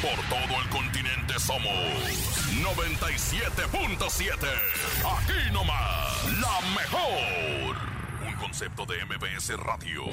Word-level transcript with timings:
Por 0.00 0.18
todo 0.28 0.60
el 0.60 0.68
continente 0.68 1.38
somos 1.38 1.72
97.7. 2.62 4.34
Aquí 5.16 5.50
nomás, 5.52 6.24
la 6.40 6.60
mejor. 6.76 7.76
Un 8.26 8.34
concepto 8.34 8.84
de 8.86 9.04
MBS 9.04 9.56
Radio. 9.58 10.04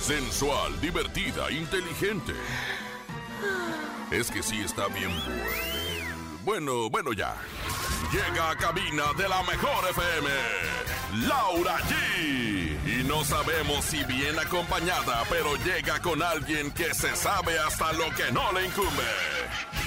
Sensual, 0.00 0.80
divertida, 0.80 1.50
inteligente. 1.50 2.32
Es 4.10 4.30
que 4.30 4.42
sí 4.42 4.60
está 4.60 4.86
bien 4.88 5.10
bueno. 5.10 5.74
Bueno, 6.44 6.90
bueno 6.90 7.12
ya. 7.12 7.34
Llega 8.12 8.50
a 8.50 8.56
cabina 8.56 9.04
de 9.16 9.28
la 9.28 9.42
mejor 9.44 9.88
FM. 9.90 10.28
Laura 11.26 11.78
G. 11.78 12.63
No 13.06 13.22
sabemos 13.24 13.84
si 13.84 14.02
bien 14.04 14.38
acompañada, 14.38 15.24
pero 15.28 15.56
llega 15.56 16.00
con 16.00 16.22
alguien 16.22 16.70
que 16.70 16.94
se 16.94 17.14
sabe 17.14 17.58
hasta 17.58 17.92
lo 17.92 18.08
que 18.14 18.32
no 18.32 18.50
le 18.52 18.64
incumbe. 18.66 19.04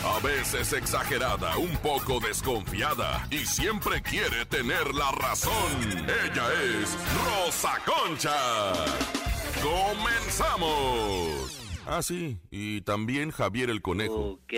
A 0.05 0.19
veces 0.19 0.73
exagerada, 0.73 1.57
un 1.57 1.75
poco 1.77 2.19
desconfiada 2.19 3.25
y 3.31 3.43
siempre 3.45 4.03
quiere 4.03 4.45
tener 4.45 4.93
la 4.93 5.11
razón. 5.11 5.53
Ella 6.03 6.47
es 6.81 6.95
Rosa 7.25 7.79
Concha. 7.85 8.35
¡Comenzamos! 9.63 11.59
Ah, 11.87 12.03
sí, 12.03 12.37
y 12.51 12.81
también 12.81 13.31
Javier 13.31 13.71
el 13.71 13.81
Conejo. 13.81 14.39
Ok. 14.43 14.53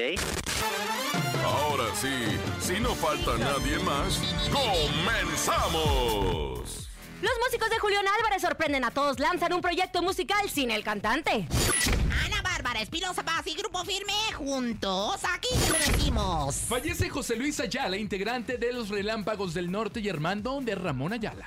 Ahora 1.45 1.86
sí, 1.95 2.38
si 2.59 2.81
no 2.81 2.94
falta 2.95 3.38
nadie 3.38 3.80
más, 3.80 4.19
¡comenzamos! 4.52 6.89
Los 7.22 7.31
músicos 7.45 7.70
de 7.70 7.80
Julián 7.80 8.06
Álvarez 8.17 8.42
sorprenden 8.42 8.86
a 8.86 8.92
todos, 8.92 9.20
lanzan 9.20 9.52
un 9.53 9.62
proyecto 9.62 10.02
musical 10.02 10.50
sin 10.50 10.72
el 10.72 10.84
cantante. 10.84 11.48
Ana 12.25 12.42
Bárbara, 12.42 12.81
Espinosa 12.81 13.23
Paz 13.23 13.45
y 13.45 13.56
Grupo 13.56 13.84
Firme 13.84 14.14
juntos. 14.36 15.20
Aquí 15.34 15.50
te 15.50 15.70
lo 15.70 15.78
decimos. 15.97 16.56
Fallece 16.67 17.09
José 17.09 17.36
Luis 17.36 17.59
Ayala, 17.59 17.97
integrante 17.97 18.58
de 18.58 18.72
los 18.72 18.90
Relámpagos 18.90 19.53
del 19.53 19.70
Norte 19.70 20.00
y 20.00 20.08
hermano 20.08 20.59
de 20.62 20.75
Ramón 20.75 21.14
Ayala. 21.14 21.45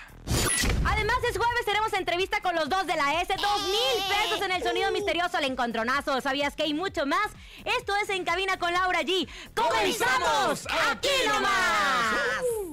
Además, 0.84 1.16
es 1.28 1.38
jueves, 1.38 1.64
tenemos 1.64 1.92
entrevista 1.94 2.40
con 2.42 2.54
los 2.54 2.68
dos 2.68 2.86
de 2.86 2.94
la 2.94 3.22
S. 3.22 3.34
Dos 3.34 3.62
mil 3.66 4.04
pesos 4.08 4.42
en 4.44 4.52
el 4.52 4.62
sonido 4.62 4.90
misterioso, 4.92 5.38
el 5.38 5.44
encontronazo. 5.44 6.20
¿Sabías 6.20 6.54
que 6.54 6.64
hay 6.64 6.74
mucho 6.74 7.06
más? 7.06 7.30
Esto 7.64 7.94
es 8.02 8.10
En 8.10 8.24
Cabina 8.24 8.58
con 8.58 8.72
Laura 8.72 9.00
G. 9.02 9.26
¡Comenzamos! 9.54 10.66
¡Aquí 10.90 11.08
nomás! 11.26 12.71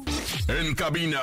En 0.50 0.74
cabina, 0.74 1.22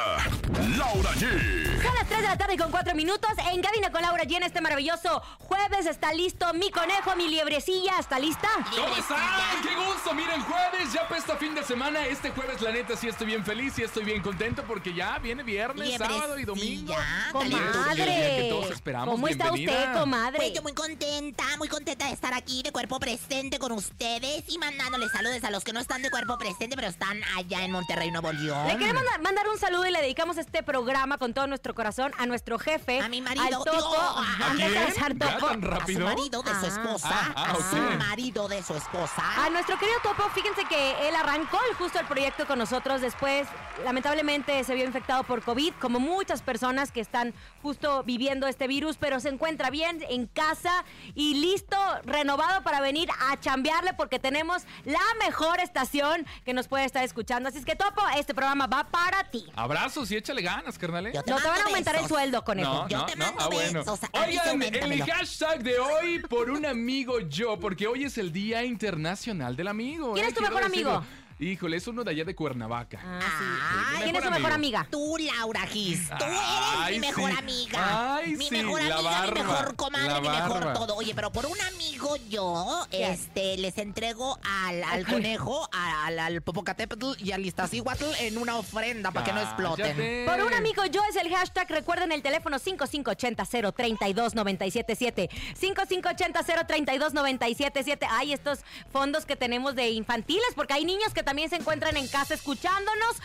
Laura 0.78 1.10
G. 1.14 1.82
Son 1.82 1.94
las 1.96 2.06
3 2.06 2.20
de 2.20 2.28
la 2.28 2.38
tarde 2.38 2.56
con 2.56 2.70
4 2.70 2.94
minutos. 2.94 3.28
En 3.52 3.60
Cabina 3.60 3.90
con 3.90 4.00
Laura 4.00 4.22
G 4.22 4.36
en 4.36 4.44
este 4.44 4.60
maravilloso 4.60 5.20
jueves. 5.38 5.86
¿Está 5.86 6.12
listo 6.12 6.54
mi 6.54 6.70
conejo, 6.70 7.16
mi 7.16 7.28
liebrecilla? 7.28 7.98
¿Está 7.98 8.20
lista? 8.20 8.48
¿Cómo 8.70 8.94
están? 8.94 9.18
¡Qué 9.62 9.74
gusto! 9.74 10.14
Miren, 10.14 10.40
jueves, 10.42 10.92
ya 10.92 11.08
pesta 11.08 11.36
fin 11.36 11.56
de 11.56 11.64
semana. 11.64 12.06
Este 12.06 12.30
jueves, 12.30 12.60
la 12.62 12.70
neta, 12.70 12.96
sí 12.96 13.08
estoy 13.08 13.26
bien 13.26 13.44
feliz 13.44 13.76
y 13.80 13.82
estoy 13.82 14.04
bien 14.04 14.22
contento 14.22 14.62
porque 14.62 14.94
ya 14.94 15.18
viene 15.18 15.42
viernes, 15.42 15.98
sábado 15.98 16.38
y 16.38 16.44
domingo. 16.44 16.94
Comadre. 17.32 18.46
todos 18.48 18.70
esperamos. 18.70 19.16
¿Cómo 19.16 19.26
está 19.26 19.50
Bienvenida. 19.50 19.88
usted, 19.88 20.00
comadre? 20.00 20.36
Pues 20.36 20.52
yo 20.54 20.62
muy 20.62 20.72
contenta, 20.72 21.44
muy 21.58 21.68
contenta 21.68 22.06
de 22.06 22.12
estar 22.12 22.32
aquí 22.32 22.62
de 22.62 22.70
cuerpo 22.70 23.00
presente 23.00 23.58
con 23.58 23.72
ustedes 23.72 24.44
y 24.46 24.58
mandándoles 24.58 25.10
saludos 25.10 25.42
a 25.42 25.50
los 25.50 25.64
que 25.64 25.72
no 25.72 25.80
están 25.80 26.02
de 26.02 26.10
cuerpo 26.10 26.38
presente, 26.38 26.76
pero 26.76 26.86
están 26.86 27.20
allá 27.36 27.64
en 27.64 27.72
Monterrey, 27.72 28.12
Nuevo 28.12 28.32
León. 28.32 28.68
Le 28.68 28.78
queremos 28.78 29.02
mandar 29.22 29.48
un 29.48 29.58
saludo 29.58 29.86
y 29.86 29.90
le 29.90 30.00
dedicamos 30.00 30.36
este 30.38 30.62
programa 30.62 31.18
con 31.18 31.32
todo 31.34 31.46
nuestro 31.46 31.74
corazón 31.74 32.12
a 32.18 32.26
nuestro 32.26 32.58
jefe, 32.58 33.00
A 33.00 33.08
mi 33.08 33.20
marido, 33.20 33.44
al 33.44 33.50
Topo, 33.52 33.70
digo, 33.72 33.96
a 33.96 34.20
A 34.22 35.86
su 35.86 36.00
marido 36.00 36.42
de 36.42 36.50
su 36.54 36.64
Ah. 36.64 36.68
esposa. 36.68 37.08
Ah, 37.12 37.32
ah, 37.36 37.50
a 37.52 37.70
su 37.70 37.76
marido 37.98 38.48
de 38.48 38.62
su 38.62 38.74
esposa. 38.74 39.22
A 39.44 39.50
nuestro 39.50 39.78
querido 39.78 39.98
Topo, 40.02 40.28
fíjense 40.30 40.64
que 40.64 41.08
él 41.08 41.14
arrancó 41.14 41.58
el- 41.70 41.76
justo 41.76 41.98
el 41.98 42.06
proyecto 42.06 42.46
con 42.46 42.58
nosotros. 42.58 43.00
Después, 43.00 43.46
lamentablemente, 43.84 44.62
se 44.64 44.74
vio 44.74 44.84
infectado 44.84 45.22
por 45.24 45.42
COVID, 45.42 45.74
como 45.80 45.98
muchas 46.00 46.42
personas 46.42 46.92
que 46.92 47.00
están 47.00 47.34
justo 47.62 48.02
viviendo 48.04 48.46
este 48.46 48.66
virus, 48.66 48.96
pero 48.98 49.20
se 49.20 49.28
encuentra 49.28 49.70
bien 49.70 50.04
en 50.08 50.26
casa 50.26 50.84
y 51.14 51.34
listo, 51.34 51.76
renovado 52.04 52.62
para 52.62 52.80
venir 52.80 53.08
a 53.30 53.38
chambearle 53.40 53.94
porque 53.94 54.18
tenemos 54.18 54.62
la 54.84 55.00
mejor 55.24 55.60
estación 55.60 56.26
que 56.44 56.52
nos 56.54 56.68
puede 56.68 56.84
estar 56.84 57.02
escuchando. 57.04 57.48
Así 57.48 57.58
es 57.58 57.64
que, 57.64 57.76
Topo, 57.76 58.02
este 58.16 58.34
programa 58.34 58.66
va 58.66 58.84
para 58.84 59.05
ti. 59.30 59.46
Abrazos 59.54 60.10
y 60.10 60.16
échale 60.16 60.42
ganas, 60.42 60.78
carnal. 60.78 61.06
¿eh? 61.06 61.12
No 61.14 61.22
te 61.22 61.30
van 61.32 61.42
a 61.44 61.48
mando 61.48 61.64
aumentar 61.66 61.96
el 61.96 62.06
sueldo, 62.06 62.44
conejo. 62.44 62.72
No, 62.72 62.88
Yo 62.88 62.98
no, 62.98 63.06
te 63.06 63.16
no. 63.16 63.24
mando 63.26 63.40
Ah, 63.42 63.48
bueno. 63.48 63.80
besos. 63.80 64.00
Oigan, 64.12 64.62
el 64.62 65.02
hashtag 65.04 65.62
de 65.62 65.78
hoy 65.78 66.18
por 66.20 66.50
un 66.50 66.64
amigo 66.66 67.20
yo, 67.20 67.58
porque 67.58 67.86
hoy 67.86 68.04
es 68.04 68.18
el 68.18 68.32
Día 68.32 68.64
Internacional 68.64 69.56
del 69.56 69.68
Amigo. 69.68 70.14
¿Quién 70.14 70.26
¿eh? 70.26 70.28
es 70.28 70.34
tu 70.34 70.40
Quiero 70.40 70.54
mejor 70.54 70.70
decirlo. 70.70 71.04
Híjole, 71.38 71.76
es 71.76 71.86
uno 71.86 72.02
de 72.02 72.12
allá 72.12 72.24
de 72.24 72.34
Cuernavaca. 72.34 72.98
Ah, 73.04 73.20
Ay, 73.20 73.96
sí. 73.98 74.04
¿Quién 74.04 74.16
es 74.16 74.24
tu 74.24 74.30
mejor 74.30 74.52
amiga? 74.52 74.86
Tú, 74.90 75.18
Laura 75.18 75.66
Gis, 75.66 76.08
tú 76.08 76.14
eres 76.24 76.38
Ay, 76.40 76.94
mi 76.94 77.00
mejor 77.08 77.30
sí. 77.30 77.36
amiga. 77.38 78.16
Ay, 78.16 78.36
mi 78.36 78.44
sí, 78.46 78.50
mejor 78.56 78.80
amiga, 78.80 79.26
mi 79.26 79.32
mejor 79.42 79.76
comadre, 79.76 80.20
mi 80.22 80.28
mejor 80.30 80.72
todo. 80.72 80.94
Oye, 80.96 81.12
pero 81.14 81.30
por 81.30 81.44
un 81.44 81.60
amigo 81.60 82.16
yo, 82.30 82.86
este, 82.90 83.58
les 83.58 83.76
entrego 83.76 84.38
al, 84.42 84.82
al 84.82 85.06
conejo, 85.06 85.68
al, 85.72 86.18
al 86.18 86.40
Popocatépetl 86.40 87.04
y 87.18 87.32
al 87.32 87.44
Iztaccíhuatl 87.44 88.04
en 88.20 88.38
una 88.38 88.56
ofrenda 88.56 89.10
para 89.10 89.26
que 89.26 89.34
no 89.34 89.42
exploten. 89.42 89.94
Cállate. 89.94 90.24
Por 90.26 90.40
un 90.42 90.54
amigo 90.54 90.86
yo 90.86 91.02
es 91.10 91.16
el 91.16 91.28
hashtag. 91.34 91.68
Recuerden 91.68 92.12
el 92.12 92.22
teléfono 92.22 92.58
5580-032-977. 92.58 95.28
5580-032-977. 95.60 98.06
Hay 98.10 98.32
estos 98.32 98.60
fondos 98.90 99.26
que 99.26 99.36
tenemos 99.36 99.74
de 99.74 99.90
infantiles 99.90 100.46
porque 100.54 100.72
hay 100.72 100.86
niños 100.86 101.12
que 101.12 101.25
también 101.26 101.50
se 101.50 101.56
encuentran 101.56 101.96
en 101.96 102.06
casa 102.08 102.32
escuchándonos. 102.34 103.16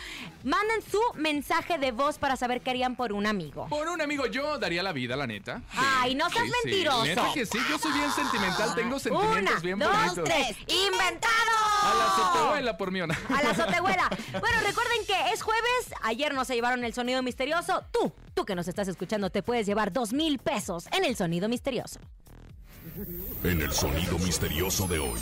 Manden 0.44 0.82
su 0.90 1.00
mensaje 1.14 1.78
de 1.78 1.92
voz 1.92 2.18
para 2.18 2.36
saber 2.36 2.60
qué 2.60 2.70
harían 2.70 2.96
por 2.96 3.12
un 3.12 3.26
amigo. 3.26 3.68
Por 3.68 3.88
un 3.88 4.02
amigo 4.02 4.26
yo 4.26 4.58
daría 4.58 4.82
la 4.82 4.92
vida, 4.92 5.16
la 5.16 5.26
neta. 5.26 5.58
Sí, 5.70 5.78
Ay, 5.78 6.14
no 6.16 6.28
seas 6.28 6.46
mentiroso. 6.64 7.04
Neta 7.04 7.32
que 7.32 7.46
sí, 7.46 7.58
yo 7.70 7.78
soy 7.78 7.92
bien 7.92 8.10
sentimental, 8.10 8.74
tengo 8.74 8.98
sentimientos 8.98 9.52
Una, 9.52 9.60
bien 9.60 9.78
dos, 9.78 9.90
bonitos. 9.92 10.24
tres. 10.24 10.56
¡Inventado! 10.66 11.56
A 11.82 11.94
la 11.94 12.06
azotehuela 12.06 12.76
por 12.76 12.90
mí. 12.90 13.00
¿o 13.00 13.06
no? 13.06 13.14
A 13.34 13.42
la 13.42 13.50
azotehuela. 13.50 14.08
Bueno, 14.32 14.56
recuerden 14.66 15.06
que 15.06 15.32
es 15.32 15.42
jueves. 15.42 15.62
Ayer 16.02 16.34
nos 16.34 16.48
se 16.48 16.56
llevaron 16.56 16.84
el 16.84 16.92
sonido 16.92 17.22
misterioso. 17.22 17.84
Tú, 17.92 18.12
tú 18.34 18.44
que 18.44 18.56
nos 18.56 18.66
estás 18.66 18.88
escuchando, 18.88 19.30
te 19.30 19.44
puedes 19.44 19.64
llevar 19.64 19.92
dos 19.92 20.12
mil 20.12 20.40
pesos 20.40 20.86
en 20.92 21.04
el 21.04 21.14
sonido 21.14 21.48
misterioso. 21.48 22.00
En 23.44 23.60
el 23.60 23.72
sonido 23.72 24.18
misterioso 24.18 24.88
de 24.88 24.98
hoy. 24.98 25.20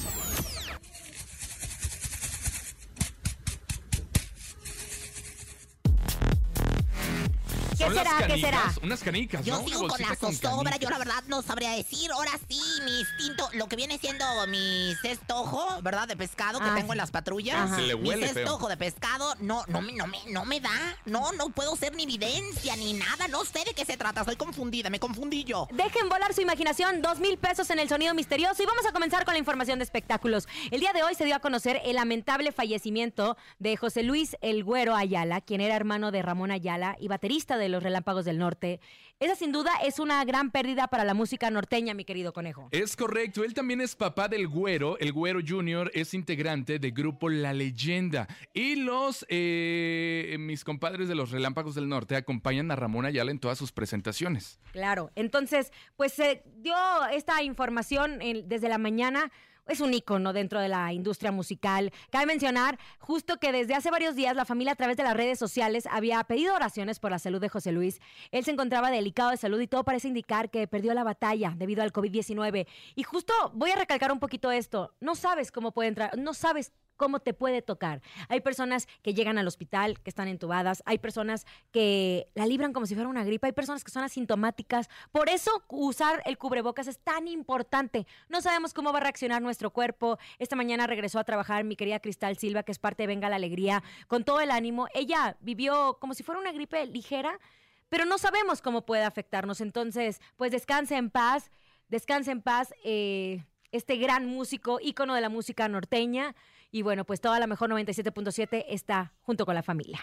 ¿Qué 7.92 7.98
será? 7.98 8.26
¿Qué 8.26 8.40
será? 8.40 8.72
Unas 8.82 9.00
canicas, 9.00 9.44
Yo 9.44 9.58
sigo 9.64 9.86
con 9.88 10.00
la 10.00 10.14
zozobra, 10.16 10.76
yo 10.76 10.88
la 10.90 10.98
verdad 10.98 11.22
no 11.28 11.42
sabría 11.42 11.70
decir. 11.72 12.10
Ahora 12.12 12.32
sí, 12.48 12.60
mi 12.84 13.00
instinto, 13.00 13.48
lo 13.54 13.68
que 13.68 13.76
viene 13.76 13.98
siendo 13.98 14.24
mi 14.48 14.94
cestojo, 15.02 15.80
¿verdad? 15.82 16.08
De 16.08 16.16
pescado 16.16 16.58
que 16.60 16.66
Ah, 16.68 16.74
tengo 16.74 16.92
en 16.92 16.98
las 16.98 17.10
patrullas. 17.10 17.74
Se 17.74 17.82
le 17.82 17.96
mi 17.96 18.08
huele 18.08 18.26
feo. 18.28 18.34
cestojo 18.34 18.68
de 18.68 18.76
pescado 18.76 19.34
no, 19.40 19.64
no, 19.68 19.80
me- 19.82 19.92
no, 19.92 20.06
me, 20.06 20.18
no 20.28 20.44
me 20.44 20.60
da. 20.60 20.70
No, 21.04 21.32
no 21.32 21.50
puedo 21.50 21.76
ser 21.76 21.94
ni 21.94 22.04
evidencia 22.04 22.76
ni 22.76 22.92
nada. 22.94 23.28
No 23.28 23.44
sé 23.44 23.64
de 23.64 23.74
qué 23.74 23.84
se 23.84 23.96
trata. 23.96 24.20
Estoy 24.20 24.36
confundida, 24.36 24.90
me 24.90 25.00
confundí 25.00 25.44
yo. 25.44 25.68
Dejen 25.72 26.08
volar 26.08 26.32
su 26.34 26.40
imaginación, 26.40 27.02
dos 27.02 27.18
mil 27.18 27.38
pesos 27.38 27.70
en 27.70 27.78
el 27.78 27.88
sonido 27.88 28.14
misterioso 28.14 28.62
y 28.62 28.66
vamos 28.66 28.86
a 28.86 28.92
comenzar 28.92 29.24
con 29.24 29.34
la 29.34 29.38
información 29.38 29.78
de 29.78 29.84
espectáculos. 29.84 30.48
El 30.70 30.80
día 30.80 30.92
de 30.92 31.02
hoy 31.02 31.14
se 31.14 31.24
dio 31.24 31.34
a 31.36 31.40
conocer 31.40 31.80
el 31.84 31.96
lamentable 31.96 32.52
fallecimiento 32.52 33.36
de 33.58 33.76
José 33.76 34.02
Luis 34.02 34.36
El 34.40 34.64
Güero 34.64 34.94
Ayala, 34.94 35.40
quien 35.40 35.60
era 35.60 35.74
hermano 35.76 36.10
de 36.10 36.22
Ramón 36.22 36.50
Ayala 36.50 36.96
y 37.00 37.08
baterista 37.08 37.56
de 37.58 37.68
los 37.68 37.79
Relámpagos 37.82 38.24
del 38.24 38.38
Norte. 38.38 38.80
Esa 39.18 39.34
sin 39.36 39.52
duda 39.52 39.70
es 39.84 39.98
una 39.98 40.24
gran 40.24 40.50
pérdida 40.50 40.88
para 40.88 41.04
la 41.04 41.12
música 41.12 41.50
norteña, 41.50 41.92
mi 41.92 42.04
querido 42.06 42.32
conejo. 42.32 42.68
Es 42.70 42.96
correcto, 42.96 43.44
él 43.44 43.52
también 43.52 43.80
es 43.82 43.94
papá 43.94 44.28
del 44.28 44.48
Güero. 44.48 44.96
El 44.98 45.12
Güero 45.12 45.40
Junior 45.46 45.90
es 45.92 46.14
integrante 46.14 46.78
del 46.78 46.92
grupo 46.92 47.28
La 47.28 47.52
Leyenda. 47.52 48.26
Y 48.54 48.76
los, 48.76 49.26
eh, 49.28 50.36
mis 50.38 50.64
compadres 50.64 51.08
de 51.08 51.14
los 51.14 51.30
Relámpagos 51.30 51.74
del 51.74 51.88
Norte 51.88 52.16
acompañan 52.16 52.70
a 52.70 52.76
Ramón 52.76 53.04
Ayala 53.04 53.30
en 53.30 53.38
todas 53.40 53.58
sus 53.58 53.72
presentaciones. 53.72 54.58
Claro, 54.72 55.10
entonces, 55.16 55.70
pues 55.96 56.12
se 56.14 56.42
dio 56.56 56.74
esta 57.12 57.42
información 57.42 58.22
en- 58.22 58.48
desde 58.48 58.68
la 58.68 58.78
mañana. 58.78 59.30
Es 59.66 59.80
un 59.80 59.94
ícono 59.94 60.32
dentro 60.32 60.60
de 60.60 60.68
la 60.68 60.92
industria 60.92 61.32
musical. 61.32 61.92
Cabe 62.10 62.26
mencionar 62.26 62.78
justo 62.98 63.38
que 63.38 63.52
desde 63.52 63.74
hace 63.74 63.90
varios 63.90 64.16
días 64.16 64.36
la 64.36 64.44
familia 64.44 64.72
a 64.72 64.76
través 64.76 64.96
de 64.96 65.02
las 65.02 65.16
redes 65.16 65.38
sociales 65.38 65.86
había 65.90 66.22
pedido 66.24 66.54
oraciones 66.54 66.98
por 66.98 67.10
la 67.10 67.18
salud 67.18 67.40
de 67.40 67.48
José 67.48 67.72
Luis. 67.72 68.00
Él 68.30 68.44
se 68.44 68.50
encontraba 68.50 68.90
delicado 68.90 69.30
de 69.30 69.36
salud 69.36 69.60
y 69.60 69.66
todo 69.66 69.84
parece 69.84 70.08
indicar 70.08 70.50
que 70.50 70.66
perdió 70.66 70.94
la 70.94 71.04
batalla 71.04 71.54
debido 71.56 71.82
al 71.82 71.92
COVID-19. 71.92 72.66
Y 72.94 73.02
justo 73.02 73.32
voy 73.54 73.70
a 73.70 73.76
recalcar 73.76 74.12
un 74.12 74.20
poquito 74.20 74.50
esto. 74.50 74.94
No 75.00 75.14
sabes 75.14 75.52
cómo 75.52 75.72
puede 75.72 75.88
entrar, 75.88 76.16
no 76.18 76.34
sabes 76.34 76.72
cómo 77.00 77.20
te 77.20 77.32
puede 77.32 77.62
tocar. 77.62 78.02
Hay 78.28 78.42
personas 78.42 78.86
que 79.00 79.14
llegan 79.14 79.38
al 79.38 79.46
hospital, 79.46 79.98
que 80.02 80.10
están 80.10 80.28
entubadas, 80.28 80.82
hay 80.84 80.98
personas 80.98 81.46
que 81.72 82.28
la 82.34 82.44
libran 82.44 82.74
como 82.74 82.84
si 82.84 82.94
fuera 82.94 83.08
una 83.08 83.24
gripa, 83.24 83.46
hay 83.46 83.54
personas 83.54 83.82
que 83.82 83.90
son 83.90 84.04
asintomáticas. 84.04 84.90
Por 85.10 85.30
eso 85.30 85.62
usar 85.68 86.22
el 86.26 86.36
cubrebocas 86.36 86.88
es 86.88 86.98
tan 86.98 87.26
importante. 87.26 88.06
No 88.28 88.42
sabemos 88.42 88.74
cómo 88.74 88.92
va 88.92 88.98
a 88.98 89.00
reaccionar 89.00 89.40
nuestro 89.40 89.70
cuerpo. 89.70 90.18
Esta 90.38 90.56
mañana 90.56 90.86
regresó 90.86 91.18
a 91.18 91.24
trabajar 91.24 91.64
mi 91.64 91.74
querida 91.74 92.00
Cristal 92.00 92.36
Silva, 92.36 92.64
que 92.64 92.72
es 92.72 92.78
parte 92.78 93.04
de 93.04 93.06
Venga 93.06 93.30
la 93.30 93.36
Alegría, 93.36 93.82
con 94.06 94.22
todo 94.22 94.42
el 94.42 94.50
ánimo. 94.50 94.86
Ella 94.92 95.38
vivió 95.40 95.96
como 96.02 96.12
si 96.12 96.22
fuera 96.22 96.38
una 96.38 96.52
gripe 96.52 96.84
ligera, 96.84 97.40
pero 97.88 98.04
no 98.04 98.18
sabemos 98.18 98.60
cómo 98.60 98.84
puede 98.84 99.04
afectarnos. 99.04 99.62
Entonces, 99.62 100.20
pues 100.36 100.52
descanse 100.52 100.96
en 100.96 101.08
paz, 101.08 101.50
descanse 101.88 102.30
en 102.30 102.42
paz. 102.42 102.74
Eh, 102.84 103.42
este 103.72 103.96
gran 103.96 104.26
músico, 104.26 104.80
ícono 104.82 105.14
de 105.14 105.20
la 105.20 105.28
música 105.28 105.68
norteña. 105.68 106.34
Y 106.70 106.82
bueno, 106.82 107.04
pues 107.04 107.20
toda 107.20 107.38
la 107.38 107.46
mejor 107.46 107.70
97.7 107.70 108.64
está 108.68 109.12
junto 109.22 109.44
con 109.44 109.54
la 109.54 109.62
familia. 109.62 110.00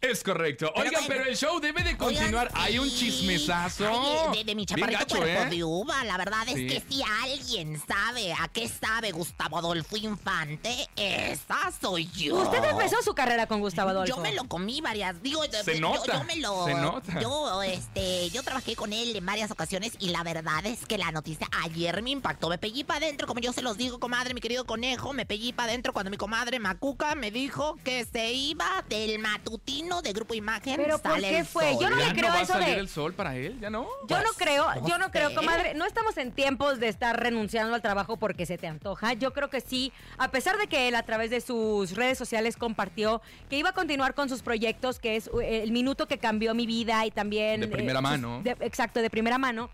Es 0.00 0.22
correcto. 0.22 0.70
Pero 0.76 0.86
Oigan, 0.88 1.04
bueno. 1.06 1.08
pero 1.22 1.30
el 1.30 1.36
show 1.36 1.58
debe 1.58 1.82
de 1.82 1.96
continuar. 1.96 2.46
Oigan, 2.52 2.62
Hay 2.64 2.78
un 2.78 2.88
chismesazo. 2.88 3.88
Ay, 4.30 4.38
de, 4.38 4.44
de 4.44 4.54
mi 4.54 4.64
chaparrito 4.64 5.00
gacho, 5.00 5.16
cuerpo 5.16 5.42
¿eh? 5.42 5.50
de 5.50 5.64
uva, 5.64 6.04
la 6.04 6.16
verdad 6.16 6.48
es 6.48 6.54
Sí. 6.54 6.66
que 6.68 6.80
si 6.88 7.02
alguien 7.02 7.82
sabe 7.84 8.32
a 8.32 8.46
qué 8.46 8.68
sabe 8.68 9.10
Gustavo 9.10 9.58
Adolfo 9.58 9.96
Infante, 9.96 10.88
esa 10.94 11.72
soy 11.80 12.08
yo. 12.12 12.36
Usted 12.36 12.62
empezó 12.62 13.02
su 13.02 13.12
carrera 13.12 13.46
con 13.48 13.58
Gustavo 13.58 13.90
Adolfo. 13.90 14.14
Yo 14.14 14.22
me 14.22 14.32
lo 14.34 14.44
comí 14.44 14.80
varias, 14.80 15.20
digo, 15.20 15.42
Se 15.64 15.74
yo, 15.74 15.80
nota, 15.80 16.18
yo 16.18 16.24
me 16.24 16.36
lo, 16.36 16.64
se 16.66 16.74
nota. 16.74 17.20
yo, 17.20 17.62
este, 17.64 18.30
yo 18.30 18.44
trabajé 18.44 18.76
con 18.76 18.92
él 18.92 19.16
en 19.16 19.26
varias 19.26 19.50
ocasiones 19.50 19.94
y 19.98 20.10
la 20.10 20.22
verdad 20.22 20.64
es 20.64 20.86
que 20.86 20.96
la 20.96 21.10
noticia 21.10 21.48
ayer 21.64 22.02
me 22.02 22.10
impactó, 22.10 22.48
me 22.48 22.58
pegué 22.58 22.84
para 22.84 22.98
adentro, 23.04 23.26
como 23.26 23.40
yo 23.40 23.52
se 23.52 23.62
los 23.62 23.76
digo, 23.76 23.98
comadre, 23.98 24.32
mi 24.32 24.40
querido 24.40 24.64
conejo, 24.64 25.12
me 25.12 25.26
pegué 25.26 25.52
para 25.52 25.70
adentro 25.70 25.92
cuando 25.92 26.10
mi 26.12 26.16
comadre 26.16 26.60
Macuca 26.60 27.16
me 27.16 27.32
dijo 27.32 27.76
que 27.82 28.04
se 28.04 28.32
iba 28.32 28.84
del 28.88 29.18
matutino 29.18 29.87
de 30.02 30.12
Grupo 30.12 30.34
Imagen. 30.34 30.76
Pero 30.76 30.98
¿por 30.98 31.18
qué 31.20 31.44
fue? 31.44 31.76
Yo 31.80 31.88
no 31.90 31.98
¿Ya 31.98 32.08
le 32.08 32.12
creo 32.12 32.28
no 32.28 32.34
va 32.34 32.40
a 32.40 32.42
eso 32.42 32.52
salir 32.52 32.68
de- 32.68 32.80
el 32.80 32.88
sol 32.88 33.14
para 33.14 33.34
él? 33.36 33.58
¿Ya 33.60 33.70
no? 33.70 33.86
Yo 34.08 34.16
no 34.18 34.22
Pues, 34.24 34.36
creo, 34.36 34.66
yo 34.86 34.98
no 34.98 35.10
creo, 35.10 35.34
comadre. 35.34 35.74
No 35.74 35.84
estamos 35.86 36.16
en 36.18 36.32
tiempos 36.32 36.78
de 36.80 36.88
estar 36.88 37.18
renunciando 37.20 37.74
al 37.74 37.82
trabajo 37.82 38.16
porque 38.16 38.46
se 38.46 38.58
te 38.58 38.66
antoja. 38.66 39.14
Yo 39.14 39.32
creo 39.32 39.50
que 39.50 39.60
sí, 39.60 39.92
a 40.18 40.30
pesar 40.30 40.56
de 40.58 40.66
que 40.66 40.88
él 40.88 40.94
a 40.94 41.02
través 41.02 41.30
de 41.30 41.40
sus 41.40 41.94
redes 41.96 42.18
sociales 42.18 42.56
compartió 42.56 43.20
que 43.50 43.56
iba 43.58 43.70
a 43.70 43.72
continuar 43.72 44.14
con 44.14 44.28
sus 44.28 44.42
proyectos, 44.42 44.98
que 44.98 45.16
es 45.16 45.28
eh, 45.42 45.62
el 45.62 45.72
minuto 45.72 46.06
que 46.06 46.18
cambió 46.18 46.54
mi 46.54 46.66
vida 46.66 47.04
y 47.06 47.10
también... 47.10 47.60
De 47.60 47.68
primera 47.68 47.98
sus- 48.00 48.02
mano. 48.10 48.40
de- 48.42 48.56
exacto, 48.60 49.00
de 49.00 49.10
primera 49.10 49.38
mano. 49.38 49.70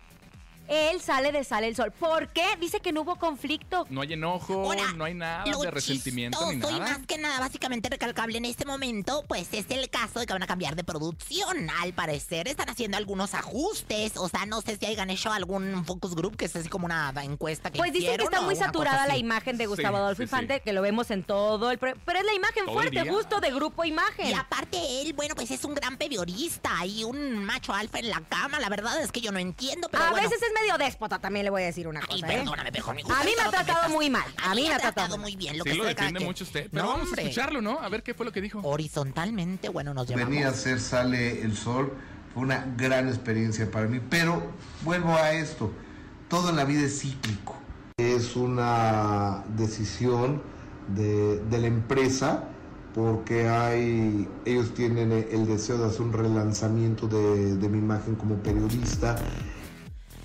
Él 0.67 1.01
sale 1.01 1.31
de 1.31 1.43
Sale 1.43 1.67
el 1.67 1.75
Sol. 1.75 1.91
¿Por 1.91 2.29
qué? 2.29 2.43
Dice 2.59 2.79
que 2.79 2.91
no 2.91 3.01
hubo 3.01 3.15
conflicto. 3.17 3.85
No 3.89 4.01
hay 4.01 4.13
enojo, 4.13 4.53
Ahora, 4.65 4.91
no 4.93 5.03
hay 5.05 5.13
nada 5.13 5.45
lo 5.45 5.59
de 5.59 5.71
resentimiento 5.71 6.39
ni 6.47 6.53
chistoso 6.53 6.75
y 6.75 6.79
nada. 6.79 6.91
más 6.97 7.07
que 7.07 7.17
nada, 7.17 7.39
básicamente 7.39 7.89
recalcable 7.89 8.37
en 8.37 8.45
este 8.45 8.65
momento, 8.65 9.23
pues 9.27 9.47
es 9.53 9.65
el 9.69 9.89
caso 9.89 10.19
de 10.19 10.25
que 10.25 10.33
van 10.33 10.43
a 10.43 10.47
cambiar 10.47 10.75
de 10.75 10.83
producción. 10.83 11.69
Al 11.81 11.93
parecer 11.93 12.47
están 12.47 12.69
haciendo 12.69 12.97
algunos 12.97 13.33
ajustes. 13.33 14.13
O 14.17 14.27
sea, 14.29 14.45
no 14.45 14.61
sé 14.61 14.77
si 14.77 14.85
hayan 14.85 15.09
hecho 15.09 15.31
algún 15.31 15.85
focus 15.85 16.15
group, 16.15 16.35
que 16.37 16.45
es 16.45 16.55
así 16.55 16.67
como 16.69 16.85
una 16.85 17.13
encuesta 17.23 17.71
que 17.71 17.77
Pues 17.77 17.93
dicen 17.93 18.17
que 18.17 18.23
está 18.23 18.41
muy 18.41 18.55
saturada 18.55 19.07
la 19.07 19.17
imagen 19.17 19.57
de 19.57 19.67
Gustavo 19.67 19.97
Sí, 19.97 20.01
Adolfo 20.01 20.23
sí, 20.23 20.27
sí. 20.27 20.33
Infante, 20.35 20.61
que 20.61 20.73
lo 20.73 20.81
vemos 20.81 21.11
en 21.11 21.23
todo 21.23 21.69
el... 21.71 21.77
Pero 21.77 21.95
es 22.19 22.25
la 22.25 22.33
imagen 22.33 22.65
Todo 22.65 22.73
fuerte, 22.73 23.09
justo 23.09 23.39
de 23.39 23.51
Grupo 23.51 23.83
Imagen. 23.85 24.27
Y 24.29 24.33
aparte 24.33 25.01
él, 25.01 25.13
bueno, 25.13 25.35
pues 25.35 25.51
es 25.51 25.63
un 25.63 25.75
gran 25.75 25.97
periodista 25.97 26.85
y 26.85 27.03
un 27.03 27.43
macho 27.45 27.73
alfa 27.73 27.99
en 27.99 28.09
la 28.09 28.21
cama. 28.21 28.59
La 28.59 28.69
verdad 28.69 28.99
es 29.01 29.11
que 29.11 29.21
yo 29.21 29.31
no 29.31 29.39
entiendo, 29.39 29.89
pero 29.89 30.03
a 30.05 30.09
bueno. 30.11 30.27
veces 30.29 30.41
es 30.41 30.53
medio 30.61 30.77
déspota, 30.77 31.19
también 31.19 31.43
le 31.45 31.51
voy 31.51 31.63
a 31.63 31.65
decir 31.65 31.87
una 31.87 31.99
Ay, 32.09 32.21
cosa, 32.21 32.33
¿eh? 32.33 32.43
mejor 32.71 32.95
mi 32.95 33.01
A 33.01 33.23
mí 33.23 33.31
me 33.37 33.43
ha 33.43 33.49
tratado 33.51 33.89
muy 33.89 34.09
mal. 34.09 34.25
A 34.43 34.55
mí 34.55 34.63
me 34.67 34.73
ha 34.73 34.79
tratado 34.79 35.17
muy 35.17 35.35
bien. 35.35 35.57
Lo 35.57 35.63
Sí, 35.63 35.71
que 35.71 35.75
lo 35.75 35.83
defiende 35.85 36.19
mucho 36.21 36.43
usted. 36.43 36.69
Pero 36.71 36.83
No, 36.83 36.89
vamos 36.91 37.07
hombre. 37.07 37.21
a 37.21 37.25
escucharlo, 37.25 37.61
¿no? 37.61 37.79
A 37.79 37.89
ver 37.89 38.03
qué 38.03 38.13
fue 38.13 38.25
lo 38.25 38.31
que 38.31 38.41
dijo. 38.41 38.59
Horizontalmente, 38.63 39.69
bueno, 39.69 39.93
nos 39.93 40.07
llamamos. 40.07 40.29
Venir 40.29 40.45
a 40.45 40.49
hacer 40.49 40.79
Sale 40.79 41.41
el 41.41 41.55
Sol 41.55 41.93
fue 42.33 42.43
una 42.43 42.65
gran 42.77 43.07
experiencia 43.07 43.69
para 43.69 43.87
mí, 43.87 43.99
pero 44.09 44.51
vuelvo 44.83 45.13
a 45.15 45.31
esto, 45.33 45.71
todo 46.27 46.49
en 46.49 46.55
la 46.57 46.65
vida 46.65 46.81
es 46.85 46.99
cíclico. 47.01 47.55
Es 47.97 48.35
una 48.35 49.43
decisión 49.55 50.41
de, 50.89 51.39
de 51.39 51.57
la 51.59 51.67
empresa 51.67 52.43
porque 52.93 53.49
hay, 53.49 54.27
ellos 54.45 54.73
tienen 54.73 55.11
el 55.11 55.47
deseo 55.47 55.77
de 55.77 55.85
hacer 55.87 56.01
un 56.01 56.13
relanzamiento 56.13 57.07
de, 57.07 57.55
de 57.55 57.69
mi 57.69 57.77
imagen 57.79 58.15
como 58.15 58.35
periodista. 58.35 59.17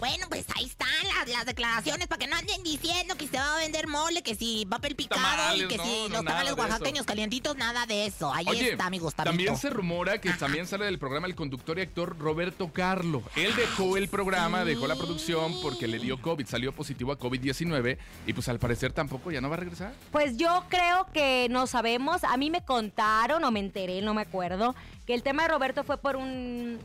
Bueno, 0.00 0.26
pues 0.30 0.46
ahí 0.56 0.64
están 0.64 0.88
las, 1.14 1.28
las 1.28 1.44
declaraciones 1.46 2.06
para 2.08 2.18
que 2.18 2.26
no 2.26 2.34
anden 2.36 2.62
diciendo 2.62 3.16
que 3.16 3.28
se 3.28 3.36
va 3.36 3.56
a 3.56 3.58
vender 3.58 3.86
mole, 3.86 4.22
que 4.22 4.34
si 4.34 4.66
papel 4.68 4.96
picado 4.96 5.20
Tamales, 5.20 5.64
y 5.64 5.68
que 5.68 5.76
no, 5.76 5.84
si 5.84 5.90
no, 6.08 6.08
los 6.08 6.24
tamales 6.24 6.52
oaxaqueños 6.54 7.04
calientitos, 7.06 7.56
nada 7.56 7.84
de 7.86 8.06
eso. 8.06 8.32
Ahí 8.32 8.46
Oye, 8.48 8.70
está 8.70 8.88
mi 8.88 8.98
Gustavito. 8.98 9.30
también 9.30 9.56
se 9.58 9.68
rumora 9.68 10.18
que 10.18 10.30
Ajá. 10.30 10.38
también 10.38 10.66
sale 10.66 10.86
del 10.86 10.98
programa 10.98 11.26
el 11.26 11.34
conductor 11.34 11.78
y 11.78 11.82
actor 11.82 12.18
Roberto 12.18 12.72
Carlo. 12.72 13.22
Él 13.36 13.54
dejó 13.56 13.96
el 13.98 14.08
programa, 14.08 14.64
dejó 14.64 14.86
la 14.86 14.96
producción 14.96 15.60
porque 15.60 15.86
le 15.86 15.98
dio 15.98 16.20
COVID, 16.20 16.46
salió 16.46 16.72
positivo 16.72 17.12
a 17.12 17.18
COVID-19 17.18 17.98
y 18.26 18.32
pues 18.32 18.48
al 18.48 18.58
parecer 18.58 18.92
tampoco 18.92 19.30
ya 19.30 19.42
no 19.42 19.50
va 19.50 19.56
a 19.56 19.58
regresar. 19.58 19.92
Pues 20.12 20.38
yo 20.38 20.64
creo 20.70 21.06
que 21.12 21.46
no 21.50 21.66
sabemos. 21.66 22.24
A 22.24 22.38
mí 22.38 22.50
me 22.50 22.64
contaron 22.64 23.44
o 23.44 23.50
me 23.50 23.60
enteré, 23.60 24.00
no 24.00 24.14
me 24.14 24.22
acuerdo, 24.22 24.74
que 25.06 25.12
el 25.14 25.22
tema 25.22 25.42
de 25.42 25.50
Roberto 25.50 25.84
fue 25.84 25.98
por 25.98 26.16
un... 26.16 26.78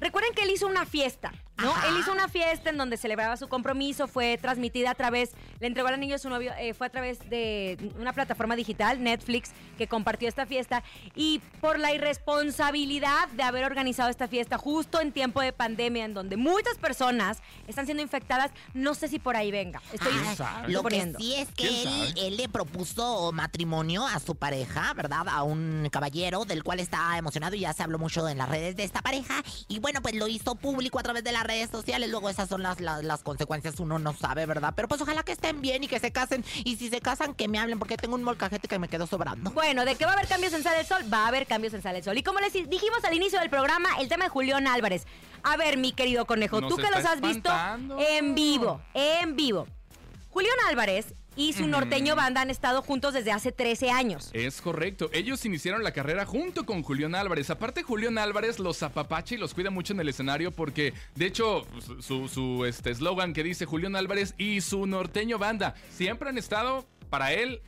Recuerden 0.00 0.32
que 0.34 0.42
él 0.42 0.50
hizo 0.50 0.66
una 0.66 0.86
fiesta, 0.86 1.32
¿no? 1.58 1.70
Ajá. 1.70 1.88
Él 1.88 1.96
hizo 1.98 2.12
una 2.12 2.28
fiesta 2.28 2.70
en 2.70 2.76
donde 2.76 2.96
celebraba 2.96 3.36
su 3.36 3.48
compromiso, 3.48 4.06
fue 4.08 4.38
transmitida 4.38 4.90
a 4.90 4.94
través, 4.94 5.30
le 5.60 5.66
entregó 5.66 5.88
al 5.88 5.94
anillo 5.94 6.16
a 6.16 6.18
su 6.18 6.28
novio, 6.28 6.52
eh, 6.58 6.74
fue 6.74 6.86
a 6.86 6.90
través 6.90 7.18
de 7.30 7.92
una 7.98 8.12
plataforma 8.12 8.56
digital, 8.56 9.02
Netflix, 9.02 9.52
que 9.78 9.86
compartió 9.88 10.28
esta 10.28 10.46
fiesta. 10.46 10.82
Y 11.14 11.40
por 11.60 11.78
la 11.78 11.94
irresponsabilidad 11.94 13.28
de 13.28 13.42
haber 13.42 13.64
organizado 13.64 14.10
esta 14.10 14.28
fiesta 14.28 14.58
justo 14.58 15.00
en 15.00 15.12
tiempo 15.12 15.40
de 15.40 15.52
pandemia, 15.52 16.04
en 16.04 16.14
donde 16.14 16.36
muchas 16.36 16.76
personas 16.78 17.38
están 17.66 17.86
siendo 17.86 18.02
infectadas, 18.02 18.50
no 18.74 18.94
sé 18.94 19.08
si 19.08 19.18
por 19.18 19.36
ahí 19.36 19.50
venga. 19.50 19.80
Estoy 19.92 20.12
Ah, 20.38 20.64
lo 20.68 20.82
que 20.82 21.14
sí 21.18 21.34
es 21.34 21.48
que 21.48 21.66
¿Quién 21.66 21.88
él, 21.88 22.14
él 22.16 22.36
le 22.36 22.48
propuso 22.48 23.32
matrimonio 23.32 24.06
a 24.06 24.18
su 24.18 24.34
pareja, 24.34 24.92
¿verdad? 24.94 25.28
A 25.28 25.42
un 25.42 25.88
caballero 25.90 26.44
del 26.44 26.62
cual 26.62 26.80
está 26.80 27.16
emocionado 27.16 27.56
y 27.56 27.60
ya 27.60 27.72
se 27.72 27.82
habló 27.82 27.98
mucho 27.98 28.28
en 28.28 28.38
las 28.38 28.48
redes 28.48 28.76
de 28.76 28.84
esta 28.84 29.02
pareja. 29.02 29.42
Y 29.68 29.78
bueno, 29.86 30.02
pues 30.02 30.16
lo 30.16 30.26
hizo 30.26 30.56
público 30.56 30.98
a 30.98 31.04
través 31.04 31.22
de 31.22 31.30
las 31.30 31.44
redes 31.44 31.70
sociales. 31.70 32.10
Luego 32.10 32.28
esas 32.28 32.48
son 32.48 32.60
las, 32.60 32.80
las, 32.80 33.04
las 33.04 33.22
consecuencias, 33.22 33.78
uno 33.78 34.00
no 34.00 34.16
sabe, 34.16 34.44
¿verdad? 34.44 34.72
Pero 34.74 34.88
pues 34.88 35.00
ojalá 35.00 35.22
que 35.22 35.30
estén 35.30 35.60
bien 35.60 35.84
y 35.84 35.86
que 35.86 36.00
se 36.00 36.10
casen. 36.10 36.44
Y 36.64 36.74
si 36.74 36.88
se 36.88 37.00
casan, 37.00 37.34
que 37.34 37.46
me 37.46 37.60
hablen 37.60 37.78
porque 37.78 37.96
tengo 37.96 38.16
un 38.16 38.24
molcajete 38.24 38.66
que 38.66 38.80
me 38.80 38.88
quedó 38.88 39.06
sobrando. 39.06 39.52
Bueno, 39.52 39.84
de 39.84 39.94
que 39.94 40.04
va 40.04 40.10
a 40.10 40.14
haber 40.14 40.26
cambios 40.26 40.52
en 40.54 40.64
Sale 40.64 40.80
el 40.80 40.86
Sol, 40.86 41.04
va 41.12 41.18
a 41.18 41.28
haber 41.28 41.46
cambios 41.46 41.72
en 41.72 41.82
Sale 41.82 41.98
el 41.98 42.04
Sol. 42.04 42.18
Y 42.18 42.24
como 42.24 42.40
les 42.40 42.52
dijimos 42.52 43.04
al 43.04 43.14
inicio 43.14 43.38
del 43.38 43.48
programa, 43.48 43.88
el 44.00 44.08
tema 44.08 44.24
de 44.24 44.30
Julián 44.30 44.66
Álvarez. 44.66 45.06
A 45.44 45.56
ver, 45.56 45.76
mi 45.76 45.92
querido 45.92 46.24
conejo, 46.24 46.60
Nos 46.60 46.68
tú 46.68 46.78
que 46.78 46.90
los 46.90 47.04
has 47.04 47.20
visto 47.20 47.52
en 47.96 48.34
vivo, 48.34 48.80
en 48.92 49.36
vivo. 49.36 49.68
Julián 50.30 50.56
Álvarez 50.68 51.14
y 51.36 51.52
su 51.52 51.66
norteño 51.66 52.16
banda 52.16 52.40
han 52.40 52.50
estado 52.50 52.82
juntos 52.82 53.14
desde 53.14 53.30
hace 53.32 53.52
13 53.52 53.90
años. 53.90 54.30
Es 54.32 54.60
correcto. 54.60 55.10
Ellos 55.12 55.44
iniciaron 55.44 55.84
la 55.84 55.92
carrera 55.92 56.24
junto 56.24 56.64
con 56.66 56.82
Julián 56.82 57.14
Álvarez. 57.14 57.50
Aparte, 57.50 57.82
Julián 57.82 58.18
Álvarez 58.18 58.58
los 58.58 58.82
apapacha 58.82 59.34
y 59.34 59.38
los 59.38 59.54
cuida 59.54 59.70
mucho 59.70 59.92
en 59.92 60.00
el 60.00 60.08
escenario 60.08 60.50
porque, 60.50 60.94
de 61.14 61.26
hecho, 61.26 61.66
su 62.00 62.26
su, 62.28 62.64
este 62.64 62.90
eslogan 62.90 63.32
que 63.32 63.42
dice 63.42 63.66
Julián 63.66 63.96
Álvarez 63.96 64.34
y 64.38 64.60
su 64.62 64.86
norteño 64.86 65.38
banda 65.38 65.74
siempre 65.90 66.28
han 66.30 66.38
estado 66.38 66.86
para 67.10 67.32
él, 67.32 67.60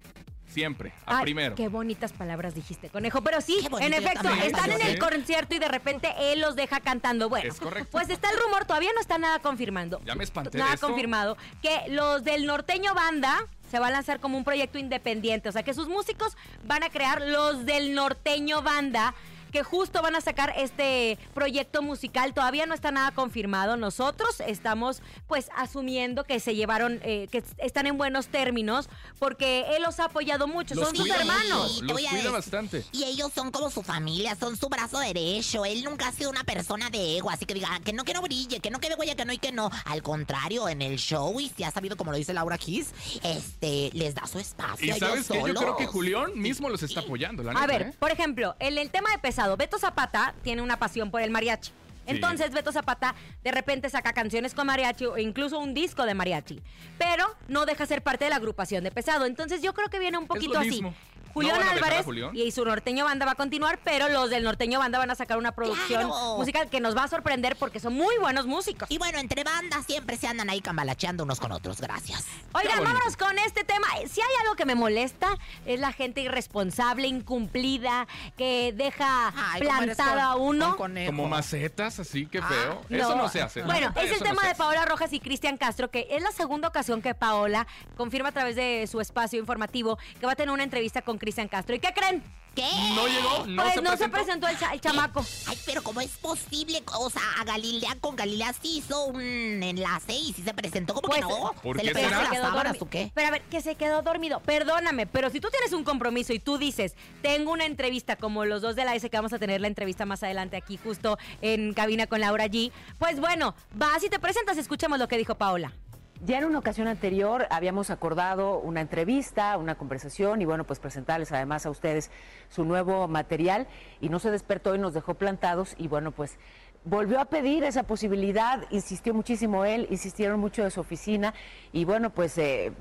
siempre, 0.49 0.93
a 1.07 1.19
Ay, 1.19 1.23
primero. 1.25 1.55
Qué 1.55 1.69
bonitas 1.69 2.13
palabras 2.13 2.55
dijiste, 2.55 2.89
conejo. 2.89 3.23
Pero 3.23 3.41
sí, 3.41 3.59
en 3.81 3.93
efecto, 3.93 4.23
también, 4.23 4.47
están 4.47 4.73
en 4.73 4.81
el 4.81 4.99
concierto 4.99 5.55
y 5.55 5.59
de 5.59 5.69
repente 5.69 6.09
él 6.19 6.41
los 6.41 6.57
deja 6.57 6.81
cantando. 6.81 7.29
Bueno, 7.29 7.51
Es 7.53 7.61
correcto. 7.61 7.91
pues 7.93 8.09
está 8.09 8.31
el 8.31 8.39
rumor, 8.41 8.65
todavía 8.65 8.91
no 8.95 9.01
está 9.01 9.19
nada 9.19 9.39
confirmando. 9.41 10.01
Ya 10.05 10.15
me 10.15 10.25
espanté 10.25 10.51
de 10.53 10.59
Nada 10.59 10.75
esto. 10.75 10.87
confirmado. 10.89 11.37
Que 11.63 11.83
los 11.91 12.25
del 12.25 12.47
norteño 12.47 12.95
banda 12.95 13.47
se 13.71 13.79
va 13.79 13.89
a 13.89 13.91
lanzar 13.91 14.21
como 14.21 14.37
un 14.37 14.45
proyecto 14.45 14.79
independiente. 14.79 15.49
O 15.49 15.53
sea, 15.53 15.63
que 15.63 15.75
sus 15.75 15.89
músicos 15.89 16.37
van 16.65 16.83
a 16.83 16.91
crear 16.91 17.21
los 17.23 17.67
del 17.67 17.95
norteño 17.95 18.63
banda. 18.63 19.15
Que 19.52 19.62
justo 19.62 20.02
van 20.02 20.14
a 20.17 20.21
sacar 20.21 20.52
este 20.57 21.19
proyecto 21.35 21.83
musical. 21.83 22.35
Todavía 22.35 22.67
no 22.67 22.75
está 22.75 22.90
nada 22.90 23.11
confirmado. 23.12 23.76
Nosotros 23.76 24.40
estamos 24.47 25.02
pues 25.26 25.49
asumiendo 25.57 26.25
que 26.25 26.40
se 26.40 26.55
llevaron, 26.55 27.00
eh, 27.02 27.28
que 27.31 27.43
están 27.59 27.87
en 27.87 27.99
buenos 27.99 28.28
términos, 28.28 28.88
porque 29.19 29.64
él 29.76 29.83
los 29.83 30.00
ha 30.00 30.05
apoyado 30.07 30.47
mucho. 30.49 30.75
Los 30.75 30.87
Son 30.88 30.97
sus 30.97 31.09
hermanos. 31.11 31.73
mucho, 31.75 31.85
Los 31.85 31.93
cuida 31.93 32.11
decir- 32.12 32.31
bastante. 32.31 32.85
Y 32.93 33.05
ellos 33.05 33.33
son 33.35 33.50
como 33.50 33.71
su 33.71 33.83
familia, 33.83 34.35
son 34.37 34.57
su 34.57 34.69
brazo 34.69 34.99
derecho. 34.99 35.64
Él 35.64 35.85
nunca 35.85 36.09
ha 36.09 36.12
sido 36.12 36.31
una 36.31 36.45
persona 36.45 36.90
de 36.90 37.17
ego, 37.19 37.31
así 37.31 37.45
que 37.47 37.55
diga 37.55 37.69
"Ah, 37.73 37.81
que 37.85 37.93
no, 37.93 38.05
que 38.05 38.14
no 38.14 38.23
brille, 38.23 38.61
que 38.61 38.71
no 38.71 38.78
quede 38.81 38.95
huella, 38.95 39.14
que 39.14 39.25
no 39.25 39.33
y 39.33 39.38
que 39.38 39.52
no. 39.52 39.71
Al 39.85 40.02
contrario, 40.02 40.69
en 40.69 40.83
el 40.83 40.99
show, 40.99 41.38
y 41.40 41.49
si 41.57 41.64
ha 41.64 41.71
sabido, 41.71 41.97
como 41.97 42.12
lo 42.12 42.19
dice 42.19 42.33
Laura 42.35 42.59
Kiss, 42.59 42.88
este, 43.23 43.90
les 43.93 44.14
da 44.14 44.26
su 44.26 44.38
espacio. 44.38 44.87
Y 44.87 44.90
a 44.90 44.97
ellos 44.97 45.09
sabes 45.09 45.28
que 45.28 45.38
yo 45.38 45.55
creo 45.55 45.76
que 45.76 45.87
Julián 45.87 46.33
mismo 46.38 46.69
los 46.69 46.83
está 46.83 47.00
apoyando, 47.00 47.43
la 47.43 47.52
neta, 47.52 47.64
A 47.64 47.67
ver, 47.67 47.83
¿eh? 47.83 47.93
por 47.99 48.11
ejemplo, 48.11 48.55
en 48.59 48.78
el 48.78 48.90
tema 48.90 49.11
de 49.11 49.19
pesado, 49.38 49.57
Beto 49.57 49.78
Zapata 49.78 50.35
tiene 50.42 50.62
una 50.62 50.80
pasión 50.80 51.12
por 51.12 51.23
el 51.23 51.30
mariachi. 51.30 51.71
Entonces 52.07 52.50
Beto 52.50 52.73
Zapata 52.73 53.14
de 53.45 53.52
repente 53.52 53.88
saca 53.88 54.12
canciones 54.12 54.52
con 54.52 54.66
mariachi 54.66 55.04
o 55.04 55.16
incluso 55.16 55.61
un 55.61 55.75
disco 55.75 56.04
de 56.07 56.14
mariachi, 56.14 56.61
pero 56.99 57.25
no 57.47 57.64
deja 57.64 57.87
ser 57.87 58.02
parte 58.02 58.25
de 58.25 58.30
la 58.30 58.37
agrupación 58.37 58.83
de 58.83 58.90
pesado. 58.90 59.26
Entonces 59.26 59.62
yo 59.62 59.75
creo 59.75 59.88
que 59.90 60.00
viene 60.00 60.18
un 60.18 60.26
poquito 60.26 60.59
así. 60.59 60.71
mismo. 60.71 60.95
Julián 61.35 61.54
¿No 61.54 61.61
van 61.61 61.68
a 61.68 61.75
dejar 61.75 61.85
a 61.85 61.87
Álvarez 61.99 62.04
Julián? 62.04 62.30
y 62.37 62.50
su 62.50 62.64
norteño 62.64 63.04
banda 63.04 63.26
va 63.26 63.32
a 63.32 63.35
continuar, 63.37 63.78
pero 63.85 64.08
los 64.08 64.30
del 64.30 64.44
norteño 64.44 64.78
banda 64.78 64.99
van 64.99 65.11
a 65.11 65.14
sacar 65.14 65.38
una 65.38 65.52
producción 65.52 66.02
¡Claro! 66.08 66.37
musical 66.38 66.68
que 66.68 66.80
nos 66.80 66.97
va 66.97 67.04
a 67.04 67.08
sorprender 67.08 67.56
porque 67.56 67.80
son 67.80 67.94
muy 67.94 68.16
buenos 68.18 68.47
músicos. 68.47 68.90
Y 68.90 68.99
bueno, 68.99 69.18
entre 69.18 69.44
bandas 69.44 69.87
siempre 69.87 70.16
se 70.16 70.26
andan 70.26 70.50
ahí 70.50 70.61
cambalacheando 70.61 71.25
unos 71.25 71.40
con 71.40 71.52
otros. 71.52 71.80
Gracias. 71.80 72.25
Oigan, 72.52 72.82
vámonos 72.82 73.16
con 73.16 73.38
este 73.38 73.64
tema. 73.64 73.87
Si 74.11 74.20
hay 74.20 74.28
algo 74.42 74.54
que 74.56 74.64
me 74.64 74.75
molesta, 74.75 75.28
es 75.66 75.78
la 75.80 75.92
gente 75.92 76.20
irresponsable, 76.20 77.08
incumplida, 77.08 78.06
que 78.37 78.73
deja 78.76 79.32
Ay, 79.37 79.62
¿cómo 79.66 79.82
eres 79.82 79.97
plantada 79.97 80.25
a 80.32 80.37
uno. 80.37 80.76
con? 80.76 80.94
Como 81.06 81.28
macetas, 81.28 81.99
así 82.00 82.26
que 82.26 82.38
Ah, 82.38 82.49
feo. 82.49 82.82
Eso 82.88 83.14
no 83.16 83.28
se 83.28 83.40
hace. 83.42 83.62
Bueno, 83.62 83.92
es 83.97 84.11
el 84.12 84.20
tema 84.23 84.47
de. 84.47 84.54
Paola 84.54 84.85
Rojas 84.87 85.12
y 85.12 85.20
Cristian 85.20 85.56
Castro, 85.56 85.90
que 85.90 86.08
es 86.11 86.23
la 86.23 86.32
segunda 86.32 86.68
ocasión 86.68 87.00
que 87.02 87.14
Paola 87.14 87.66
confirma 87.97 88.30
a 88.30 88.32
través 88.32 88.56
de 88.56 88.87
su 88.90 89.00
espacio 89.00 89.38
informativo 89.38 89.99
que 90.18 90.26
va 90.26 90.32
a 90.32 90.37
tener 90.37 90.50
una 90.52 90.64
entrevista 90.64 91.02
con 91.02 91.18
Cristian 91.19 91.49
Castro. 91.49 91.75
¿Y 91.75 91.79
qué 91.81 91.93
creen? 91.95 92.23
¿Qué? 92.55 92.67
¿No 92.97 93.07
llegó? 93.07 93.47
¿No 93.47 93.63
pues 93.63 93.75
se 93.75 93.83
no 93.83 93.91
presentó? 93.91 93.97
se 93.97 94.09
presentó 94.09 94.49
el, 94.49 94.59
cha- 94.59 94.73
el 94.73 94.81
chamaco. 94.81 95.25
Ay, 95.47 95.57
pero 95.65 95.81
¿cómo 95.85 96.01
es 96.01 96.11
posible? 96.17 96.83
O 96.99 97.09
sea, 97.09 97.23
a 97.41 97.45
Galilea 97.45 97.97
con 98.01 98.17
Galilea 98.17 98.53
sí 98.53 98.79
hizo 98.79 99.05
un 99.05 99.21
enlace 99.23 100.15
y 100.15 100.33
sí 100.33 100.43
se 100.43 100.53
presentó 100.55 100.95
como 100.95 101.07
Pues, 101.07 101.21
que 101.21 101.29
no. 101.29 101.53
¿por 101.63 101.77
¿Se 101.77 101.83
qué 101.83 101.95
le 101.95 102.01
será? 102.03 102.23
las 102.25 102.37
sábanas 102.39 102.77
o 102.81 102.89
qué? 102.91 103.13
Pero 103.15 103.29
a 103.29 103.31
ver, 103.31 103.43
que 103.43 103.61
se 103.61 103.77
quedó 103.77 104.03
dormido. 104.03 104.41
Perdóname, 104.41 105.07
pero 105.07 105.31
si 105.31 105.39
tú 105.39 105.51
tienes 105.51 105.73
un 105.73 105.85
compromiso 105.85 106.33
y 106.33 106.41
tú 106.41 106.59
dices, 106.59 106.97
tengo 107.23 107.53
una 107.53 107.65
entrevista 107.65 108.17
como 108.17 108.45
los 108.45 108.61
dos 108.61 108.75
de 108.75 108.85
la 108.85 108.97
S 108.97 109.09
que 109.09 109.17
vamos 109.17 109.33
a 109.33 109.39
tener 109.39 109.61
la 109.61 109.69
entrevista 109.69 110.05
más 110.05 110.25
adelante 110.25 110.57
aquí 110.57 110.79
justo 110.83 111.17
en 111.43 111.75
cabina 111.75 112.09
con 112.09 112.21
Laura 112.21 112.47
G, 112.47 112.73
pues 112.99 113.21
bueno, 113.21 113.55
vas 113.75 114.03
y 114.03 114.09
te 114.09 114.19
presentas, 114.19 114.59
escuchemos 114.59 114.99
lo 114.99 115.07
que 115.07 115.17
dijo 115.17 115.37
Paola. 115.37 115.73
Ya 116.21 116.39
en 116.39 116.47
una 116.47 116.59
ocasión 116.59 116.89
anterior 116.89 117.47
habíamos 117.51 117.91
acordado 117.91 118.59
una 118.59 118.81
entrevista, 118.81 119.57
una 119.57 119.77
conversación 119.77 120.43
y 120.43 120.47
bueno, 120.47 120.65
pues 120.65 120.81
presentarles 120.81 121.31
además 121.31 121.65
a 121.65 121.71
ustedes 121.71 122.11
su 122.49 122.65
nuevo 122.65 123.07
material 123.07 123.69
y 124.01 124.09
no 124.09 124.19
se 124.19 124.33
despertó 124.33 124.75
y 124.75 124.79
nos 124.79 124.95
dejó 124.95 125.15
plantados 125.15 125.77
y 125.79 125.87
bueno, 125.87 126.11
pues 126.11 126.37
volvió 126.85 127.21
a 127.21 127.27
pedir 127.27 127.63
esa 127.63 127.85
posibilidad, 127.85 128.65
insistió 128.71 129.15
muchísimo 129.15 129.65
él, 129.65 129.87
insistieron 129.91 130.41
mucho 130.41 130.65
de 130.65 130.73
su 130.73 130.81
oficina 130.81 131.35
y 131.73 131.85
bueno, 131.85 132.11
pues 132.11 132.37
eh, 132.39 132.73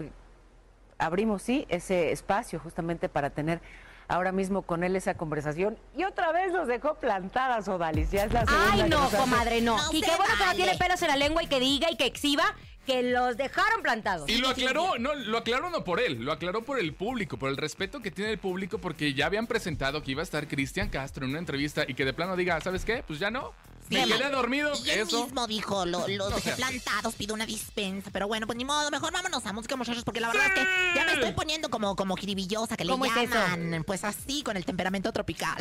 abrimos 0.98 1.44
sí 1.44 1.68
ese 1.70 2.12
espacio 2.12 2.60
justamente 2.60 3.08
para 3.08 3.30
tener 3.30 3.62
ahora 4.08 4.32
mismo 4.32 4.64
con 4.64 4.84
él 4.84 4.96
esa 4.96 5.14
conversación 5.14 5.78
y 5.96 6.06
otra 6.06 6.32
vez 6.32 6.54
nos 6.54 6.68
dejó 6.68 6.96
plantadas, 6.96 7.68
Odalis, 7.68 8.10
ya 8.10 8.24
es 8.24 8.34
la 8.34 8.48
segunda 8.48 8.72
Ay, 8.72 8.90
no, 8.90 9.10
comadre, 9.12 9.62
no. 9.62 9.78
No 9.78 9.84
y 9.92 10.02
qué 10.02 10.16
bueno 10.16 10.34
que 10.40 10.46
no 10.46 10.54
tiene 10.56 10.76
pelos 10.76 11.02
en 11.04 11.10
la 11.10 11.18
lengua 11.18 11.44
y 11.44 11.48
que 11.48 11.60
diga 11.60 11.92
y 11.92 11.98
que 11.98 12.06
exhiba 12.08 12.56
que 12.88 13.04
los 13.04 13.36
dejaron 13.36 13.82
plantados. 13.84 14.30
Y 14.30 14.38
lo 14.38 14.48
aclaró, 14.48 14.98
no, 14.98 15.14
lo 15.14 15.38
aclaró 15.38 15.70
no 15.70 15.84
por 15.84 16.00
él, 16.00 16.24
lo 16.24 16.32
aclaró 16.32 16.64
por 16.64 16.80
el 16.80 16.94
público, 16.94 17.38
por 17.38 17.50
el 17.50 17.58
respeto 17.58 18.02
que 18.02 18.12
tiene 18.12 18.32
el 18.32 18.38
público, 18.38 18.78
porque 18.78 19.14
ya 19.14 19.26
habían 19.26 19.46
presentado 19.46 20.02
que 20.02 20.12
iba 20.12 20.22
a 20.22 20.24
estar 20.24 20.48
Cristian 20.48 20.88
Castro 20.88 21.26
en 21.26 21.32
una 21.32 21.40
entrevista 21.40 21.84
y 21.86 21.94
que 21.94 22.06
de 22.06 22.14
plano 22.14 22.38
diga, 22.38 22.60
¿sabes 22.62 22.86
qué? 22.86 23.04
Pues 23.06 23.20
ya 23.20 23.30
no. 23.30 23.54
Me 23.90 24.04
Sí. 24.06 24.12
quedé 24.12 24.30
dormido, 24.30 24.72
Y 24.86 24.90
él 24.90 25.00
eso. 25.02 25.24
mismo 25.26 25.48
dijo, 25.48 25.86
lo- 25.86 26.08
los 26.08 26.36
dejé 26.36 26.52
plantados, 26.54 27.16
pido 27.16 27.34
una 27.34 27.46
dispensa. 27.46 28.10
Pero 28.12 28.28
bueno, 28.28 28.46
pues 28.48 28.58
ni 28.58 28.66
modo, 28.66 28.90
mejor 28.92 29.12
vámonos 29.14 29.46
a 29.46 29.54
música, 29.54 29.76
muchachos, 29.76 30.04
porque 30.04 30.20
la 30.20 30.28
verdad 30.28 30.48
es 30.48 30.54
que 30.54 30.68
ya 30.96 31.06
me 31.06 31.14
estoy 31.14 31.32
poniendo 31.32 31.70
como, 31.70 31.96
como 31.96 32.16
jiribillosa, 32.18 32.76
que 32.76 32.84
le 32.86 32.94
llaman. 32.98 33.84
Pues 33.86 34.04
así, 34.04 34.44
con 34.44 34.58
el 34.58 34.66
temperamento 34.66 35.12
tropical. 35.14 35.56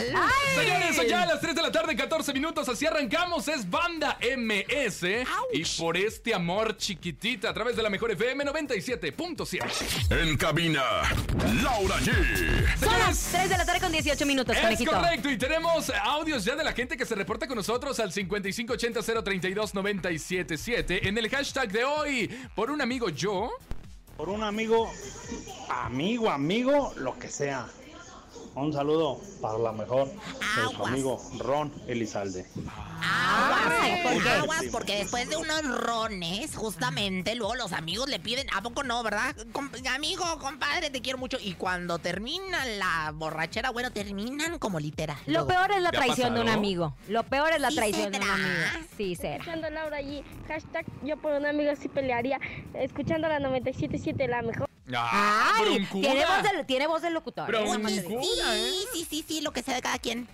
Señores, 0.54 0.98
allá 0.98 1.22
a 1.22 1.26
las 1.26 1.40
3 1.40 1.54
de 1.54 1.62
la 1.62 1.70
tarde, 1.72 1.94
14 1.96 2.32
minutos, 2.32 2.68
así 2.68 2.86
arrancamos, 2.86 3.46
es 3.48 3.68
Banda 3.68 4.18
MS. 4.20 5.24
Y 5.52 5.64
por 5.78 5.96
este 5.96 6.34
amor 6.34 6.76
chiquitita, 6.76 7.50
a 7.50 7.54
través 7.54 7.76
de 7.76 7.82
la 7.82 7.90
mejor 7.90 8.10
FM 8.10 8.44
97.7. 8.44 9.66
En 10.10 10.36
cabina, 10.36 10.82
Laura 11.62 11.96
G. 12.00 12.12
Son 12.80 12.98
las 12.98 13.16
Señores, 13.16 13.28
3 13.32 13.50
de 13.50 13.58
la 13.58 13.64
tarde 13.66 13.80
con 13.80 13.92
18 13.92 14.26
minutos, 14.26 14.56
Es 14.56 14.62
conejito. 14.62 14.90
correcto, 14.92 15.30
y 15.30 15.38
tenemos 15.38 15.90
audios 16.02 16.44
ya 16.44 16.56
de 16.56 16.64
la 16.64 16.72
gente 16.72 16.96
que 16.96 17.04
se 17.06 17.14
reporta 17.14 17.46
con 17.46 17.56
nosotros 17.56 17.98
al 18.00 18.12
5580-032-977 18.16 21.06
en 21.06 21.18
el 21.18 21.28
hashtag 21.28 21.70
de 21.70 21.84
hoy. 21.84 22.30
Por 22.54 22.70
un 22.70 22.80
amigo 22.80 23.10
yo. 23.10 23.50
Por 24.16 24.30
un 24.30 24.42
amigo, 24.42 24.90
amigo, 25.68 26.30
amigo, 26.30 26.94
lo 26.96 27.18
que 27.18 27.28
sea. 27.28 27.68
Un 28.56 28.72
saludo 28.72 29.20
para 29.42 29.58
la 29.58 29.70
mejor 29.72 30.08
de 30.08 30.74
su 30.76 30.84
amigo 30.86 31.20
Ron 31.38 31.70
Elizalde. 31.86 32.46
Aguas, 33.02 34.00
¿por 34.02 34.22
qué? 34.22 34.28
aguas, 34.30 34.64
porque 34.72 34.96
después 34.96 35.28
de 35.28 35.36
unos 35.36 35.62
rones, 35.80 36.56
justamente, 36.56 37.34
luego 37.34 37.54
los 37.54 37.72
amigos 37.74 38.08
le 38.08 38.18
piden, 38.18 38.46
¿a 38.54 38.62
poco 38.62 38.82
no, 38.82 39.02
verdad? 39.02 39.36
Com- 39.52 39.70
amigo, 39.94 40.24
compadre, 40.40 40.88
te 40.88 41.02
quiero 41.02 41.18
mucho. 41.18 41.36
Y 41.38 41.52
cuando 41.54 41.98
termina 41.98 42.64
la 42.64 43.12
borrachera, 43.14 43.70
bueno, 43.70 43.90
terminan 43.92 44.58
como 44.58 44.80
literal. 44.80 45.18
Lo 45.26 45.46
peor 45.46 45.70
es 45.72 45.82
la 45.82 45.90
¿Te 45.90 45.98
ha 45.98 46.00
traición 46.00 46.34
de 46.34 46.40
un 46.40 46.48
amigo. 46.48 46.94
Lo 47.08 47.24
peor 47.24 47.52
es 47.52 47.60
la 47.60 47.68
¿Sí 47.70 47.76
traición 47.76 48.10
de 48.10 48.18
un 48.18 48.24
amigo. 48.24 48.48
Sí, 48.96 49.14
será. 49.16 49.34
Escuchando 49.36 49.66
a 49.66 49.70
Laura 49.70 49.96
allí, 49.98 50.24
hashtag 50.48 50.86
yo 51.04 51.18
por 51.18 51.32
un 51.32 51.44
amigo 51.44 51.72
sí 51.78 51.88
pelearía, 51.88 52.40
escuchando 52.74 53.28
la 53.28 53.38
97.7 53.38 54.26
la 54.28 54.40
mejor. 54.40 54.65
¡Ah, 54.94 55.62
Ay, 55.64 55.86
tiene 55.90 56.24
voz, 56.24 56.42
de, 56.42 56.64
tiene 56.64 56.86
voz 56.86 57.02
del 57.02 57.14
locutor. 57.14 57.52
¿eh? 57.52 57.58
Sí, 57.88 58.86
sí, 58.92 59.06
sí, 59.08 59.24
sí, 59.26 59.40
lo 59.40 59.52
que 59.52 59.62
sea 59.62 59.74
de 59.74 59.82
cada 59.82 59.98
quien. 59.98 60.28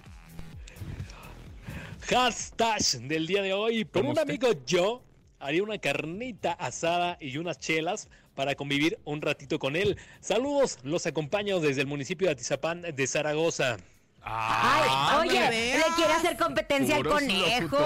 Hashtag 2.09 2.83
del 3.03 3.27
día 3.27 3.43
de 3.43 3.53
hoy. 3.55 3.85
Por 3.85 4.03
¿Cómo 4.03 4.11
un 4.13 4.19
usted? 4.19 4.29
amigo 4.29 4.49
yo 4.67 5.03
haría 5.39 5.63
una 5.63 5.79
carnita 5.79 6.53
asada 6.53 7.17
y 7.21 7.37
unas 7.39 7.59
chelas 7.59 8.09
para 8.35 8.55
convivir 8.55 8.99
un 9.05 9.23
ratito 9.23 9.59
con 9.59 9.77
él. 9.77 9.97
Saludos, 10.21 10.79
los 10.83 11.07
acompaño 11.07 11.61
desde 11.61 11.81
el 11.83 11.87
municipio 11.87 12.27
de 12.29 12.33
Atizapán 12.33 12.83
de 12.83 13.07
Zaragoza. 13.07 13.77
Ay, 14.25 14.89
Ah, 14.95 15.19
oye, 15.21 15.51
le 15.51 15.83
quiere 15.97 16.13
hacer 16.13 16.37
competencia 16.37 16.95
al 16.97 17.05
conejo. 17.07 17.77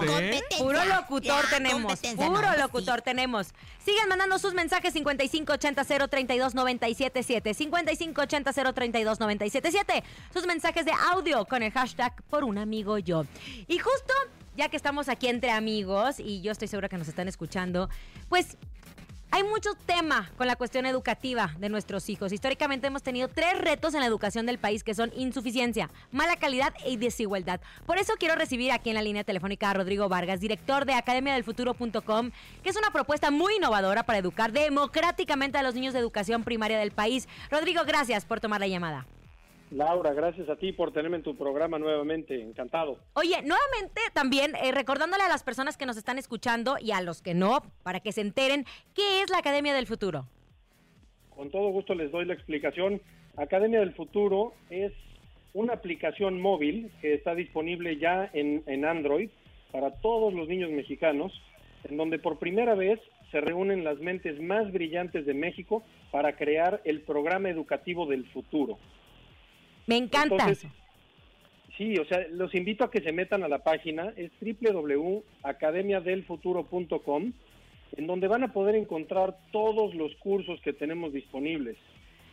locutores, 0.00 0.40
¿eh? 0.40 0.44
Puro 0.58 0.84
locutor 0.84 1.44
Ya, 1.44 1.50
tenemos, 1.50 2.00
puro 2.16 2.42
no, 2.42 2.52
sí. 2.54 2.58
locutor 2.60 3.02
tenemos. 3.02 3.48
Sigan 3.84 4.08
mandando 4.08 4.38
sus 4.40 4.52
mensajes 4.52 4.92
5580-032-977, 4.96 7.54
5580-032-977, 7.54 10.02
sus 10.32 10.44
mensajes 10.46 10.84
de 10.84 10.92
audio 11.12 11.44
con 11.46 11.62
el 11.62 11.70
hashtag 11.72 12.12
por 12.28 12.42
un 12.44 12.58
amigo 12.58 12.98
yo. 12.98 13.24
Y 13.68 13.78
justo, 13.78 14.12
ya 14.56 14.68
que 14.68 14.76
estamos 14.76 15.08
aquí 15.08 15.28
entre 15.28 15.50
amigos 15.52 16.16
y 16.18 16.40
yo 16.42 16.50
estoy 16.52 16.66
segura 16.68 16.88
que 16.88 16.98
nos 16.98 17.08
están 17.08 17.28
escuchando, 17.28 17.88
pues 18.28 18.56
hay 19.30 19.44
mucho 19.44 19.70
tema 19.86 20.30
con 20.36 20.46
la 20.46 20.56
cuestión 20.56 20.86
educativa 20.86 21.54
de 21.58 21.68
nuestros 21.68 22.08
hijos. 22.08 22.32
Históricamente 22.32 22.88
hemos 22.88 23.02
tenido 23.02 23.28
tres 23.28 23.58
retos 23.58 23.94
en 23.94 24.00
la 24.00 24.06
educación 24.06 24.46
del 24.46 24.58
país 24.58 24.82
que 24.82 24.94
son 24.94 25.12
insuficiencia, 25.16 25.90
mala 26.10 26.36
calidad 26.36 26.74
y 26.86 26.96
desigualdad. 26.96 27.60
Por 27.86 27.98
eso 27.98 28.14
quiero 28.18 28.34
recibir 28.34 28.72
aquí 28.72 28.90
en 28.90 28.96
la 28.96 29.02
línea 29.02 29.24
telefónica 29.24 29.70
a 29.70 29.74
Rodrigo 29.74 30.08
Vargas, 30.08 30.40
director 30.40 30.84
de 30.84 30.94
academiadelfuturo.com, 30.94 32.30
que 32.62 32.70
es 32.70 32.76
una 32.76 32.90
propuesta 32.90 33.30
muy 33.30 33.56
innovadora 33.56 34.02
para 34.02 34.18
educar 34.18 34.52
democráticamente 34.52 35.58
a 35.58 35.62
los 35.62 35.74
niños 35.74 35.94
de 35.94 36.00
educación 36.00 36.42
primaria 36.42 36.78
del 36.78 36.90
país. 36.90 37.28
Rodrigo, 37.50 37.82
gracias 37.86 38.24
por 38.24 38.40
tomar 38.40 38.60
la 38.60 38.68
llamada. 38.68 39.06
Laura, 39.70 40.12
gracias 40.12 40.48
a 40.48 40.56
ti 40.56 40.72
por 40.72 40.92
tenerme 40.92 41.18
en 41.18 41.22
tu 41.22 41.36
programa 41.36 41.78
nuevamente. 41.78 42.42
Encantado. 42.42 42.98
Oye, 43.14 43.36
nuevamente 43.42 44.00
también 44.12 44.54
eh, 44.56 44.72
recordándole 44.72 45.22
a 45.22 45.28
las 45.28 45.44
personas 45.44 45.76
que 45.76 45.86
nos 45.86 45.96
están 45.96 46.18
escuchando 46.18 46.76
y 46.80 46.90
a 46.90 47.00
los 47.00 47.22
que 47.22 47.34
no, 47.34 47.62
para 47.84 48.00
que 48.00 48.10
se 48.12 48.20
enteren, 48.20 48.64
¿qué 48.94 49.22
es 49.22 49.30
la 49.30 49.38
Academia 49.38 49.72
del 49.72 49.86
Futuro? 49.86 50.26
Con 51.30 51.50
todo 51.50 51.70
gusto 51.70 51.94
les 51.94 52.10
doy 52.10 52.24
la 52.24 52.34
explicación. 52.34 53.00
Academia 53.36 53.78
del 53.80 53.94
Futuro 53.94 54.54
es 54.70 54.92
una 55.54 55.74
aplicación 55.74 56.40
móvil 56.40 56.90
que 57.00 57.14
está 57.14 57.34
disponible 57.34 57.96
ya 57.96 58.28
en, 58.32 58.64
en 58.66 58.84
Android 58.84 59.30
para 59.70 59.92
todos 60.00 60.34
los 60.34 60.48
niños 60.48 60.70
mexicanos, 60.70 61.32
en 61.84 61.96
donde 61.96 62.18
por 62.18 62.38
primera 62.38 62.74
vez 62.74 63.00
se 63.30 63.40
reúnen 63.40 63.84
las 63.84 63.98
mentes 64.00 64.40
más 64.40 64.72
brillantes 64.72 65.24
de 65.26 65.34
México 65.34 65.84
para 66.10 66.34
crear 66.34 66.80
el 66.84 67.02
programa 67.02 67.48
educativo 67.48 68.06
del 68.06 68.26
futuro. 68.30 68.78
Me 69.90 69.96
encanta. 69.96 70.36
Entonces, 70.36 70.70
Sí, 71.76 71.98
o 71.98 72.04
sea, 72.04 72.24
los 72.30 72.54
invito 72.54 72.84
a 72.84 72.90
que 72.90 73.00
se 73.00 73.10
metan 73.10 73.42
a 73.42 73.48
la 73.48 73.64
página, 73.64 74.12
es 74.14 74.30
www.academiadelfuturo.com, 74.40 77.32
en 77.96 78.06
donde 78.06 78.28
van 78.28 78.44
a 78.44 78.52
poder 78.52 78.76
encontrar 78.76 79.34
todos 79.50 79.94
los 79.94 80.14
cursos 80.16 80.60
que 80.60 80.74
tenemos 80.74 81.14
disponibles. 81.14 81.78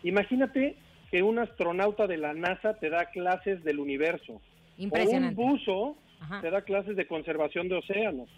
Imagínate 0.04 0.76
que 1.10 1.24
un 1.24 1.40
astronauta 1.40 2.08
de 2.08 2.18
la 2.18 2.34
NASA 2.34 2.74
te 2.76 2.90
da 2.90 3.06
clases 3.06 3.64
del 3.64 3.80
universo. 3.80 4.42
Impresionante. 4.78 5.42
O 5.42 5.46
un 5.46 5.52
buzo 5.54 5.96
Ajá. 6.20 6.42
te 6.42 6.52
da 6.52 6.62
clases 6.62 6.96
de 6.96 7.08
conservación 7.08 7.70
de 7.70 7.76
océanos. 7.76 8.30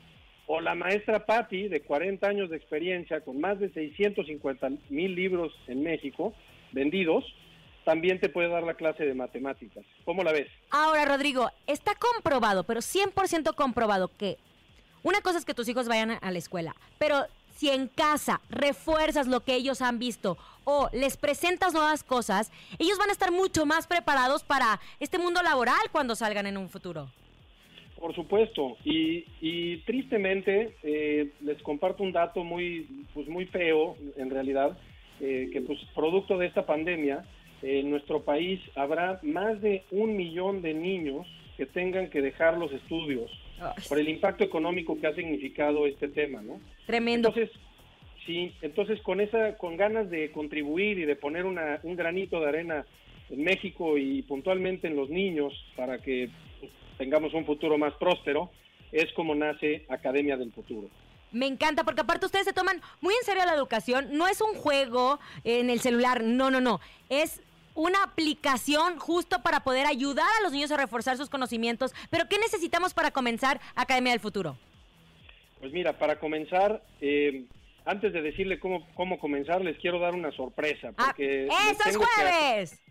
O 0.46 0.62
la 0.62 0.76
maestra 0.76 1.26
Patti, 1.26 1.68
de 1.68 1.82
40 1.82 2.26
años 2.28 2.52
de 2.52 2.58
experiencia, 2.58 3.22
con 3.22 3.42
más 3.42 3.60
de 3.60 3.70
650 3.72 4.70
mil 4.90 5.16
libros 5.16 5.52
en 5.68 5.82
México 5.84 6.34
vendidos, 6.72 7.26
también 7.90 8.20
te 8.20 8.30
puede 8.30 8.50
dar 8.50 8.62
la 8.62 8.76
clase 8.76 9.04
de 9.04 9.16
matemáticas. 9.16 9.84
¿Cómo 10.06 10.22
la 10.24 10.32
ves? 10.32 10.48
Ahora, 10.70 11.06
Rodrigo, 11.06 11.50
está 11.66 11.94
comprobado, 11.96 12.64
pero 12.64 12.82
100% 12.82 13.56
comprobado 13.56 14.12
que 14.16 14.38
una 15.02 15.22
cosa 15.22 15.40
es 15.40 15.46
que 15.46 15.56
tus 15.56 15.68
hijos 15.70 15.88
vayan 15.88 16.12
a- 16.22 16.30
la 16.32 16.38
escuela, 16.38 16.76
pero 17.00 17.26
si 17.56 17.70
en 17.72 17.88
casa 17.88 18.42
refuerzas 18.52 19.26
lo 19.28 19.40
que 19.44 19.56
ellos 19.56 19.82
han 19.82 19.98
visto 19.98 20.38
o 20.66 20.88
les 20.94 21.18
presentas 21.18 21.74
nuevas 21.74 22.04
cosas, 22.04 22.52
ellos 22.78 23.00
van 23.00 23.10
a 23.10 23.14
estar 23.14 23.32
mucho 23.32 23.66
más 23.66 23.88
preparados 23.88 24.44
para 24.44 24.80
este 25.00 25.18
mundo 25.18 25.42
laboral 25.42 25.82
cuando 25.92 26.16
salgan 26.16 26.46
en 26.46 26.58
un 26.58 26.70
futuro. 26.70 27.10
Por 28.00 28.14
supuesto, 28.14 28.78
y, 28.86 29.26
y 29.42 29.78
tristemente 29.78 30.76
eh, 30.84 31.32
les 31.42 31.60
comparto 31.64 32.04
un 32.04 32.12
dato 32.12 32.44
muy, 32.44 32.86
pues 33.16 33.28
muy 33.28 33.48
feo 33.48 33.98
en 34.16 34.30
realidad, 34.30 34.78
eh, 35.22 35.50
que 35.52 35.60
pues 35.62 35.80
producto 35.96 36.38
de 36.38 36.46
esta 36.46 36.68
pandemia, 36.68 37.26
en 37.62 37.90
nuestro 37.90 38.24
país 38.24 38.60
habrá 38.76 39.20
más 39.24 39.62
de 39.62 39.84
un 39.92 40.16
millón 40.16 40.62
de 40.62 40.74
niños 40.74 41.28
que 41.58 41.66
tengan 41.66 42.10
que 42.10 42.22
dejar 42.22 42.58
los 42.58 42.72
estudios 42.72 43.30
por 43.88 44.00
el 44.00 44.08
impacto 44.08 44.44
económico 44.44 44.98
que 45.00 45.08
ha 45.08 45.16
significado 45.16 45.86
este 45.86 46.08
tema, 46.08 46.42
¿no? 46.42 46.62
Tremendo. 46.86 47.30
Entonces, 47.30 47.52
sí, 48.26 48.54
entonces 48.62 49.02
con 49.02 49.20
esa, 49.20 49.58
con 49.58 49.76
ganas 49.76 50.10
de 50.10 50.32
contribuir 50.32 51.00
y 51.00 51.06
de 51.06 51.16
poner 51.16 51.46
una, 51.46 51.80
un 51.84 51.96
granito 51.96 52.40
de 52.40 52.48
arena 52.48 52.86
en 53.30 53.44
México 53.44 53.98
y 53.98 54.22
puntualmente 54.24 54.88
en 54.88 54.96
los 54.96 55.10
niños 55.10 55.54
para 55.76 56.00
que 56.00 56.30
tengamos 56.98 57.34
un 57.34 57.46
futuro 57.46 57.78
más 57.78 57.94
próspero, 57.96 58.52
es 58.92 59.12
como 59.14 59.36
nace 59.36 59.86
Academia 59.90 60.38
del 60.38 60.52
Futuro. 60.52 60.90
Me 61.32 61.46
encanta 61.46 61.84
porque 61.84 62.02
aparte 62.02 62.26
ustedes 62.26 62.46
se 62.46 62.54
toman 62.54 62.82
muy 63.02 63.14
en 63.14 63.24
serio 63.24 63.46
la 63.46 63.54
educación. 63.54 64.10
No 64.14 64.28
es 64.28 64.42
un 64.42 64.56
juego 64.56 65.20
en 65.44 65.70
el 65.70 65.80
celular, 65.80 66.24
no, 66.24 66.50
no, 66.50 66.60
no. 66.60 66.80
Es 67.10 67.42
una 67.80 68.04
aplicación 68.04 69.00
justo 69.00 69.42
para 69.42 69.62
poder 69.62 69.86
ayudar 69.88 70.28
a 70.40 70.44
los 70.44 70.52
niños 70.52 70.70
a 70.72 70.78
reforzar 70.78 71.16
sus 71.16 71.30
conocimientos. 71.30 71.94
Pero 72.10 72.28
¿qué 72.28 72.38
necesitamos 72.38 72.94
para 72.94 73.12
comenzar 73.12 73.62
Academia 73.76 74.12
del 74.12 74.20
Futuro? 74.20 74.58
Pues 75.62 75.72
mira, 75.72 75.98
para 75.98 76.20
comenzar, 76.20 76.84
eh, 77.00 77.46
antes 77.86 78.12
de 78.12 78.22
decirle 78.22 78.60
cómo, 78.60 78.86
cómo 78.96 79.18
comenzar, 79.18 79.62
les 79.62 79.78
quiero 79.78 79.98
dar 80.00 80.14
una 80.14 80.32
sorpresa. 80.32 80.90
Ah, 80.98 81.08
Porque 81.08 81.48
les 81.48 81.72
¡Eso 81.80 81.90
es 81.90 81.98
que- 81.98 82.04
jueves! 82.06 82.82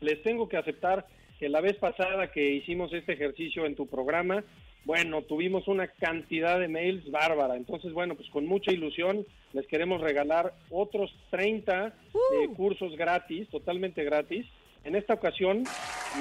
les 0.00 0.22
tengo 0.24 0.48
que 0.48 0.56
aceptar 0.56 1.06
que 1.44 1.50
la 1.50 1.60
vez 1.60 1.76
pasada 1.76 2.32
que 2.32 2.54
hicimos 2.54 2.90
este 2.94 3.12
ejercicio 3.12 3.66
en 3.66 3.74
tu 3.74 3.86
programa, 3.86 4.42
bueno, 4.86 5.20
tuvimos 5.24 5.68
una 5.68 5.88
cantidad 5.88 6.58
de 6.58 6.68
mails 6.68 7.10
bárbara. 7.10 7.54
Entonces, 7.56 7.92
bueno, 7.92 8.14
pues 8.14 8.30
con 8.30 8.46
mucha 8.46 8.72
ilusión 8.72 9.26
les 9.52 9.66
queremos 9.66 10.00
regalar 10.00 10.54
otros 10.70 11.14
30 11.28 11.88
eh, 11.88 11.92
cursos 12.56 12.96
gratis, 12.96 13.46
totalmente 13.50 14.04
gratis. 14.04 14.46
En 14.84 14.96
esta 14.96 15.12
ocasión 15.12 15.64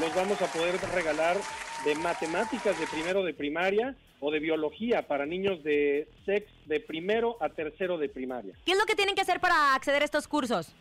los 0.02 0.14
vamos 0.14 0.42
a 0.42 0.52
poder 0.52 0.76
regalar 0.94 1.38
de 1.86 1.96
matemáticas 1.96 2.78
de 2.78 2.86
primero 2.88 3.24
de 3.24 3.34
primaria 3.34 3.96
o 4.20 4.30
de 4.30 4.40
biología 4.42 5.04
para 5.04 5.26
niños 5.26 5.64
de 5.64 6.10
sex 6.26 6.52
de 6.66 6.82
primero 6.82 7.38
a 7.40 7.48
tercero 7.48 7.98
de 7.98 8.10
primaria. 8.10 8.56
¿Qué 8.66 8.74
es 8.74 8.78
lo 8.78 8.86
que 8.86 8.96
tienen 8.96 9.16
que 9.16 9.22
hacer 9.22 9.40
para 9.40 9.74
acceder 9.74 10.02
a 10.02 10.06
estos 10.06 10.28
cursos? 10.28 10.76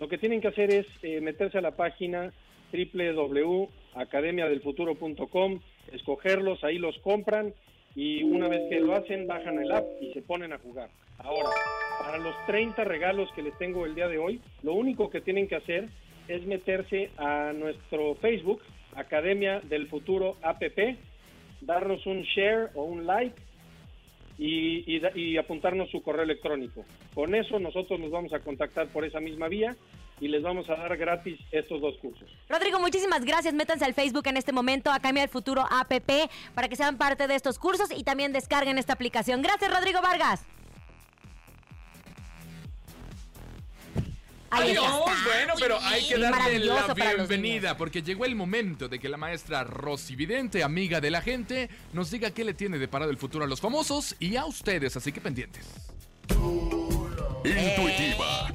Lo 0.00 0.08
que 0.08 0.16
tienen 0.16 0.40
que 0.40 0.48
hacer 0.48 0.70
es 0.70 0.86
eh, 1.02 1.20
meterse 1.20 1.58
a 1.58 1.60
la 1.60 1.72
página 1.72 2.32
www.academiadelfuturo.com, 2.72 5.60
escogerlos, 5.92 6.64
ahí 6.64 6.78
los 6.78 6.98
compran 6.98 7.54
y 7.94 8.22
una 8.22 8.48
vez 8.48 8.68
que 8.68 8.80
lo 8.80 8.94
hacen 8.94 9.26
bajan 9.26 9.58
el 9.58 9.72
app 9.72 9.86
y 10.00 10.12
se 10.12 10.20
ponen 10.22 10.52
a 10.52 10.58
jugar. 10.58 10.90
Ahora, 11.18 11.48
para 11.98 12.18
los 12.18 12.34
30 12.46 12.84
regalos 12.84 13.30
que 13.34 13.42
les 13.42 13.56
tengo 13.58 13.86
el 13.86 13.94
día 13.94 14.08
de 14.08 14.18
hoy, 14.18 14.42
lo 14.62 14.74
único 14.74 15.08
que 15.08 15.22
tienen 15.22 15.48
que 15.48 15.56
hacer 15.56 15.88
es 16.28 16.44
meterse 16.46 17.10
a 17.16 17.54
nuestro 17.54 18.14
Facebook, 18.16 18.60
Academia 18.94 19.60
del 19.60 19.88
Futuro 19.88 20.36
APP, 20.42 20.98
darnos 21.62 22.04
un 22.06 22.20
share 22.22 22.68
o 22.74 22.84
un 22.84 23.06
like 23.06 23.34
y, 24.38 25.00
y 25.14 25.38
apuntarnos 25.38 25.90
su 25.90 26.02
correo 26.02 26.24
electrónico. 26.24 26.84
Con 27.14 27.34
eso 27.34 27.58
nosotros 27.58 27.98
nos 27.98 28.10
vamos 28.10 28.34
a 28.34 28.40
contactar 28.40 28.88
por 28.88 29.06
esa 29.06 29.20
misma 29.20 29.48
vía 29.48 29.74
y 30.20 30.28
les 30.28 30.42
vamos 30.42 30.68
a 30.70 30.76
dar 30.76 30.96
gratis 30.96 31.38
estos 31.50 31.80
dos 31.80 31.96
cursos. 32.00 32.28
Rodrigo, 32.48 32.80
muchísimas 32.80 33.24
gracias. 33.24 33.54
Métanse 33.54 33.84
al 33.84 33.94
Facebook 33.94 34.26
en 34.26 34.36
este 34.36 34.52
momento, 34.52 34.90
Academia 34.90 35.22
del 35.22 35.30
Futuro 35.30 35.64
APP, 35.68 36.30
para 36.54 36.68
que 36.68 36.76
sean 36.76 36.96
parte 36.96 37.26
de 37.26 37.34
estos 37.34 37.58
cursos 37.58 37.90
y 37.94 38.04
también 38.04 38.32
descarguen 38.32 38.78
esta 38.78 38.94
aplicación. 38.94 39.42
Gracias, 39.42 39.70
Rodrigo 39.70 40.00
Vargas. 40.00 40.44
Ahí 44.50 44.70
Adiós. 44.70 44.84
está. 44.84 45.24
Bueno, 45.24 45.54
pero 45.58 45.78
hay 45.80 46.06
que 46.06 46.18
darle 46.18 46.58
la 46.60 46.94
bienvenida 46.94 47.76
porque 47.76 48.02
llegó 48.02 48.24
el 48.24 48.34
momento 48.34 48.88
de 48.88 48.98
que 48.98 49.08
la 49.08 49.16
maestra 49.16 49.64
Rosy 49.64 50.14
Vidente, 50.14 50.62
amiga 50.62 51.00
de 51.00 51.10
la 51.10 51.20
gente, 51.20 51.68
nos 51.92 52.10
diga 52.10 52.30
qué 52.30 52.44
le 52.44 52.54
tiene 52.54 52.78
deparado 52.78 53.10
el 53.10 53.16
futuro 53.16 53.44
a 53.44 53.48
los 53.48 53.60
famosos 53.60 54.14
y 54.20 54.36
a 54.36 54.46
ustedes, 54.46 54.96
así 54.96 55.12
que 55.12 55.20
pendientes. 55.20 55.66
Intuitiva, 57.44 58.54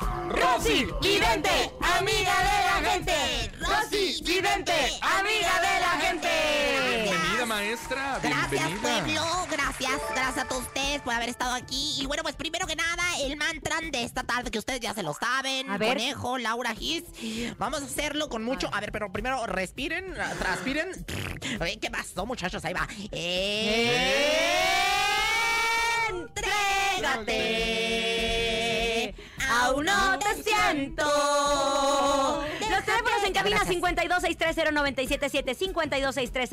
Rosy 0.00 0.86
Vidente, 1.02 1.72
amiga 1.80 2.34
de 2.38 2.64
la 2.64 2.90
gente. 2.90 3.52
Rosy 3.60 4.22
Vidente, 4.24 4.72
amiga 5.00 5.60
de 5.60 5.80
la 5.80 5.90
gente. 6.00 6.28
Bienvenida, 7.04 7.46
maestra. 7.46 8.18
Gracias, 8.22 8.50
Bienvenida. 8.50 8.80
pueblo. 8.80 9.46
Gracias, 9.50 10.00
gracias 10.14 10.44
a 10.44 10.48
todos 10.48 10.62
ustedes 10.62 11.02
por 11.02 11.12
haber 11.12 11.28
estado 11.28 11.54
aquí. 11.54 11.96
Y 12.00 12.06
bueno, 12.06 12.22
pues 12.22 12.34
primero 12.36 12.66
que 12.66 12.76
nada, 12.76 13.02
el 13.20 13.36
mantra 13.36 13.78
de 13.80 14.02
esta 14.04 14.22
tarde, 14.22 14.50
que 14.50 14.58
ustedes 14.58 14.80
ya 14.80 14.94
se 14.94 15.02
lo 15.02 15.12
saben. 15.14 15.68
A 15.70 15.76
ver. 15.78 15.98
Conejo, 15.98 16.38
Laura 16.38 16.74
Gis. 16.74 17.04
Vamos 17.58 17.82
a 17.82 17.84
hacerlo 17.84 18.28
con 18.28 18.42
mucho. 18.42 18.70
A 18.72 18.80
ver, 18.80 18.90
pero 18.92 19.12
primero 19.12 19.46
respiren, 19.46 20.14
transpiren. 20.38 21.04
¿Qué 21.80 21.90
pasó, 21.90 22.24
muchachos? 22.26 22.64
Ahí 22.64 22.72
va. 22.72 22.88
Entrégate. 26.08 27.91
Aún 29.64 29.84
no 29.84 30.18
te 30.18 30.42
siento. 30.42 31.04
Cabina 33.42 33.64
52630977, 33.64 35.56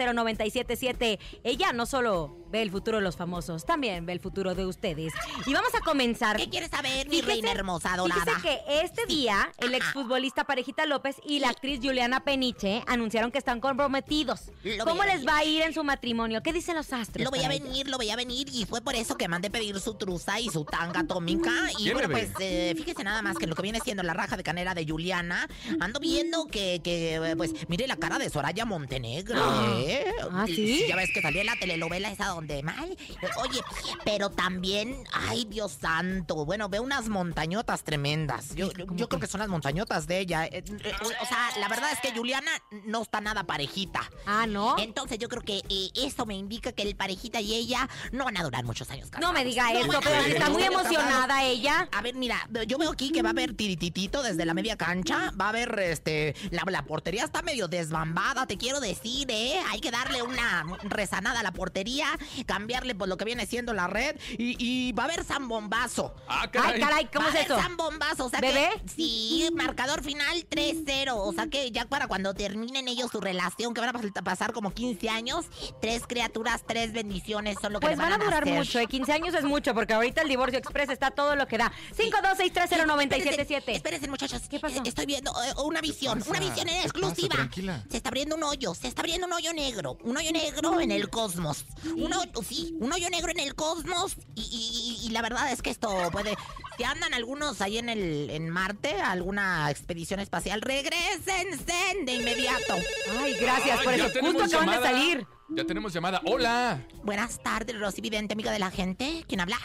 52630977. 0.09 1.19
Ella 1.43 1.73
no 1.73 1.85
solo 1.85 2.35
ve 2.49 2.61
el 2.63 2.71
futuro 2.71 2.97
de 2.97 3.03
los 3.03 3.15
famosos, 3.15 3.63
también 3.65 4.05
ve 4.07 4.13
el 4.13 4.19
futuro 4.19 4.55
de 4.55 4.65
ustedes. 4.65 5.13
Y 5.45 5.53
vamos 5.53 5.73
a 5.75 5.81
comenzar. 5.81 6.37
¿Qué 6.37 6.49
quieres 6.49 6.71
saber, 6.71 7.07
mi 7.07 7.17
Fíjese- 7.21 7.27
reina 7.27 7.51
hermosa 7.51 7.95
dorada? 7.95 8.23
Fíjese 8.25 8.41
que 8.41 8.59
este 8.81 9.05
día 9.05 9.51
el 9.59 9.75
exfutbolista 9.75 10.45
Parejita 10.45 10.85
López 10.87 11.17
y 11.27 11.39
la 11.39 11.49
actriz 11.49 11.79
Juliana 11.81 12.23
Peniche 12.23 12.83
anunciaron 12.87 13.31
que 13.31 13.37
están 13.37 13.59
comprometidos. 13.61 14.51
Lo 14.63 14.85
¿Cómo 14.85 15.03
les 15.03 15.27
va 15.27 15.37
a 15.37 15.43
ir 15.43 15.61
en 15.61 15.73
su 15.73 15.83
matrimonio? 15.83 16.41
¿Qué 16.41 16.51
dicen 16.53 16.75
los 16.75 16.91
astros? 16.91 17.23
Lo 17.23 17.29
veía 17.31 17.43
para 17.43 17.55
ellos? 17.55 17.67
venir, 17.69 17.87
lo 17.87 17.97
veía 17.99 18.15
venir 18.15 18.47
y 18.51 18.65
fue 18.65 18.81
por 18.81 18.95
eso 18.95 19.15
que 19.15 19.27
mandé 19.27 19.51
pedir 19.51 19.79
su 19.79 19.93
truza 19.93 20.39
y 20.39 20.49
su 20.49 20.65
tanga 20.65 21.01
atómica. 21.01 21.51
Y 21.77 21.83
¿Quién 21.83 21.93
bueno, 21.93 22.09
pues 22.09 22.29
eh, 22.39 22.73
fíjese 22.75 23.03
nada 23.03 23.21
más 23.21 23.37
que 23.37 23.45
lo 23.45 23.55
que 23.55 23.61
viene 23.61 23.79
siendo 23.83 24.01
la 24.03 24.13
raja 24.15 24.37
de 24.37 24.43
canera 24.43 24.73
de 24.73 24.85
Juliana, 24.87 25.47
ando 25.79 25.99
viendo 25.99 26.47
que, 26.47 26.78
que 26.81 27.15
eh, 27.15 27.35
pues 27.35 27.53
mire 27.67 27.87
la 27.87 27.97
cara 27.97 28.17
de 28.17 28.29
Soraya 28.29 28.65
Montenegro, 28.65 29.39
¿eh? 29.77 30.05
¿Ah, 30.31 30.45
sí? 30.45 30.85
Ya 30.87 30.95
ves 30.95 31.09
que 31.13 31.21
salió 31.21 31.41
en 31.41 31.47
la 31.47 31.55
telenovela 31.55 32.11
esa 32.11 32.27
donde 32.27 32.63
mal. 32.63 32.97
Oye, 33.37 33.61
pero 34.03 34.29
también, 34.29 35.03
ay 35.13 35.45
Dios 35.45 35.77
santo, 35.79 36.45
bueno, 36.45 36.69
veo 36.69 36.81
unas 36.83 37.09
montañotas 37.09 37.83
tremendas. 37.83 38.55
Yo, 38.55 38.71
yo, 38.73 38.85
yo 38.91 39.09
creo 39.09 39.19
que 39.19 39.27
son 39.27 39.39
las 39.39 39.49
montañotas 39.49 40.07
de 40.07 40.19
ella. 40.19 40.45
Eh, 40.45 40.63
eh, 40.67 40.91
O 41.21 41.25
sea, 41.25 41.49
la 41.59 41.67
verdad 41.67 41.91
es 41.91 41.99
que 41.99 42.17
Juliana 42.17 42.51
no 42.85 43.01
está 43.01 43.21
nada 43.21 43.43
parejita. 43.43 44.09
Ah, 44.25 44.45
¿no? 44.47 44.77
Entonces 44.79 45.17
yo 45.19 45.29
creo 45.29 45.41
que 45.43 45.61
eh, 45.69 45.89
eso 45.95 46.25
me 46.25 46.35
indica 46.35 46.71
que 46.71 46.83
el 46.83 46.95
parejita 46.95 47.41
y 47.41 47.53
ella 47.53 47.89
no 48.11 48.25
van 48.25 48.37
a 48.37 48.43
durar 48.43 48.63
muchos 48.63 48.89
años 48.91 49.09
casados. 49.09 49.27
No 49.27 49.33
me 49.33 49.45
diga 49.45 49.71
eso, 49.73 49.99
pero 50.03 50.15
está 50.21 50.49
muy 50.49 50.63
emocionada 50.63 51.43
ella. 51.43 51.87
A 51.91 52.01
ver, 52.01 52.15
mira, 52.15 52.47
yo 52.67 52.77
veo 52.77 52.91
aquí 52.91 53.11
que 53.11 53.21
va 53.21 53.29
a 53.29 53.31
haber 53.31 53.53
tirititito 53.53 54.23
desde 54.23 54.45
la 54.45 54.53
media 54.53 54.77
cancha, 54.77 55.31
va 55.39 55.45
a 55.45 55.49
haber 55.49 55.77
este 55.79 56.35
la 56.51 56.63
la 56.69 56.83
portería 56.83 57.23
está 57.23 57.41
medio 57.41 57.67
desbambada, 57.67 58.45
te 58.45 58.57
quiero 58.57 58.79
decir, 58.79 59.27
¿eh? 59.29 59.59
Hay 59.69 59.79
que 59.81 59.91
darle 59.91 60.21
una 60.21 60.65
rezanada 60.83 61.39
a 61.39 61.43
la 61.43 61.51
portería, 61.51 62.07
cambiarle 62.45 62.95
por 62.95 63.07
lo 63.07 63.17
que 63.17 63.25
viene 63.25 63.45
siendo 63.45 63.73
la 63.73 63.87
red 63.87 64.15
y, 64.37 64.55
y 64.59 64.91
va 64.93 65.03
a 65.03 65.05
haber 65.05 65.23
zambombazo. 65.23 66.13
Ah, 66.27 66.41
Ay, 66.63 66.79
caray. 66.79 67.05
¿cómo 67.13 67.25
Va 67.25 67.29
es 67.31 67.35
a 67.35 67.39
haber 67.39 67.51
eso? 67.51 67.61
zambombazo, 67.61 68.25
o 68.25 68.29
sea 68.29 68.39
¿Bebé? 68.41 68.69
que- 68.83 68.89
sí, 68.89 69.49
marcador 69.53 70.03
final 70.03 70.45
3-0. 70.49 71.13
O 71.15 71.33
sea 71.33 71.47
que 71.47 71.71
ya 71.71 71.85
para 71.85 72.07
cuando 72.07 72.33
terminen 72.33 72.87
ellos 72.87 73.11
su 73.11 73.19
relación, 73.21 73.73
que 73.73 73.81
van 73.81 73.89
a 73.95 73.99
pas- 73.99 74.23
pasar 74.23 74.53
como 74.53 74.71
15 74.71 75.09
años, 75.09 75.45
tres 75.81 76.03
criaturas, 76.07 76.63
tres 76.67 76.91
bendiciones 76.93 77.57
son 77.61 77.73
lo 77.73 77.79
que 77.79 77.87
Pues 77.87 77.97
van 77.97 78.13
a 78.13 78.17
durar 78.17 78.43
hacer. 78.43 78.53
mucho, 78.55 78.79
¿eh? 78.79 78.87
15 78.87 79.11
años 79.13 79.33
es 79.33 79.43
mucho, 79.43 79.73
porque 79.73 79.93
ahorita 79.93 80.21
el 80.21 80.29
divorcio 80.29 80.59
express 80.59 80.89
está 80.89 81.11
todo 81.11 81.35
lo 81.35 81.47
que 81.47 81.57
da. 81.57 81.71
526309777. 81.97 83.29
Espérense, 83.29 83.71
espérense, 83.73 84.07
muchachos. 84.07 84.41
¿Qué 84.49 84.59
pasó? 84.59 84.81
Estoy 84.83 85.05
viendo 85.05 85.31
eh, 85.43 85.53
una 85.63 85.81
visión, 85.81 86.23
una 86.27 86.39
visión 86.39 86.58
en 86.61 86.67
¿Qué 86.67 86.81
exclusiva. 86.81 87.27
pasa? 87.29 87.37
Tranquila. 87.41 87.83
Se 87.89 87.97
está 87.97 88.09
abriendo 88.09 88.35
un 88.35 88.43
hoyo, 88.43 88.73
se 88.73 88.87
está 88.87 89.01
abriendo 89.01 89.27
un 89.27 89.33
hoyo 89.33 89.53
negro. 89.53 89.97
Un 90.03 90.17
hoyo 90.17 90.31
negro 90.31 90.79
en 90.79 90.91
el 90.91 91.09
cosmos. 91.09 91.65
Un 91.95 92.13
hoyo, 92.13 92.31
sí, 92.47 92.75
un 92.79 92.91
hoyo 92.91 93.09
negro 93.09 93.31
en 93.31 93.39
el 93.39 93.55
cosmos. 93.55 94.15
Y, 94.35 95.01
y- 95.05 95.09
la 95.11 95.21
verdad 95.21 95.51
es 95.51 95.61
que 95.61 95.69
esto 95.71 95.89
puede. 96.11 96.35
Si 96.77 96.83
andan 96.83 97.13
algunos 97.13 97.61
ahí 97.61 97.77
en 97.77 97.89
el 97.89 98.29
en 98.29 98.49
Marte, 98.49 98.93
alguna 99.01 99.69
expedición 99.71 100.19
espacial, 100.19 100.61
regresense 100.61 101.73
de 102.05 102.13
inmediato. 102.13 102.75
Ay, 103.19 103.33
gracias 103.39 103.79
Ay, 103.79 103.85
por 103.85 103.93
eso. 103.93 104.03
Justo 104.21 104.43
acaban 104.43 104.47
de 104.67 104.71
llamada. 104.75 104.81
salir. 104.83 105.27
Ya 105.49 105.65
tenemos 105.65 105.91
llamada. 105.93 106.21
Hola. 106.25 106.85
Buenas 107.03 107.41
tardes, 107.41 107.79
Rosy 107.79 108.01
Vidente, 108.01 108.33
amiga 108.33 108.51
de 108.51 108.59
la 108.59 108.69
gente. 108.69 109.25
¿Quién 109.27 109.41
habla? 109.41 109.57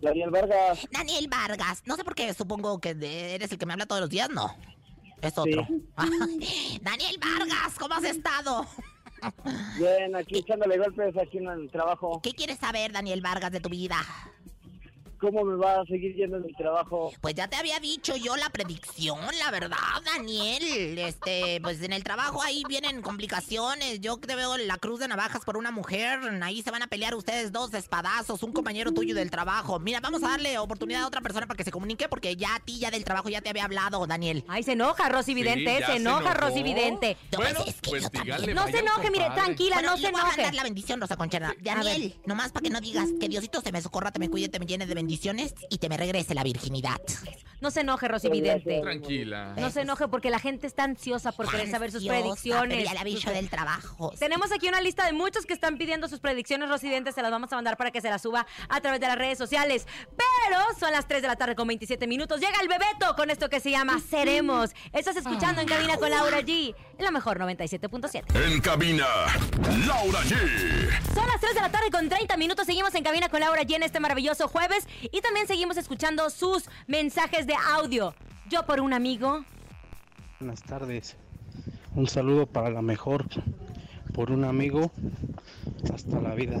Daniel 0.00 0.30
Vargas. 0.30 0.80
Daniel 0.90 1.28
Vargas. 1.28 1.82
No 1.84 1.96
sé 1.96 2.04
por 2.04 2.14
qué 2.14 2.32
supongo 2.34 2.80
que 2.80 2.94
de- 2.94 3.34
eres 3.34 3.52
el 3.52 3.58
que 3.58 3.66
me 3.66 3.72
habla 3.74 3.86
todos 3.86 4.00
los 4.00 4.10
días, 4.10 4.28
no. 4.30 4.56
Es 5.22 5.38
otro. 5.38 5.66
Daniel 6.82 7.18
Vargas, 7.20 7.78
¿cómo 7.78 7.94
has 7.94 8.04
estado? 8.04 8.66
Bien, 9.78 10.16
aquí 10.16 10.38
echándole 10.38 10.78
golpes 10.78 11.16
aquí 11.16 11.38
en 11.38 11.46
el 11.46 11.70
trabajo. 11.70 12.20
¿Qué 12.22 12.32
quieres 12.32 12.58
saber, 12.58 12.92
Daniel 12.92 13.20
Vargas, 13.20 13.52
de 13.52 13.60
tu 13.60 13.68
vida? 13.68 13.96
¿Cómo 15.22 15.44
me 15.44 15.54
va 15.54 15.80
a 15.80 15.84
seguir 15.86 16.16
yendo 16.16 16.38
en 16.38 16.42
mi 16.46 16.52
trabajo? 16.54 17.12
Pues 17.20 17.34
ya 17.36 17.46
te 17.46 17.54
había 17.54 17.78
dicho 17.78 18.16
yo 18.16 18.34
la 18.36 18.50
predicción, 18.50 19.20
la 19.38 19.52
verdad, 19.52 19.76
Daniel. 20.04 20.98
Este, 20.98 21.60
pues 21.62 21.80
en 21.80 21.92
el 21.92 22.02
trabajo 22.02 22.42
ahí 22.42 22.64
vienen 22.68 23.00
complicaciones. 23.02 24.00
Yo 24.00 24.16
te 24.16 24.34
veo 24.34 24.58
la 24.58 24.78
cruz 24.78 24.98
de 24.98 25.06
navajas 25.06 25.44
por 25.44 25.56
una 25.56 25.70
mujer. 25.70 26.18
Ahí 26.42 26.60
se 26.62 26.72
van 26.72 26.82
a 26.82 26.88
pelear 26.88 27.14
ustedes 27.14 27.52
dos 27.52 27.70
de 27.70 27.78
espadazos, 27.78 28.42
un 28.42 28.52
compañero 28.52 28.90
tuyo 28.90 29.14
del 29.14 29.30
trabajo. 29.30 29.78
Mira, 29.78 30.00
vamos 30.00 30.24
a 30.24 30.28
darle 30.30 30.58
oportunidad 30.58 31.02
a 31.04 31.06
otra 31.06 31.20
persona 31.20 31.46
para 31.46 31.56
que 31.56 31.62
se 31.64 31.70
comunique, 31.70 32.08
porque 32.08 32.34
ya 32.34 32.56
a 32.56 32.58
ti, 32.58 32.80
ya 32.80 32.90
del 32.90 33.04
trabajo, 33.04 33.28
ya 33.28 33.40
te 33.40 33.48
había 33.50 33.64
hablado, 33.66 34.04
Daniel. 34.08 34.44
Ay, 34.48 34.64
se 34.64 34.72
enoja 34.72 35.08
Rosy 35.08 35.34
Vidente, 35.34 35.78
se 35.78 35.86
se 35.86 35.96
enoja 35.98 36.32
enojó. 36.32 36.34
Rosy 36.48 36.64
Vidente. 36.64 37.16
No, 37.30 37.38
Bueno, 37.38 37.60
pues 37.62 37.68
es 37.76 37.80
que 37.80 37.90
pues 37.90 38.10
dígale, 38.10 38.54
No 38.54 38.66
se 38.66 38.78
enoje, 38.80 39.08
mire, 39.12 39.26
tranquila, 39.34 39.76
Bueno, 39.76 39.90
no 39.92 39.96
se 39.98 40.10
voy 40.10 40.16
a 40.16 40.22
enoje. 40.24 40.36
mandar 40.38 40.54
la 40.56 40.62
bendición, 40.64 41.00
Rosa 41.00 41.16
Conchera. 41.16 41.54
Daniel, 41.60 42.16
nomás 42.26 42.50
para 42.50 42.64
que 42.64 42.70
no 42.70 42.80
digas 42.80 43.08
que 43.20 43.28
Diosito 43.28 43.60
se 43.60 43.70
me 43.70 43.80
socorra, 43.80 44.10
te 44.10 44.18
me 44.18 44.28
cuide, 44.28 44.48
te 44.48 44.58
me 44.58 44.66
llene 44.66 44.84
de 44.86 44.94
bendiciones 45.12 45.54
y 45.68 45.76
te 45.76 45.90
me 45.90 45.98
regrese 45.98 46.34
la 46.34 46.42
virginidad. 46.42 46.96
No 47.60 47.70
se 47.70 47.82
enoje, 47.82 48.08
Rosy 48.08 48.28
Vidente. 48.28 48.80
Tranquila. 48.80 49.54
No 49.56 49.70
se 49.70 49.82
enoje 49.82 50.08
porque 50.08 50.30
la 50.30 50.40
gente 50.40 50.66
está 50.66 50.82
ansiosa 50.82 51.30
por 51.30 51.48
querer 51.48 51.70
saber 51.70 51.92
sus 51.92 52.04
predicciones. 52.04 52.84
ya 52.84 52.92
la 52.92 53.04
bicho 53.04 53.30
del 53.30 53.48
trabajo. 53.48 54.12
Tenemos 54.18 54.50
aquí 54.50 54.66
una 54.66 54.80
lista 54.80 55.06
de 55.06 55.12
muchos 55.12 55.46
que 55.46 55.52
están 55.54 55.78
pidiendo 55.78 56.08
sus 56.08 56.18
predicciones, 56.18 56.68
Rosy 56.68 56.88
Vidente. 56.88 57.12
Se 57.12 57.22
las 57.22 57.30
vamos 57.30 57.52
a 57.52 57.54
mandar 57.54 57.76
para 57.76 57.92
que 57.92 58.00
se 58.00 58.10
las 58.10 58.20
suba 58.20 58.46
a 58.68 58.80
través 58.80 58.98
de 58.98 59.06
las 59.06 59.16
redes 59.16 59.38
sociales. 59.38 59.86
Pero 60.08 60.58
son 60.80 60.90
las 60.90 61.06
3 61.06 61.22
de 61.22 61.28
la 61.28 61.36
tarde 61.36 61.54
con 61.54 61.68
27 61.68 62.08
minutos. 62.08 62.40
Llega 62.40 62.56
el 62.60 62.66
Bebeto 62.66 63.14
con 63.14 63.30
esto 63.30 63.48
que 63.48 63.60
se 63.60 63.70
llama 63.70 64.00
Seremos. 64.00 64.70
Estás 64.92 65.14
escuchando 65.16 65.60
en 65.60 65.68
cabina 65.68 65.98
con 65.98 66.10
Laura 66.10 66.40
G. 66.40 66.74
En 66.98 67.04
la 67.04 67.12
mejor 67.12 67.38
97.7. 67.38 68.24
En 68.44 68.60
cabina, 68.60 69.06
Laura 69.86 70.20
G. 70.22 71.14
Son 71.14 71.26
las 71.28 71.40
3 71.40 71.54
de 71.54 71.60
la 71.60 71.70
tarde 71.70 71.90
con 71.92 72.08
30 72.08 72.36
minutos. 72.36 72.66
Seguimos 72.66 72.92
en 72.96 73.04
cabina 73.04 73.28
con 73.28 73.38
Laura 73.38 73.62
G 73.62 73.76
en 73.76 73.84
este 73.84 74.00
maravilloso 74.00 74.48
jueves. 74.48 74.88
Y 75.10 75.20
también 75.20 75.46
seguimos 75.46 75.76
escuchando 75.76 76.28
sus 76.30 76.64
mensajes 76.86 77.46
de 77.46 77.54
audio. 77.54 78.14
Yo 78.48 78.64
por 78.66 78.80
un 78.80 78.92
amigo. 78.92 79.44
Buenas 80.40 80.62
tardes. 80.62 81.16
Un 81.94 82.06
saludo 82.06 82.46
para 82.46 82.70
la 82.70 82.82
mejor. 82.82 83.26
Por 84.14 84.30
un 84.30 84.44
amigo 84.44 84.90
hasta 85.92 86.20
la 86.20 86.34
vida, 86.34 86.58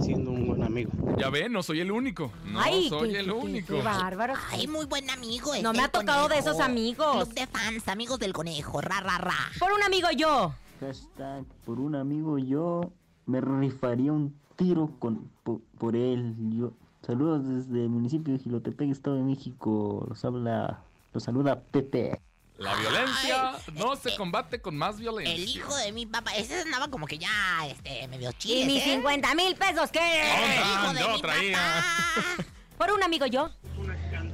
siendo 0.00 0.30
un 0.30 0.46
buen 0.46 0.62
amigo. 0.62 0.90
Ya 1.18 1.28
ven, 1.28 1.52
no 1.52 1.62
soy 1.62 1.80
el 1.80 1.90
único. 1.92 2.32
No 2.46 2.60
Ay, 2.60 2.88
soy 2.88 3.12
qué- 3.12 3.18
el 3.20 3.26
qué- 3.26 3.32
único. 3.32 3.74
Qué 3.74 3.82
bárbaro. 3.82 4.34
Ay, 4.50 4.66
muy 4.66 4.86
buen 4.86 5.08
amigo. 5.10 5.52
No 5.62 5.72
me 5.72 5.82
ha 5.82 5.88
tocado 5.88 6.28
de 6.28 6.38
esos 6.38 6.60
amigos. 6.60 7.24
Club 7.28 7.34
de 7.34 7.46
fans, 7.46 7.86
amigos 7.88 8.18
del 8.18 8.32
conejo, 8.32 8.80
ra, 8.80 9.00
ra, 9.00 9.18
ra. 9.18 9.34
Por 9.58 9.72
un 9.72 9.82
amigo 9.82 10.08
yo. 10.16 10.54
Hashtag, 10.80 11.44
por 11.66 11.78
un 11.78 11.94
amigo 11.94 12.38
yo 12.38 12.90
me 13.26 13.40
rifaría 13.40 14.12
un 14.12 14.34
tiro 14.56 14.90
con, 14.98 15.30
po- 15.42 15.60
por, 15.78 15.94
él. 15.96 16.34
Yo, 16.58 16.72
saludos 17.04 17.46
desde 17.46 17.82
el 17.84 17.88
municipio 17.88 18.32
de 18.34 18.40
Gilotepec, 18.40 18.90
Estado 18.90 19.16
de 19.16 19.22
México. 19.22 20.04
Los 20.08 20.24
habla, 20.24 20.80
los 21.12 21.22
saluda 21.22 21.60
Pepe. 21.60 22.20
La 22.56 22.74
violencia 22.76 23.52
no 23.74 23.96
se 23.96 24.14
combate 24.16 24.60
con 24.60 24.76
más 24.76 25.00
violencia. 25.00 25.34
El 25.34 25.48
hijo 25.48 25.76
de 25.76 25.90
mi 25.92 26.06
papá, 26.06 26.36
ese 26.36 26.60
andaba 26.62 26.88
como 26.88 27.06
que 27.06 27.18
ya, 27.18 27.66
este, 27.68 28.06
medio 28.06 28.30
¿Y 28.30 28.34
chiles, 28.34 28.66
mis 28.66 28.86
¿eh? 28.86 28.94
50 28.94 29.34
mil 29.34 29.56
pesos 29.56 29.90
qué? 29.90 30.22
El 30.22 30.60
hijo 30.60 30.92
de 30.92 31.00
yo 31.00 31.08
mi 31.14 31.20
traía. 31.20 31.56
papá. 31.58 32.48
Por 32.78 32.92
un 32.92 33.02
amigo 33.02 33.26
yo. 33.26 33.50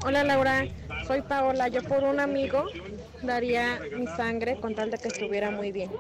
Hola 0.05 0.25
Laura, 0.25 0.67
soy 1.07 1.21
Paola. 1.23 1.69
Yo 1.69 1.83
por 1.83 2.05
un 2.05 2.21
amigo 2.21 2.65
daría 3.23 3.79
mi 3.95 4.07
sangre 4.07 4.59
con 4.59 4.75
tal 4.75 4.91
de 4.91 4.97
que 4.97 5.09
estuviera 5.09 5.51
muy 5.51 5.73
bien. 5.73 5.91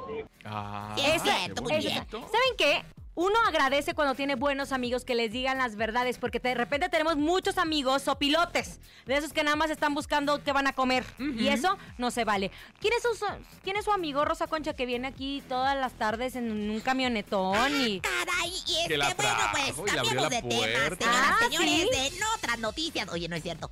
Ah, 0.47 0.97
bonito. 0.97 1.63
bien. 1.65 2.07
¿Saben 2.11 2.57
qué? 2.57 2.83
Uno 3.21 3.39
agradece 3.47 3.93
cuando 3.93 4.15
tiene 4.15 4.35
buenos 4.35 4.73
amigos 4.73 5.05
que 5.05 5.15
les 5.15 5.31
digan 5.31 5.59
las 5.59 5.77
verdades, 5.77 6.17
porque 6.17 6.39
de 6.41 6.55
repente 6.55 6.89
tenemos 6.89 7.17
muchos 7.17 7.59
amigos 7.59 8.09
o 8.09 8.17
pilotes, 8.19 8.81
de 9.05 9.15
esos 9.15 9.35
que 9.35 9.45
nada 9.45 9.57
más 9.57 9.69
están 9.69 9.93
buscando 9.93 10.43
qué 10.43 10.53
van 10.53 10.67
a 10.67 10.73
comer. 10.73 11.05
Y 11.19 11.49
eso 11.49 11.77
no 11.99 12.11
se 12.11 12.25
vale. 12.25 12.51
¿Quién 12.81 12.95
es, 12.95 13.03
su, 13.03 13.27
quién 13.63 13.77
es 13.77 13.85
su 13.85 13.93
amigo 13.93 14.25
Rosa 14.25 14.47
Concha 14.47 14.73
que 14.73 14.87
viene 14.87 15.07
aquí 15.07 15.43
todas 15.51 15.77
las 15.77 15.93
tardes 15.93 16.35
en 16.35 16.71
un 16.71 16.81
camionetón 16.81 17.71
y... 17.83 18.01
Caray, 18.01 18.55
y 18.67 18.77
es 18.79 18.89
Que 18.89 18.97
la 18.97 19.09
que 19.09 19.15
bueno, 19.17 19.35
trajo 19.35 19.75
pues 19.77 19.93
cambiamos 19.93 20.31
de 20.31 20.41
tema, 20.41 20.57
señoras, 20.57 20.99
Ah, 21.05 21.37
señores, 21.43 21.69
¿sí? 21.69 21.89
de 21.93 22.25
otras 22.37 22.59
noticias. 22.59 23.09
Oye, 23.11 23.29
no 23.29 23.37
es 23.37 23.43
cierto. 23.43 23.69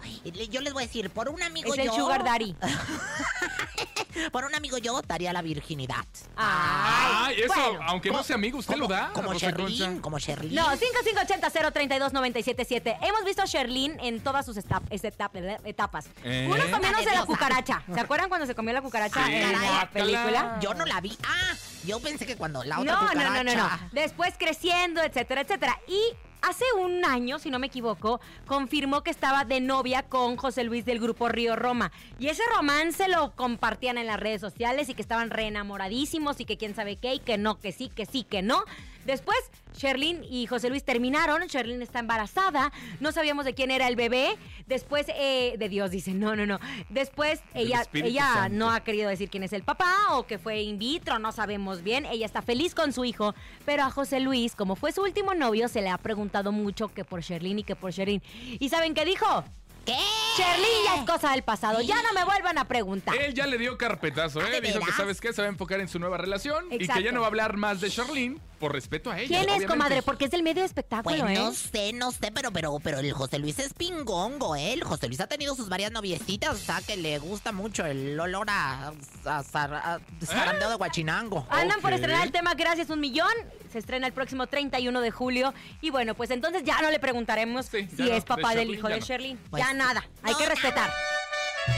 Yo 0.51 0.61
les 0.61 0.75
voy 0.75 0.83
a 0.83 0.87
decir, 0.87 1.09
por 1.09 1.31
un 1.31 1.43
amigo 1.43 1.73
Es 1.73 1.79
el 1.79 1.91
sugar 1.91 2.23
daddy. 2.23 2.55
Por 4.33 4.45
un 4.45 4.55
amigo 4.55 4.79
yo 4.79 5.01
daría 5.03 5.33
la 5.33 5.43
virginidad. 5.43 6.05
Ay, 6.37 7.41
eso, 7.41 7.55
bueno. 7.55 7.81
aunque 7.87 8.11
no 8.11 8.23
sea 8.23 8.37
amigo, 8.37 8.59
usted 8.59 8.77
lo 8.77 8.89
da. 8.89 9.11
Como 9.13 9.33
Sherlyn, 9.39 10.01
como 10.01 10.19
Sherlyn. 10.19 10.55
No, 10.55 10.67
5580-032-977. 10.77 12.99
Hemos 13.03 13.25
visto 13.25 13.43
a 13.43 13.47
Sherlyn 13.47 13.99
en 14.01 14.21
todas 14.21 14.47
sus 14.47 14.57
etap- 14.57 14.89
etap- 14.91 15.61
etapas. 15.65 16.07
¿Eh? 16.25 16.49
Uno 16.51 16.63
comiéndose 16.71 17.11
la 17.15 17.25
cucaracha. 17.25 17.83
¿Se 17.93 18.01
acuerdan 18.01 18.29
cuando 18.29 18.47
se 18.47 18.55
comió 18.55 18.73
la 18.73 18.83
cucaracha 18.83 19.25
Sí, 19.27 19.33
en 19.35 19.53
la 19.53 19.59
guácala. 19.59 19.91
película? 19.91 20.59
Yo 20.61 20.75
no 20.75 20.85
la 20.85 21.01
vi. 21.01 21.17
Ah, 21.25 21.55
yo 21.85 22.01
pensé 22.01 22.27
que 22.27 22.37
cuando 22.37 22.63
la 22.65 22.81
otra 22.81 22.93
No, 22.95 23.15
no, 23.15 23.35
no, 23.35 23.45
no, 23.45 23.55
no. 23.55 23.69
Después 23.93 24.35
creciendo, 24.39 25.03
etcétera, 25.03 25.43
etcétera. 25.43 25.79
Y 25.87 26.01
hace 26.43 26.65
un 26.81 27.05
año, 27.05 27.39
si 27.39 27.51
no 27.51 27.59
me 27.59 27.67
equivoco, 27.69 28.21
confirmó 28.47 29.03
que 29.03 29.11
estaba 29.11 29.45
de 29.45 29.61
novia 29.61 30.03
con 30.03 30.37
José 30.37 30.65
Luis 30.65 30.85
del 30.85 31.01
grupo 31.01 31.29
Río 31.29 31.57
Roma. 31.57 31.93
Y 32.19 32.29
ese 32.29 32.43
romance 32.55 33.09
lo 33.09 33.35
compartían 33.35 33.99
en 33.99 34.07
las 34.07 34.21
redes 34.21 34.41
sociales 34.41 34.89
y 34.89 34.95
que 34.95 35.03
estaban 35.03 35.31
re 35.31 35.47
enamoradísimos 35.47 36.41
y 36.41 36.45
que 36.45 36.57
quién 36.57 36.75
sabe 36.75 36.97
qué 36.97 37.15
y 37.15 37.19
que 37.19 37.39
no, 37.39 37.59
que 37.59 37.73
sí, 37.73 37.89
que 37.89 38.07
sí, 38.07 38.25
que 38.25 38.43
no. 38.43 38.65
Después, 39.05 39.39
Sherlyn 39.79 40.25
y 40.29 40.47
José 40.47 40.69
Luis 40.69 40.85
terminaron. 40.85 41.47
Sherlyn 41.47 41.81
está 41.81 42.01
embarazada. 42.01 42.73
No 43.01 43.13
sabíamos 43.13 43.45
de 43.45 43.55
quién 43.55 43.71
era 43.71 43.89
el 43.89 43.97
bebé. 43.97 44.37
Después, 44.67 45.07
eh, 45.15 45.55
de 45.59 45.69
Dios, 45.69 45.91
dice, 45.91 46.13
no, 46.13 46.37
no, 46.37 46.45
no. 46.45 46.59
Después, 46.91 47.41
ella, 47.55 47.85
ella 47.95 48.31
Santo. 48.35 48.57
no 48.59 48.71
ha 48.71 48.81
querido 48.81 49.09
decir 49.09 49.31
quién 49.31 49.43
es 49.45 49.53
el 49.53 49.63
papá 49.63 49.95
o 50.11 50.27
que 50.27 50.39
fue 50.39 50.61
in 50.61 50.79
vitro, 50.79 51.19
no 51.19 51.33
sabemos 51.33 51.83
bien. 51.83 52.05
Ella 52.07 52.27
está 52.27 52.43
feliz 52.43 52.75
con 52.75 52.93
su 52.93 53.05
hijo, 53.05 53.35
pero 53.65 53.85
a 53.85 53.91
José 53.91 54.21
Luis, 54.21 54.55
como 54.55 54.77
fue 54.77 54.93
su 54.93 55.03
último 55.03 55.35
novio, 55.35 55.69
se 55.69 55.81
le 55.81 55.89
ha 55.89 55.99
preguntado 55.99 56.53
mucho 56.53 56.89
que 56.89 57.05
por 57.05 57.21
Sherlyn 57.23 57.61
y 57.61 57.63
que 57.65 57.77
por 57.77 57.93
Sherlyn. 57.93 58.23
¿Y 58.59 58.69
saben 58.69 58.95
qué 58.95 59.05
dijo? 59.05 59.45
¿Qué? 59.85 59.97
Sherlyn 60.37 60.85
ya 60.85 60.97
es 60.97 61.11
cosa 61.11 61.31
del 61.33 61.43
pasado, 61.43 61.81
ya 61.81 62.03
no 62.03 62.13
me 62.13 62.23
vuelvan 62.25 62.59
a 62.59 62.67
preguntar. 62.67 63.17
Él 63.17 63.33
ya 63.33 63.47
le 63.47 63.57
dio 63.57 63.79
carpetazo, 63.79 64.41
¿Ah, 64.41 64.45
de 64.51 64.59
¿eh? 64.59 64.61
Dijo 64.61 64.81
que? 64.81 64.93
¿sabes 64.93 65.21
qué? 65.21 65.33
Se 65.33 65.41
va 65.41 65.49
a 65.49 65.51
enfocar 65.51 65.81
en 65.81 65.89
su 65.89 65.99
nueva 65.99 66.19
relación 66.19 66.67
y 66.71 66.79
que 66.87 67.03
ya 67.03 67.11
no 67.11 67.21
va 67.21 67.27
a 67.27 67.29
hablar 67.31 67.57
más 67.57 67.81
de 67.81 67.91
Charlene 67.91 68.39
por 68.59 68.73
respeto 68.73 69.11
a 69.11 69.19
ella. 69.19 69.29
¿Quién 69.29 69.41
es, 69.41 69.47
obviamente. 69.47 69.67
comadre? 69.67 70.03
Porque 70.03 70.25
es 70.27 70.31
del 70.31 70.43
medio 70.43 70.63
de 70.63 70.67
espectáculo, 70.67 71.17
Pues 71.19 71.31
¿eh? 71.31 71.41
no 71.41 71.53
sé, 71.53 71.93
no 71.93 72.13
sé, 72.13 72.31
pero, 72.33 72.51
pero, 72.53 72.79
pero 72.83 72.99
el 72.99 73.13
José 73.13 73.39
Luis 73.39 73.59
es 73.59 73.73
pingongo, 73.75 74.57
¿eh? 74.57 74.73
El 74.73 74.85
José 74.85 75.07
Luis 75.09 75.21
ha 75.21 75.27
tenido 75.27 75.55
sus 75.55 75.69
varias 75.69 75.93
noviecitas, 75.93 76.55
o 76.55 76.59
sea, 76.59 76.81
que 76.87 76.97
le 76.97 77.19
gusta 77.19 77.53
mucho 77.53 77.85
el 77.87 78.19
olor 78.19 78.49
a, 78.51 78.89
a, 78.89 79.43
zar- 79.45 79.73
a 79.75 80.01
zarandeo 80.25 80.71
de 80.71 80.77
guachinango. 80.77 81.47
Andan 81.51 81.81
por 81.81 81.93
estrenar 81.93 82.25
el 82.27 82.33
tema 82.33 82.55
Gracias 82.55 82.91
un 82.91 83.01
Millón. 83.01 83.33
Se 83.73 83.79
estrena 83.79 84.07
el 84.07 84.13
próximo 84.15 84.47
31 84.47 85.01
de 85.01 85.11
julio. 85.11 85.53
Y 85.83 85.91
bueno, 85.91 86.15
pues 86.15 86.31
entonces 86.31 86.63
ya 86.65 86.81
no 86.81 86.91
le 86.91 86.99
preguntaremos 86.99 87.67
Sí, 87.67 87.87
si 87.95 88.03
no, 88.03 88.13
es 88.15 88.25
papá 88.25 88.51
de 88.51 88.57
del 88.61 88.71
hijo 88.75 88.89
ya 88.89 88.95
de 88.95 89.01
no. 89.01 89.07
Sherlyn. 89.07 89.39
Pues- 89.51 89.63
ya 89.63 89.75
nada, 89.75 90.05
hay 90.23 90.35
que 90.35 90.47
respetar. 90.47 90.91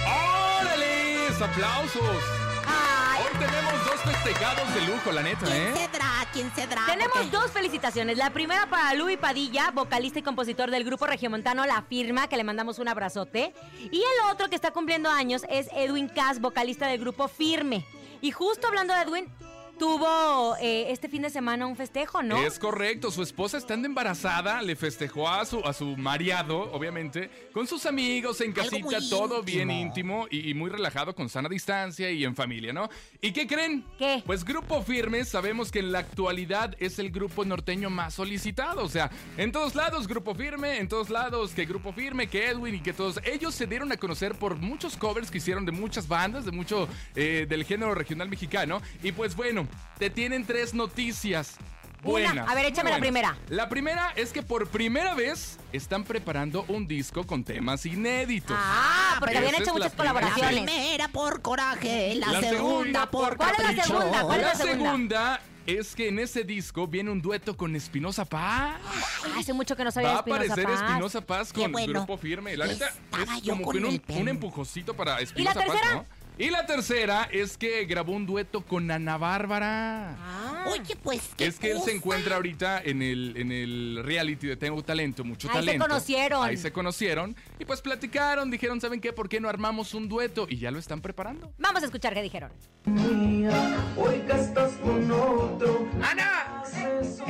¡Órale! 0.07 1.29
¡Aplausos! 1.41 2.23
Ah, 2.67 3.17
tenemos 3.39 3.85
dos 3.87 4.00
festejados 4.23 4.75
de 4.75 4.81
lujo, 4.83 5.13
la 5.13 5.23
neta, 5.23 5.47
¿Quién 5.47 5.57
¿eh? 5.63 5.73
cedrá? 5.75 6.07
¿Quién 6.33 6.51
cedrá? 6.53 6.83
Tenemos 6.87 7.13
Porque- 7.15 7.31
dos 7.31 7.51
felicitaciones. 7.51 8.19
La 8.19 8.31
primera 8.31 8.67
para 8.69 8.95
Luis 8.95 9.17
Padilla, 9.19 9.71
vocalista 9.73 10.19
y 10.19 10.23
compositor 10.23 10.71
del 10.71 10.85
grupo 10.85 11.07
regiomontano 11.07 11.65
La 11.67 11.83
Firma, 11.83 12.29
que 12.29 12.37
le 12.37 12.45
mandamos 12.45 12.79
un 12.79 12.89
abrazote. 12.89 13.55
Y 13.91 13.99
el 13.99 14.31
otro 14.33 14.49
que 14.49 14.55
está 14.57 14.71
cumpliendo 14.73 15.11
años 15.11 15.43
es 15.49 15.69
Edwin 15.73 16.09
Cass, 16.09 16.41
vocalista 16.41 16.87
del 16.87 17.01
grupo 17.01 17.29
Firme. 17.29 17.87
Y 18.21 18.31
justo 18.33 18.67
hablando 18.69 18.95
de 18.95 19.01
Edwin, 19.03 19.27
tuvo 19.81 20.57
eh, 20.61 20.93
este 20.93 21.09
fin 21.09 21.23
de 21.23 21.31
semana 21.31 21.67
un 21.67 21.75
festejo, 21.75 22.23
¿no? 22.23 22.37
Es 22.37 22.59
correcto, 22.59 23.11
su 23.11 23.23
esposa 23.23 23.57
estando 23.57 23.89
embarazada 23.89 24.61
le 24.61 24.77
festejó 24.77 25.27
a 25.27 25.47
su, 25.47 25.61
a 25.61 25.73
su 25.73 25.97
mariado, 25.97 26.71
obviamente, 26.73 27.49
con 27.55 27.67
sus 27.67 27.87
amigos 27.87 28.43
en 28.43 28.53
casita, 28.53 28.99
todo 29.09 29.43
bien 29.43 29.71
íntimo. 29.71 30.27
íntimo 30.27 30.27
y, 30.31 30.51
y 30.51 30.55
muy 30.55 30.69
relajado, 30.69 31.15
con 31.15 31.31
sana 31.31 31.49
distancia 31.49 32.11
y 32.11 32.25
en 32.25 32.37
familia, 32.37 32.75
¿no? 32.75 32.91
¿Y 33.23 33.33
qué 33.33 33.47
creen? 33.47 33.87
¿Qué? 33.97 34.23
Pues 34.27 34.45
Grupo 34.45 34.83
Firme, 34.83 35.25
sabemos 35.25 35.73
que 35.73 35.79
en 35.79 35.93
la 35.93 36.01
actualidad 36.01 36.77
es 36.79 36.99
el 36.99 37.11
grupo 37.11 37.47
norteño 37.47 37.89
más 37.89 38.13
solicitado, 38.13 38.85
o 38.85 38.89
sea, 38.89 39.11
en 39.39 39.51
todos 39.51 39.75
lados 39.75 40.07
Grupo 40.07 40.35
Firme, 40.35 40.77
en 40.77 40.89
todos 40.89 41.09
lados 41.09 41.53
que 41.53 41.65
Grupo 41.65 41.95
Firme, 41.95 42.29
que 42.29 42.49
Edwin 42.49 42.75
y 42.75 42.81
que 42.83 42.93
todos 42.93 43.19
ellos 43.25 43.55
se 43.55 43.67
dieron 43.67 43.91
a 43.93 43.97
conocer 43.97 44.35
por 44.35 44.57
muchos 44.57 44.99
covers 44.99 45.31
que 45.31 45.39
hicieron 45.39 45.65
de 45.65 45.73
muchas 45.73 46.07
bandas, 46.07 46.45
de 46.45 46.53
mucho 46.53 46.87
eh, 47.15 47.47
del 47.49 47.65
género 47.65 47.95
regional 47.95 48.29
mexicano. 48.29 48.83
Y 49.03 49.13
pues 49.13 49.35
bueno, 49.35 49.70
te 49.99 50.11
tienen 50.11 50.45
tres 50.47 50.75
noticias. 50.75 51.57
Una. 52.03 52.13
Buenas, 52.33 52.49
A 52.49 52.55
ver, 52.55 52.65
échame 52.65 52.91
la 52.91 52.99
primera. 52.99 53.37
La 53.51 53.69
primera 53.69 54.11
es 54.17 54.33
que 54.33 54.43
por 54.43 54.69
primera 54.69 55.15
vez 55.15 55.59
están 55.71 56.05
preparando 56.05 56.65
un 56.69 56.87
disco 56.89 57.27
con 57.27 57.45
temas 57.45 57.85
inéditos. 57.85 58.57
Ah, 58.59 59.17
porque 59.21 59.37
habían 59.37 59.57
hecho 59.57 59.65
la 59.67 59.73
muchas 59.75 59.93
primera. 59.93 60.15
La 60.15 60.21
colaboraciones. 60.21 60.65
primera 60.73 61.09
por 61.09 61.43
coraje, 61.43 62.15
la, 62.15 62.29
La 62.33 62.41
segunda, 62.41 62.57
segunda 62.57 63.11
por 63.11 63.37
¿Cuál 63.37 63.51
es 63.53 63.59
la 63.59 63.65
capricho. 63.67 63.87
segunda? 63.99 64.23
¿Cuál 64.23 64.41
es 64.41 64.47
La 64.47 64.53
la 64.53 64.55
segunda? 64.59 64.83
segunda 64.91 65.41
es 65.67 65.95
que 65.95 66.09
en 66.09 66.19
ese 66.21 66.43
disco 66.43 66.87
viene 66.87 67.11
un 67.11 67.21
dueto 67.21 67.55
con 67.55 67.77
Espinosa 67.77 68.25
Paz. 68.25 68.77
Hace 69.39 69.53
mucho 69.53 69.77
que 69.77 69.85
no 69.85 69.91
sabía 69.91 70.09
Va 70.13 70.17
a 70.17 70.21
aparecer. 70.21 70.71
Espinosa 70.71 71.21
Paz 71.21 71.53
Qué 71.53 71.61
con 71.65 71.73
bueno. 71.73 71.93
Grupo 71.93 72.17
Firme. 72.17 72.57
La 72.57 72.67
neta 72.67 72.89
es 72.89 73.43
yo 73.43 73.53
como 73.53 73.67
con 73.67 73.77
que 73.79 73.85
un, 73.85 73.99
pen. 73.99 74.23
un 74.23 74.29
empujocito 74.29 74.95
para 74.95 75.21
Espinosa 75.21 75.61
Paz, 75.61 75.67
tercera? 75.67 75.95
¿no? 75.97 76.07
Y 76.41 76.49
la 76.49 76.65
tercera 76.65 77.29
es 77.31 77.59
que 77.59 77.85
grabó 77.85 78.13
un 78.13 78.25
dueto 78.25 78.63
con 78.63 78.91
Ana 78.91 79.19
Bárbara. 79.19 80.17
Ah. 80.19 80.65
Oye, 80.69 80.97
pues 81.03 81.21
qué 81.37 81.45
Es 81.45 81.59
que 81.59 81.71
él 81.71 81.83
se 81.85 81.95
encuentra 81.95 82.37
ahorita 82.37 82.81
en 82.83 83.03
el, 83.03 83.35
en 83.37 83.53
el 83.53 84.01
reality 84.03 84.47
de 84.47 84.57
Tengo 84.57 84.83
Talento, 84.83 85.23
mucho 85.23 85.49
Ahí 85.49 85.53
se 85.53 85.61
talento. 85.61 85.87
conocieron. 85.87 86.43
Ahí 86.43 86.57
se 86.57 86.73
conocieron. 86.73 87.37
Y 87.59 87.67
pues 87.67 87.83
platicaron, 87.83 88.51
dijeron, 88.51 88.81
¿saben 88.81 89.03
qué? 89.03 89.13
¿Por 89.13 89.29
qué 89.29 89.39
no 89.39 89.51
armamos 89.51 89.93
un 89.93 90.09
dueto? 90.09 90.47
Y 90.49 90.57
ya 90.57 90.71
lo 90.71 90.79
están 90.79 91.03
preparando. 91.03 91.53
Vamos 91.59 91.83
a 91.83 91.85
escuchar 91.85 92.15
qué 92.15 92.23
dijeron. 92.23 92.51
Hoy 93.99 94.21
que 94.21 94.33
estás 94.33 94.73
con 94.83 95.13
otro. 95.13 95.87
¡Ana! 96.03 96.63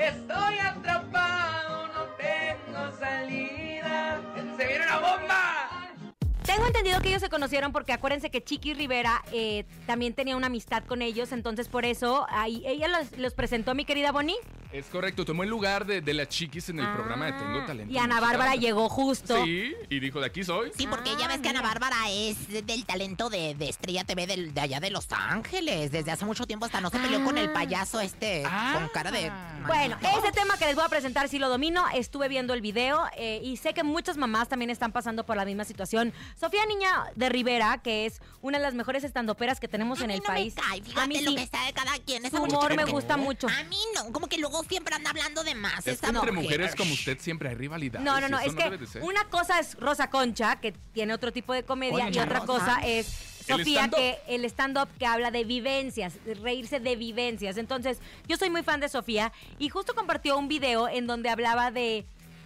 Estoy 0.00 0.58
atrapado, 0.58 0.79
Tengo 6.52 6.66
entendido 6.66 7.00
que 7.00 7.10
ellos 7.10 7.20
se 7.20 7.28
conocieron 7.28 7.70
porque 7.70 7.92
acuérdense 7.92 8.28
que 8.28 8.42
Chiqui 8.42 8.74
Rivera 8.74 9.22
eh, 9.32 9.64
también 9.86 10.14
tenía 10.14 10.36
una 10.36 10.48
amistad 10.48 10.82
con 10.82 11.00
ellos, 11.00 11.30
entonces 11.30 11.68
por 11.68 11.84
eso 11.84 12.26
ella 12.44 12.88
los, 12.88 13.16
los 13.18 13.34
presentó 13.34 13.70
a 13.70 13.74
mi 13.74 13.84
querida 13.84 14.10
Bonnie. 14.10 14.34
Es 14.72 14.86
correcto, 14.86 15.24
tomó 15.24 15.42
el 15.42 15.48
lugar 15.50 15.84
de, 15.84 16.00
de 16.00 16.14
las 16.14 16.28
chiquis 16.28 16.68
en 16.68 16.78
el 16.78 16.86
Ah, 16.86 16.94
programa 16.94 17.26
de 17.26 17.32
Tengo 17.32 17.64
Talento. 17.66 17.92
Y 17.92 17.98
Ana 17.98 18.20
Bárbara 18.20 18.54
llegó 18.54 18.88
justo. 18.88 19.44
Sí, 19.44 19.74
y 19.88 19.98
dijo, 19.98 20.20
de 20.20 20.26
aquí 20.26 20.44
soy. 20.44 20.70
Sí, 20.78 20.86
porque 20.86 21.10
ya 21.18 21.24
Ah, 21.24 21.28
ves 21.28 21.40
que 21.40 21.48
Ana. 21.48 21.60
Bárbara 21.60 21.96
es 22.10 22.48
del 22.48 22.84
talento 22.86 23.30
de, 23.30 23.56
de 23.56 23.68
Estrella 23.68 24.04
TV 24.04 24.28
de 24.28 24.60
allá 24.60 24.78
de 24.78 24.90
Los 24.90 25.08
Ángeles. 25.10 25.90
Desde 25.90 26.12
hace 26.12 26.24
mucho 26.24 26.46
tiempo 26.46 26.66
hasta 26.66 26.80
no 26.80 26.88
se 26.90 27.00
peleó 27.00 27.24
con 27.24 27.36
el 27.36 27.50
payaso 27.52 27.98
este 28.00 28.44
Ah. 28.46 28.74
con 28.78 28.88
cara 28.90 29.10
de... 29.10 29.32
Bueno, 29.66 29.96
ese 30.18 30.30
tema 30.32 30.56
que 30.56 30.66
les 30.66 30.76
voy 30.76 30.84
a 30.84 30.88
presentar 30.88 31.28
sí 31.28 31.40
lo 31.40 31.48
domino. 31.48 31.84
Estuve 31.92 32.28
viendo 32.28 32.54
el 32.54 32.60
video 32.60 33.02
eh, 33.16 33.40
y 33.42 33.56
sé 33.56 33.74
que 33.74 33.82
muchas 33.82 34.16
mamás 34.16 34.48
también 34.48 34.70
están 34.70 34.92
pasando 34.92 35.26
por 35.26 35.36
la 35.36 35.44
misma 35.44 35.64
situación. 35.64 36.12
Sofía 36.38 36.64
Niña 36.66 37.06
de 37.16 37.28
Rivera, 37.28 37.78
que 37.82 38.06
es 38.06 38.20
una 38.40 38.58
de 38.58 38.64
las 38.64 38.74
mejores 38.74 39.02
estandoperas 39.02 39.58
que 39.58 39.66
tenemos 39.66 40.00
A 40.00 40.04
en 40.04 40.08
mí 40.08 40.14
el 40.14 40.20
no 40.20 40.26
país. 40.26 40.54
me 40.54 40.62
cae, 40.62 40.80
fíjate 40.82 41.00
a 41.00 41.06
mí 41.08 41.20
lo 41.22 41.30
sí. 41.32 41.36
que 41.36 41.42
está 41.42 41.64
de 41.66 41.72
cada 41.72 41.98
quien. 41.98 42.24
Esa 42.24 42.36
Su 42.36 42.44
humor 42.44 42.76
me 42.76 42.84
gusta 42.84 43.16
mucho. 43.16 43.48
A 43.48 43.64
mí 43.64 43.76
no, 43.96 44.12
como 44.12 44.28
que 44.28 44.38
luego 44.38 44.59
siempre 44.62 44.94
anda 44.94 45.10
hablando 45.10 45.42
de 45.44 45.54
más. 45.54 45.86
Es 45.86 46.00
que 46.00 46.06
entre 46.06 46.32
mujer. 46.32 46.34
mujeres 46.34 46.74
como 46.74 46.92
usted 46.94 47.18
siempre 47.20 47.48
hay 47.48 47.54
rivalidad. 47.54 48.00
No, 48.00 48.20
no, 48.20 48.28
no, 48.28 48.38
es 48.38 48.54
que 48.54 49.00
una 49.00 49.24
cosa 49.24 49.58
es 49.60 49.74
Rosa 49.76 50.10
Concha, 50.10 50.56
que 50.60 50.72
tiene 50.92 51.14
otro 51.14 51.32
tipo 51.32 51.52
de 51.52 51.62
comedia, 51.62 52.06
Oye, 52.06 52.18
y 52.18 52.22
otra 52.22 52.40
Rosa. 52.40 52.46
cosa 52.46 52.80
es 52.84 53.40
El 53.48 53.58
Sofía, 53.58 53.84
stand-up. 53.84 53.98
que 53.98 54.18
el 54.34 54.44
stand-up 54.44 54.88
que 54.98 55.06
habla 55.06 55.30
de 55.30 55.44
vivencias, 55.44 56.24
de 56.24 56.34
reírse 56.34 56.80
de 56.80 56.96
vivencias. 56.96 57.56
Entonces, 57.56 57.98
yo 58.28 58.36
soy 58.36 58.50
muy 58.50 58.62
fan 58.62 58.80
de 58.80 58.88
Sofía 58.88 59.32
y 59.58 59.68
justo 59.68 59.94
compartió 59.94 60.36
un 60.38 60.48
video 60.48 60.88
en 60.88 61.06
donde 61.06 61.28
hablaba 61.30 61.70
de, 61.70 62.04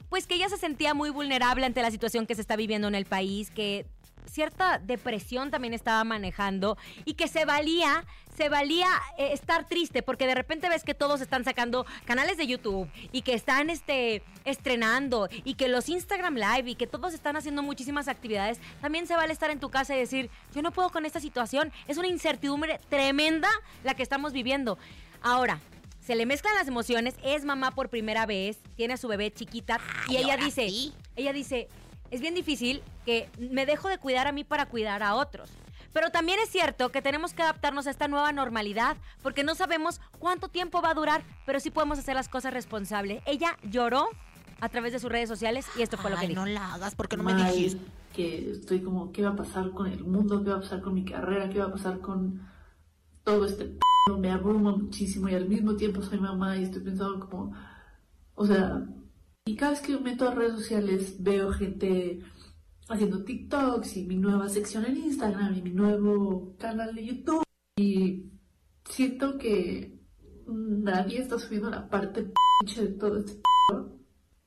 pues 0.09 0.27
que 0.27 0.35
ella 0.35 0.48
se 0.48 0.57
sentía 0.57 0.94
muy 0.94 1.11
vulnerable 1.11 1.66
ante 1.66 1.83
la 1.83 1.90
situación 1.90 2.27
que 2.27 2.35
se 2.35 2.40
está 2.40 2.57
viviendo 2.57 2.88
en 2.88 2.94
el 2.94 3.05
país, 3.05 3.50
que 3.50 3.87
cierta 4.35 4.79
depresión 4.79 5.53
también 5.53 5.75
estaba 5.75 6.03
manejando 6.03 6.77
y 7.05 7.14
que 7.14 7.29
se 7.29 7.44
valía, 7.44 8.05
se 8.37 8.49
valía 8.49 8.88
eh, 9.16 9.31
estar 9.33 9.68
triste 9.68 10.03
porque 10.03 10.27
de 10.27 10.35
repente 10.35 10.68
ves 10.68 10.83
que 10.83 10.92
todos 10.92 11.20
están 11.20 11.44
sacando 11.44 11.87
canales 12.05 12.37
de 12.37 12.49
YouTube 12.49 12.90
y 13.12 13.23
que 13.23 13.35
están 13.35 13.70
este 13.70 14.23
estrenando 14.44 15.29
y 15.44 15.55
que 15.55 15.68
los 15.68 15.88
Instagram 15.88 16.35
Live 16.35 16.70
y 16.70 16.75
que 16.75 16.88
todos 16.88 17.14
están 17.14 17.37
haciendo 17.37 17.62
muchísimas 17.62 18.09
actividades, 18.09 18.59
también 18.81 19.07
se 19.07 19.14
vale 19.14 19.33
estar 19.33 19.51
en 19.51 19.61
tu 19.61 19.70
casa 19.70 19.94
y 19.94 20.01
decir, 20.01 20.31
yo 20.53 20.62
no 20.62 20.73
puedo 20.73 20.90
con 20.90 21.07
esta 21.07 21.20
situación, 21.20 21.73
es 21.87 21.97
una 21.97 22.09
incertidumbre 22.09 22.81
tremenda 22.88 23.49
la 23.85 23.94
que 23.94 24.03
estamos 24.03 24.33
viviendo. 24.33 24.79
Ahora, 25.23 25.61
se 26.01 26.16
le 26.16 26.27
mezclan 26.27 26.55
las 26.57 26.68
emociones, 26.68 27.14
es 27.23 27.44
mamá 27.44 27.70
por 27.70 27.88
primera 27.88 28.27
vez, 28.27 28.59
tiene 28.77 28.94
a 28.94 28.97
su 28.99 29.09
bebé 29.09 29.33
chiquita 29.33 29.81
y 30.09 30.16
ella 30.16 30.37
dice, 30.37 30.68
ella 31.16 31.33
dice, 31.33 31.68
es 32.14 32.20
bien 32.20 32.35
difícil 32.35 32.83
que 33.05 33.29
me 33.38 33.66
dejo 33.66 33.88
de 33.88 33.98
cuidar 33.98 34.27
a 34.27 34.33
mí 34.33 34.44
para 34.44 34.66
cuidar 34.66 35.03
a 35.03 35.14
otros. 35.14 35.50
Pero 35.92 36.11
también 36.11 36.38
es 36.40 36.48
cierto 36.48 36.90
que 36.90 37.03
tenemos 37.03 37.35
que 37.35 37.42
adaptarnos 37.42 37.87
a 37.87 37.90
esta 37.90 38.09
nueva 38.09 38.33
normalidad 38.33 38.96
porque 39.22 39.44
no 39.44 39.55
sabemos 39.55 40.00
cuánto 40.18 40.48
tiempo 40.48 40.81
va 40.81 40.90
a 40.90 40.94
durar, 40.94 41.22
pero 41.46 41.61
sí 41.61 41.70
podemos 41.70 41.98
hacer 41.98 42.14
las 42.14 42.29
cosas 42.29 42.53
responsables. 42.53 43.22
Ella 43.27 43.57
lloró 43.62 44.09
a 44.61 44.68
través 44.68 44.92
de 44.92 44.98
sus 44.98 45.11
redes 45.11 45.29
sociales 45.29 45.66
y 45.77 45.83
esto 45.83 45.96
fue 45.96 46.11
lo 46.11 46.16
que 46.16 46.29
dijo. 46.29 46.40
no 46.40 46.46
la 46.46 46.74
hagas, 46.74 46.94
porque 46.94 47.16
no 47.16 47.22
me 47.22 47.35
dijiste. 47.35 47.81
que 48.12 48.50
estoy 48.50 48.81
como, 48.81 49.12
¿qué 49.12 49.22
va 49.22 49.31
a 49.31 49.37
pasar 49.37 49.70
con 49.70 49.87
el 49.87 50.05
mundo? 50.05 50.42
¿Qué 50.42 50.50
va 50.50 50.57
a 50.57 50.61
pasar 50.61 50.81
con 50.81 50.94
mi 50.94 51.05
carrera? 51.05 51.48
¿Qué 51.50 51.59
va 51.59 51.66
a 51.66 51.72
pasar 51.72 52.00
con 52.00 52.48
todo 53.22 53.44
este 53.44 53.64
p***? 53.64 53.81
Me 54.18 54.31
abruma 54.31 54.72
muchísimo 54.77 55.29
y 55.29 55.35
al 55.35 55.48
mismo 55.48 55.77
tiempo 55.77 56.03
soy 56.03 56.18
mamá 56.18 56.57
y 56.57 56.64
estoy 56.64 56.83
pensando 56.83 57.29
como, 57.29 57.53
o 58.35 58.46
sea, 58.46 58.85
y 59.46 59.57
cada 59.57 59.72
vez 59.72 59.80
que 59.83 59.92
me 59.92 60.00
meto 60.00 60.28
a 60.28 60.35
redes 60.35 60.54
sociales 60.54 61.22
veo 61.22 61.52
gente 61.52 62.20
haciendo 62.88 63.24
TikToks 63.24 63.96
y 63.98 64.07
mi 64.07 64.16
nueva 64.16 64.48
sección 64.48 64.87
en 64.87 64.96
Instagram 64.96 65.54
y 65.57 65.62
mi 65.62 65.70
nuevo 65.70 66.54
canal 66.59 66.94
de 66.94 67.04
YouTube. 67.04 67.44
Y 67.76 68.30
siento 68.88 69.37
que 69.37 70.00
nadie 70.46 71.20
está 71.20 71.38
subiendo 71.38 71.70
la 71.70 71.88
parte 71.88 72.22
p*** 72.22 72.80
de 72.80 72.88
todo 72.88 73.18
este 73.18 73.35
p*** 73.35 73.93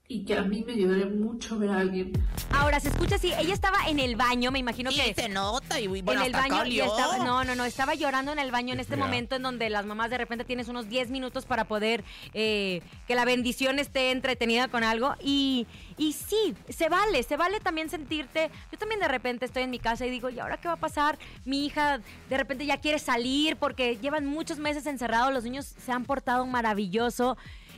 y 0.09 0.23
que 0.23 0.37
a 0.37 0.41
mí 0.43 0.63
me 0.65 0.73
ayudaría 0.73 1.05
mucho 1.05 1.57
ver 1.59 1.69
a 1.69 1.79
alguien 1.79 2.13
Ahora, 2.51 2.79
se 2.79 2.87
escucha 2.89 3.15
así, 3.15 3.33
ella 3.37 3.53
estaba 3.53 3.77
en 3.87 3.99
el 3.99 4.15
baño, 4.15 4.51
me 4.51 4.59
imagino 4.59 4.89
Sí, 4.91 5.01
que... 5.01 5.13
se 5.13 5.27
nota 5.29 5.79
y 5.81 5.87
bueno, 5.87 6.21
en 6.21 6.27
el 6.27 6.31
baño 6.33 6.65
y 6.65 6.79
estaba, 6.79 7.17
no, 7.19 7.43
no, 7.43 7.55
no, 7.55 7.65
estaba 7.65 7.93
llorando 7.93 8.31
en 8.31 8.39
el 8.39 8.51
baño 8.51 8.73
en 8.73 8.79
este 8.79 8.95
Mira. 8.95 9.05
momento 9.05 9.35
en 9.35 9.41
donde 9.43 9.69
las 9.69 9.85
mamás 9.85 10.09
de 10.09 10.17
repente 10.17 10.45
tienes 10.45 10.69
unos 10.69 10.87
10 10.87 11.09
minutos 11.09 11.45
para 11.45 11.65
poder 11.65 12.05
eh, 12.33 12.81
que 13.07 13.15
la 13.15 13.25
bendición 13.25 13.79
esté 13.79 14.11
entretenida 14.11 14.69
con 14.69 14.83
algo 14.85 15.13
y, 15.21 15.67
y 15.97 16.13
sí, 16.13 16.55
se 16.69 16.87
vale, 16.87 17.23
se 17.23 17.35
vale 17.35 17.59
también 17.59 17.89
sentirte, 17.89 18.49
yo 18.71 18.77
también 18.77 19.01
de 19.01 19.09
repente 19.09 19.45
estoy 19.45 19.63
en 19.63 19.71
mi 19.71 19.79
casa 19.79 20.05
y 20.05 20.09
digo, 20.09 20.29
¿y 20.29 20.39
ahora 20.39 20.57
qué 20.57 20.69
va 20.69 20.75
a 20.75 20.79
pasar? 20.79 21.19
Mi 21.43 21.65
hija 21.65 21.99
de 22.29 22.37
repente 22.37 22.65
ya 22.65 22.77
quiere 22.77 22.99
salir 22.99 23.57
porque 23.57 23.97
llevan 23.97 24.25
muchos 24.25 24.57
meses 24.57 24.85
encerrados, 24.85 25.33
los 25.33 25.43
niños 25.43 25.65
se 25.65 25.91
han 25.91 26.05
portado 26.05 26.45
maravilloso. 26.45 27.37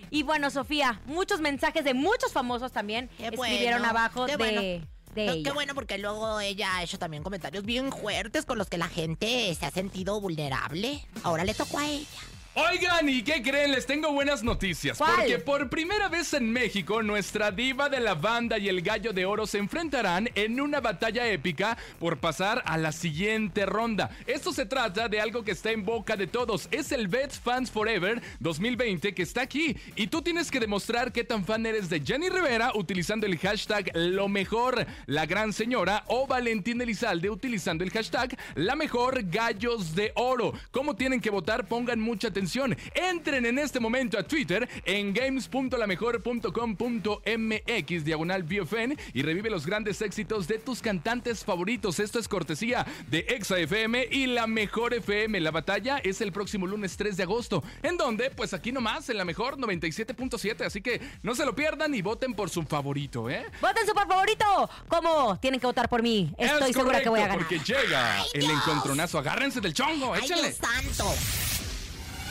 Y 0.09 0.23
bueno, 0.23 0.49
Sofía, 0.49 1.01
muchos 1.05 1.39
mensajes 1.41 1.83
de 1.83 1.93
muchos 1.93 2.31
famosos 2.31 2.71
también 2.71 3.09
Qué 3.17 3.27
escribieron 3.27 3.81
bueno, 3.81 3.87
abajo 3.89 4.25
qué 4.25 4.31
de, 4.33 4.37
bueno. 4.37 4.61
de 4.61 5.25
No, 5.25 5.31
ella. 5.33 5.43
Qué 5.43 5.51
bueno, 5.53 5.75
porque 5.75 5.97
luego 5.97 6.39
ella 6.39 6.75
ha 6.77 6.83
hecho 6.83 6.97
también 6.99 7.23
comentarios 7.23 7.63
bien 7.65 7.91
fuertes 7.91 8.45
con 8.45 8.57
los 8.57 8.67
que 8.69 8.77
la 8.77 8.87
gente 8.87 9.53
se 9.55 9.65
ha 9.65 9.71
sentido 9.71 10.19
vulnerable. 10.21 11.05
Ahora 11.23 11.43
le 11.43 11.53
tocó 11.53 11.79
a 11.79 11.87
ella. 11.87 12.07
Oigan, 12.55 13.07
¿y 13.07 13.21
qué 13.21 13.43
creen? 13.43 13.71
Les 13.71 13.85
tengo 13.85 14.11
buenas 14.11 14.43
noticias. 14.43 14.97
¿Cuál? 14.97 15.15
Porque 15.17 15.37
por 15.37 15.69
primera 15.69 16.09
vez 16.09 16.33
en 16.33 16.51
México, 16.51 17.03
nuestra 17.03 17.51
diva 17.51 17.89
de 17.89 17.99
la 17.99 18.15
banda 18.15 18.57
y 18.57 18.67
el 18.67 18.81
gallo 18.81 19.13
de 19.13 19.23
oro 19.25 19.45
se 19.45 19.59
enfrentarán 19.59 20.29
en 20.33 20.59
una 20.59 20.81
batalla 20.81 21.27
épica 21.27 21.77
por 21.99 22.17
pasar 22.17 22.63
a 22.65 22.77
la 22.77 22.91
siguiente 22.91 23.67
ronda. 23.67 24.09
Esto 24.25 24.51
se 24.51 24.65
trata 24.65 25.07
de 25.07 25.21
algo 25.21 25.43
que 25.43 25.51
está 25.51 25.71
en 25.71 25.85
boca 25.85 26.17
de 26.17 26.25
todos. 26.25 26.67
Es 26.71 26.91
el 26.91 27.07
Bets 27.07 27.39
Fans 27.39 27.69
Forever 27.69 28.19
2020 28.39 29.13
que 29.13 29.23
está 29.23 29.41
aquí. 29.41 29.77
Y 29.95 30.07
tú 30.07 30.23
tienes 30.23 30.49
que 30.49 30.59
demostrar 30.59 31.11
qué 31.11 31.23
tan 31.23 31.45
fan 31.45 31.67
eres 31.67 31.87
de 31.87 32.01
Jenny 32.01 32.29
Rivera 32.29 32.71
utilizando 32.73 33.27
el 33.27 33.37
hashtag 33.37 33.91
lo 33.93 34.27
mejor, 34.27 34.87
la 35.05 35.27
gran 35.27 35.53
señora, 35.53 36.03
o 36.07 36.25
Valentín 36.25 36.81
Elizalde 36.81 37.29
utilizando 37.29 37.83
el 37.83 37.91
hashtag 37.91 38.35
la 38.55 38.75
mejor 38.75 39.29
gallos 39.29 39.93
de 39.93 40.11
oro. 40.15 40.53
¿Cómo 40.71 40.95
tienen 40.95 41.21
que 41.21 41.29
votar? 41.29 41.67
Pongan 41.67 41.99
mucha 41.99 42.27
atención. 42.29 42.48
Entren 42.95 43.45
en 43.45 43.59
este 43.59 43.79
momento 43.79 44.17
a 44.17 44.23
Twitter 44.23 44.67
en 44.85 45.13
games.lamejor.com.mx 45.13 48.05
diagonal 48.05 48.41
BFN 48.43 48.97
y 49.13 49.21
revive 49.21 49.51
los 49.51 49.67
grandes 49.67 50.01
éxitos 50.01 50.47
de 50.47 50.57
tus 50.57 50.81
cantantes 50.81 51.45
favoritos. 51.45 51.99
Esto 51.99 52.17
es 52.17 52.27
cortesía 52.27 52.87
de 53.07 53.19
Exa 53.19 53.59
FM 53.59 54.07
y 54.09 54.25
la 54.25 54.47
Mejor 54.47 54.95
FM. 54.95 55.39
La 55.41 55.51
batalla 55.51 55.99
es 55.99 56.21
el 56.21 56.31
próximo 56.31 56.65
lunes 56.65 56.97
3 56.97 57.17
de 57.17 57.23
agosto. 57.23 57.63
¿En 57.83 57.97
donde? 57.97 58.31
Pues 58.31 58.55
aquí 58.55 58.71
nomás, 58.71 59.07
en 59.09 59.17
la 59.17 59.25
Mejor 59.25 59.57
97.7. 59.57 60.65
Así 60.65 60.81
que 60.81 60.99
no 61.21 61.35
se 61.35 61.45
lo 61.45 61.53
pierdan 61.53 61.93
y 61.93 62.01
voten 62.01 62.33
por 62.33 62.49
su 62.49 62.63
favorito, 62.63 63.29
¿eh? 63.29 63.45
¡Voten 63.61 63.85
su 63.85 63.93
por 63.93 64.07
favorito! 64.07 64.67
¿Cómo? 64.87 65.37
Tienen 65.39 65.59
que 65.59 65.67
votar 65.67 65.87
por 65.87 66.01
mí. 66.01 66.33
Estoy 66.37 66.71
Es 66.71 66.75
segura 66.75 66.99
que 67.01 67.09
voy 67.09 67.19
a 67.19 67.27
ganar. 67.27 67.37
Porque 67.37 67.59
llega 67.59 68.23
el 68.33 68.49
encontronazo. 68.49 69.19
Agárrense 69.19 69.61
del 69.61 69.75
chongo, 69.75 70.15
¡Ay, 70.15 70.21
échale. 70.23 70.41
Dios 70.41 70.55
santo! 70.57 71.13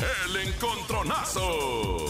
El 0.01 0.37
encontronazo. 0.37 2.07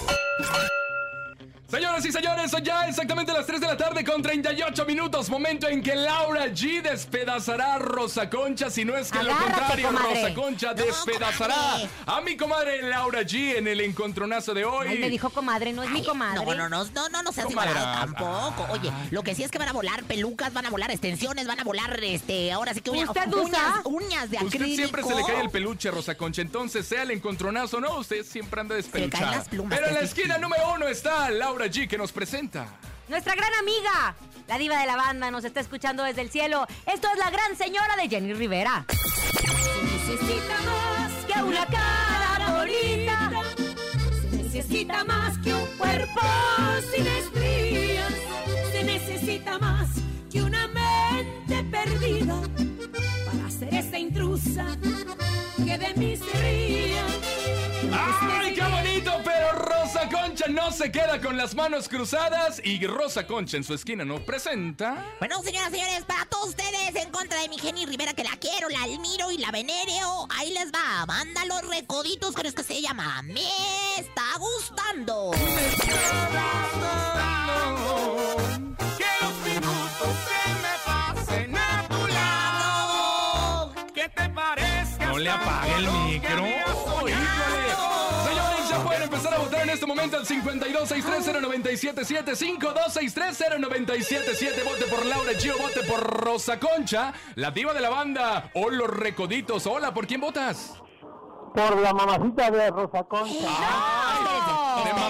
Señoras 1.70 2.02
y 2.06 2.10
señores, 2.12 2.50
son 2.50 2.64
ya 2.64 2.88
exactamente 2.88 3.30
las 3.30 3.44
3 3.44 3.60
de 3.60 3.66
la 3.66 3.76
tarde 3.76 4.02
con 4.02 4.22
38 4.22 4.86
minutos. 4.86 5.28
Momento 5.28 5.68
en 5.68 5.82
que 5.82 5.94
Laura 5.94 6.46
G 6.46 6.80
despedazará 6.80 7.74
a 7.74 7.78
Rosa 7.78 8.30
Concha. 8.30 8.70
Si 8.70 8.86
no 8.86 8.96
es 8.96 9.10
que 9.12 9.22
lo 9.22 9.34
Agárrate, 9.34 9.52
contrario, 9.82 9.86
comadre. 9.88 10.22
Rosa 10.22 10.34
Concha 10.34 10.72
despedazará 10.72 11.54
comadre. 11.54 11.88
a 12.06 12.20
mi 12.22 12.36
comadre 12.38 12.82
Laura 12.88 13.20
G 13.20 13.56
en 13.58 13.68
el 13.68 13.82
encontronazo 13.82 14.54
de 14.54 14.64
hoy. 14.64 14.86
Ay, 14.88 14.98
me 14.98 15.10
dijo 15.10 15.28
comadre, 15.28 15.74
no 15.74 15.82
es 15.82 15.90
mi 15.90 16.02
comadre. 16.02 16.42
No, 16.42 16.54
no, 16.54 16.68
no, 16.70 16.84
no, 16.86 17.08
no, 17.10 17.22
no 17.22 17.32
seas 17.32 17.46
Comadre. 17.48 17.74
tampoco. 17.74 18.66
Oye, 18.72 18.90
lo 19.10 19.22
que 19.22 19.34
sí 19.34 19.42
es 19.42 19.50
que 19.50 19.58
van 19.58 19.68
a 19.68 19.72
volar 19.74 20.04
pelucas, 20.04 20.54
van 20.54 20.64
a 20.64 20.70
volar 20.70 20.90
extensiones, 20.90 21.46
van 21.46 21.60
a 21.60 21.64
volar, 21.64 22.02
este, 22.02 22.50
ahora 22.50 22.72
sí 22.72 22.80
que 22.80 22.88
uñas, 22.92 23.10
¿Usted 23.10 23.26
uñas, 23.26 23.44
usa? 23.44 23.82
uñas 23.84 24.30
de 24.30 24.38
Usted 24.38 24.46
acrílico. 24.58 24.76
siempre 24.76 25.02
se 25.02 25.14
le 25.14 25.22
cae 25.22 25.42
el 25.42 25.50
peluche, 25.50 25.90
Rosa 25.90 26.14
Concha. 26.16 26.40
Entonces, 26.40 26.86
sea 26.86 27.02
el 27.02 27.10
encontronazo 27.10 27.76
o 27.76 27.80
no, 27.80 27.98
usted 27.98 28.24
siempre 28.24 28.58
anda 28.62 28.74
le 28.74 28.82
caen 28.84 28.92
despeluchada. 29.10 29.36
las 29.36 29.48
plumas, 29.50 29.76
Pero 29.78 29.88
en 29.88 29.94
la 29.96 30.00
esquina 30.00 30.38
número 30.38 30.62
uno 30.74 30.88
está 30.88 31.28
Laura 31.28 31.57
G 31.66 31.88
que 31.88 31.98
nos 31.98 32.12
presenta. 32.12 32.66
Nuestra 33.08 33.34
gran 33.34 33.52
amiga, 33.54 34.14
la 34.46 34.58
diva 34.58 34.78
de 34.80 34.86
la 34.86 34.96
banda, 34.96 35.30
nos 35.30 35.44
está 35.44 35.60
escuchando 35.60 36.02
desde 36.04 36.22
el 36.22 36.30
cielo. 36.30 36.66
Esto 36.86 37.08
es 37.12 37.18
la 37.18 37.30
gran 37.30 37.56
señora 37.56 37.96
de 37.96 38.08
Jenny 38.08 38.34
Rivera. 38.34 38.84
Se 38.88 39.82
necesita 39.82 40.60
más 40.66 41.12
que 41.26 41.42
una 41.42 41.66
cara 41.66 42.58
bonita. 42.58 43.30
Se 44.30 44.36
necesita 44.36 45.04
más 45.04 45.38
que 45.38 45.54
un 45.54 45.66
cuerpo 45.78 46.20
sin 46.94 47.06
estrías. 47.06 48.12
Se 48.72 48.84
necesita 48.84 49.58
más 49.58 49.88
que 50.30 50.42
una 50.42 50.68
mente 50.68 51.64
perdida 51.70 52.40
para 53.24 53.50
ser 53.50 53.74
esa 53.74 53.98
intrusa 53.98 54.66
que 55.64 55.78
de 55.78 55.94
mí 55.94 56.16
se 56.16 56.38
ría. 56.40 57.06
¡Ay, 57.92 58.54
qué 58.54 58.62
bonito! 58.62 59.12
Pero 59.24 59.37
Rosa 59.68 60.08
Concha 60.08 60.46
no 60.48 60.70
se 60.72 60.90
queda 60.90 61.20
con 61.20 61.36
las 61.36 61.54
manos 61.54 61.88
cruzadas 61.88 62.60
y 62.64 62.86
Rosa 62.86 63.26
Concha 63.26 63.58
en 63.58 63.64
su 63.64 63.74
esquina 63.74 64.04
nos 64.04 64.20
presenta. 64.20 65.04
Bueno, 65.18 65.42
señoras 65.42 65.68
y 65.70 65.72
señores, 65.76 66.04
para 66.04 66.24
todos 66.26 66.48
ustedes, 66.50 66.94
en 66.94 67.10
contra 67.10 67.40
de 67.42 67.48
mi 67.48 67.58
Jenny 67.58 67.84
Rivera, 67.84 68.14
que 68.14 68.24
la 68.24 68.36
quiero, 68.40 68.68
la 68.68 68.82
admiro 68.82 69.30
y 69.30 69.38
la 69.38 69.50
venero, 69.50 70.26
ahí 70.36 70.52
les 70.52 70.72
va. 70.72 71.04
Manda 71.06 71.44
los 71.44 71.68
recoditos 71.68 72.34
con 72.34 72.46
es 72.46 72.54
que 72.54 72.62
se 72.62 72.80
llama 72.80 73.20
Me 73.22 73.48
está 73.98 74.38
gustando. 74.38 75.32
Que 78.96 79.06
los 79.20 79.34
minutos 79.44 80.16
se 80.24 80.50
me 80.62 80.74
pasen 80.86 81.56
a 81.56 81.88
tu 81.88 82.06
lado. 82.06 83.74
¿Qué 83.94 84.08
te 84.08 84.28
parece? 84.30 85.06
No 85.06 85.18
le 85.18 85.30
apague 85.30 85.74
el 85.76 85.97
en 89.68 89.74
este 89.74 89.86
momento 89.86 90.16
al 90.16 90.24
52630977 90.24 92.34
52630977. 92.34 94.64
Vote 94.64 94.86
por 94.86 95.04
Laura 95.04 95.32
Gio, 95.38 95.58
vote 95.58 95.82
por 95.82 96.00
Rosa 96.00 96.58
Concha, 96.58 97.12
la 97.34 97.50
diva 97.50 97.74
de 97.74 97.80
la 97.80 97.90
banda 97.90 98.50
o 98.54 98.70
los 98.70 98.88
recoditos. 98.88 99.66
Hola, 99.66 99.92
¿por 99.92 100.06
quién 100.06 100.22
votas? 100.22 100.72
Por 101.54 101.76
la 101.80 101.92
mamacita 101.92 102.50
de 102.50 102.70
Rosa 102.70 103.04
Concha. 103.04 103.46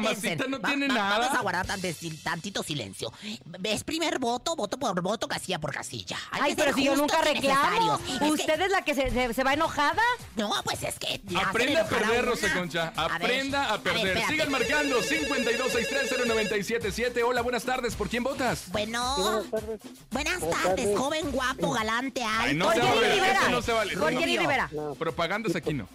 Mamacita 0.01 0.47
no 0.49 0.61
Va- 0.61 0.69
tiene 0.69 0.89
va- 0.89 0.95
nada. 0.95 1.19
Vamos 1.19 1.39
a 1.39 1.43
guardar 1.43 1.67
tan- 1.67 1.81
tantito 2.23 2.63
silencio. 2.63 3.13
¿Ves 3.45 3.85
primer 3.85 4.19
voto? 4.19 4.57
Voto 4.57 4.79
por 4.79 5.01
voto, 5.01 5.29
casilla 5.29 5.59
por 5.59 5.73
casilla. 5.73 6.19
Hay 6.31 6.41
Ay, 6.43 6.55
pero 6.57 6.75
si 6.75 6.85
yo 6.85 6.97
nunca 6.97 7.21
reclamo. 7.23 7.99
necesarios. 7.99 8.01
Es 8.15 8.19
que- 8.19 8.31
¿Usted 8.31 8.61
es 8.61 8.71
la 8.71 8.83
que 8.83 8.95
se, 8.95 9.11
se- 9.11 9.35
se 9.35 9.45
va 9.45 9.55
enojada? 9.55 10.03
No, 10.37 10.51
pues 10.65 10.83
es 10.83 10.99
que. 10.99 11.21
Aprenda 11.37 11.83
a 11.83 11.89
perder, 11.89 12.23
una. 12.23 12.31
Rosa 12.31 12.53
Concha. 12.55 12.93
A 12.97 13.09
ver, 13.09 13.17
Aprenda 13.23 13.69
a 13.69 13.73
ver, 13.73 13.81
perder. 13.83 14.07
espérate. 14.09 14.33
Sigan 14.33 14.51
marcando 14.51 15.03
52630977. 15.03 17.23
Hola, 17.25 17.43
buenas 17.43 17.65
tardes. 17.65 17.95
¿Por 17.95 18.09
quién 18.09 18.23
votas? 18.23 18.65
Bueno, 18.71 19.45
buenas 20.11 20.41
tardes, 20.51 20.97
joven, 20.97 21.31
guapo, 21.31 21.73
galante, 21.73 22.23
alto. 22.23 22.45
Ay, 22.45 22.55
no 22.55 22.73
se 22.73 22.81
vale. 22.81 23.15
Rivera. 23.15 23.41
Eso 23.41 23.51
no 23.51 23.63
se 23.63 23.73
vale. 23.73 23.97
No, 23.97 24.07
Jenny 24.09 24.35
no. 24.35 24.41
Rivera. 24.41 24.71
Propagandas 24.99 25.55
aquí 25.57 25.75
no. 25.75 25.89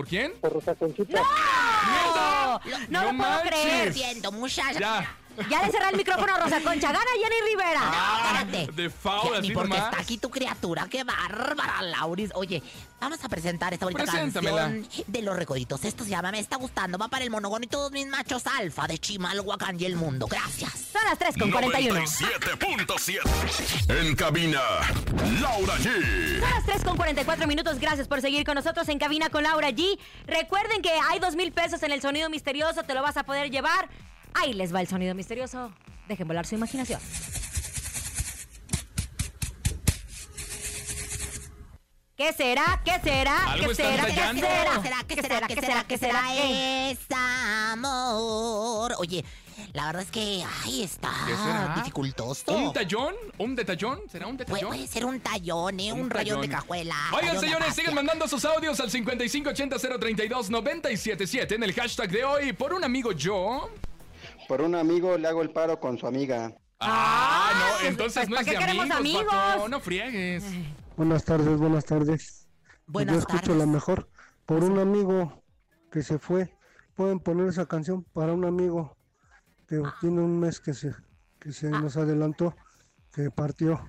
¿Por 0.00 0.08
quién? 0.08 0.32
Por 0.40 0.54
Rosa 0.54 0.74
Conchita. 0.76 1.20
¡No! 1.20 2.58
No, 2.88 3.02
lo 3.02 3.08
puedo 3.08 3.12
manches. 3.12 3.50
creer. 3.50 3.92
Siento, 3.92 4.32
muchacha. 4.32 4.80
Ya. 4.80 5.16
Ya 5.48 5.62
le 5.64 5.70
cerré 5.72 5.88
el 5.90 5.96
micrófono 5.96 6.34
a 6.34 6.38
Rosa 6.38 6.60
Concha. 6.60 6.88
Gana 6.92 7.04
Jenny 7.14 7.50
Rivera. 7.50 7.80
Ah, 7.82 8.42
espérate. 8.44 8.72
de 8.72 8.90
foul, 8.90 9.34
así 9.36 9.48
Ni 9.48 9.54
porque 9.54 9.70
nomás. 9.70 9.90
está 9.90 10.02
aquí 10.02 10.18
tu 10.18 10.30
criatura, 10.30 10.86
qué 10.90 11.04
bárbara, 11.04 11.82
Lauris. 11.82 12.30
Oye, 12.34 12.62
vamos 13.00 13.22
a 13.24 13.28
presentar 13.28 13.72
esta 13.72 13.86
bonita 13.86 14.04
Preséntamela. 14.04 14.62
canción 14.68 15.04
de 15.06 15.22
los 15.22 15.36
recoditos. 15.36 15.84
Esto 15.84 16.04
se 16.04 16.10
llama 16.10 16.30
Me 16.32 16.38
está 16.40 16.56
gustando, 16.56 16.98
va 16.98 17.08
para 17.08 17.24
el 17.24 17.30
monogón 17.30 17.64
y 17.64 17.66
todos 17.66 17.90
mis 17.92 18.06
machos 18.06 18.46
alfa 18.46 18.86
de 18.86 18.98
Chimalhuacán 18.98 19.80
y 19.80 19.84
el 19.84 19.96
mundo. 19.96 20.26
Gracias. 20.26 20.72
Son 20.92 21.02
las 21.04 21.18
3 21.18 21.36
con 21.38 21.50
41. 21.50 22.00
97.7. 22.00 23.20
En 24.08 24.14
cabina, 24.16 24.60
Laura 25.40 25.74
G. 25.78 26.40
Son 26.40 26.50
las 26.50 26.64
3 26.66 26.84
con 26.84 26.96
44 26.96 27.46
minutos. 27.46 27.78
Gracias 27.78 28.08
por 28.08 28.20
seguir 28.20 28.44
con 28.44 28.54
nosotros 28.54 28.88
en 28.88 28.98
cabina 28.98 29.28
con 29.30 29.42
Laura 29.42 29.70
G. 29.70 29.98
Recuerden 30.26 30.82
que 30.82 30.90
hay 30.90 31.18
dos 31.18 31.36
mil 31.36 31.52
pesos 31.52 31.82
en 31.82 31.92
el 31.92 32.00
sonido 32.02 32.28
misterioso. 32.30 32.82
Te 32.82 32.94
lo 32.94 33.02
vas 33.02 33.16
a 33.16 33.24
poder 33.24 33.50
llevar. 33.50 33.88
Ahí 34.34 34.52
les 34.52 34.74
va 34.74 34.80
el 34.80 34.88
sonido 34.88 35.14
misterioso. 35.14 35.72
Dejen 36.08 36.26
volar 36.26 36.46
su 36.46 36.54
imaginación. 36.54 37.00
¿Qué 42.16 42.32
será? 42.34 42.80
¿Qué 42.84 42.92
será? 43.02 43.54
¿Qué 43.56 43.74
será? 43.74 44.04
¿Qué 44.06 44.12
será? 44.12 44.32
será? 44.82 45.02
¿Qué 45.08 45.22
será? 45.22 45.46
¿Qué 45.48 45.54
será? 45.54 45.84
¿Qué 45.84 45.96
será? 45.98 46.22
¿Qué? 46.34 46.90
Es 46.90 46.98
amor. 47.10 48.94
Oye, 48.98 49.24
la 49.72 49.86
verdad 49.86 50.02
es 50.02 50.10
que 50.10 50.44
ahí 50.62 50.82
está 50.82 51.10
¿Qué 51.26 51.34
será? 51.34 51.72
dificultoso. 51.76 52.52
¿Un 52.52 52.74
tallón? 52.74 53.14
¿Un 53.38 53.56
detallón? 53.56 54.00
¿Será 54.12 54.26
un 54.26 54.36
detallón? 54.36 54.68
puede 54.68 54.86
ser 54.86 55.06
un 55.06 55.18
tallón, 55.20 55.80
¿eh? 55.80 55.94
Un, 55.94 56.00
Un 56.00 56.10
rayón 56.10 56.42
de 56.42 56.50
cajuela. 56.50 56.94
Oigan, 57.12 57.40
señores, 57.40 57.74
siguen 57.74 57.94
mandando 57.94 58.28
sus 58.28 58.44
audios 58.44 58.78
al 58.80 58.90
5580-032-977 58.90 61.52
en 61.52 61.62
el 61.62 61.72
hashtag 61.72 62.10
de 62.10 62.22
hoy. 62.24 62.52
Por 62.52 62.74
un 62.74 62.84
amigo 62.84 63.12
yo. 63.12 63.70
Por 64.50 64.62
un 64.62 64.74
amigo 64.74 65.16
le 65.16 65.28
hago 65.28 65.42
el 65.42 65.52
paro 65.52 65.78
con 65.78 65.96
su 65.96 66.08
amiga. 66.08 66.52
Ah, 66.80 67.52
no, 67.54 67.78
pues, 67.78 67.88
entonces 67.88 68.26
pues, 68.26 68.30
no 68.30 68.34
¿para 68.34 68.40
es 68.40 68.46
de 68.46 68.52
qué 68.52 68.58
queremos 68.58 68.90
amigos, 68.90 69.20
amigos? 69.20 69.32
vato, 69.32 69.68
no 69.68 69.78
friegues. 69.78 70.44
Buenas 70.96 71.24
tardes, 71.24 71.56
buenas 71.56 71.84
tardes. 71.84 72.48
Buenas 72.88 73.14
Yo 73.14 73.20
escucho 73.20 73.42
tardes. 73.42 73.58
la 73.58 73.66
mejor. 73.66 74.08
Por 74.46 74.64
un 74.64 74.80
amigo 74.80 75.44
que 75.92 76.02
se 76.02 76.18
fue. 76.18 76.52
Pueden 76.96 77.20
poner 77.20 77.46
esa 77.46 77.66
canción 77.66 78.02
para 78.12 78.32
un 78.32 78.44
amigo 78.44 78.96
que 79.68 79.80
tiene 80.00 80.20
un 80.20 80.40
mes 80.40 80.58
que 80.58 80.74
se, 80.74 80.96
que 81.38 81.52
se 81.52 81.70
nos 81.70 81.96
adelantó, 81.96 82.56
que 83.12 83.30
partió. 83.30 83.80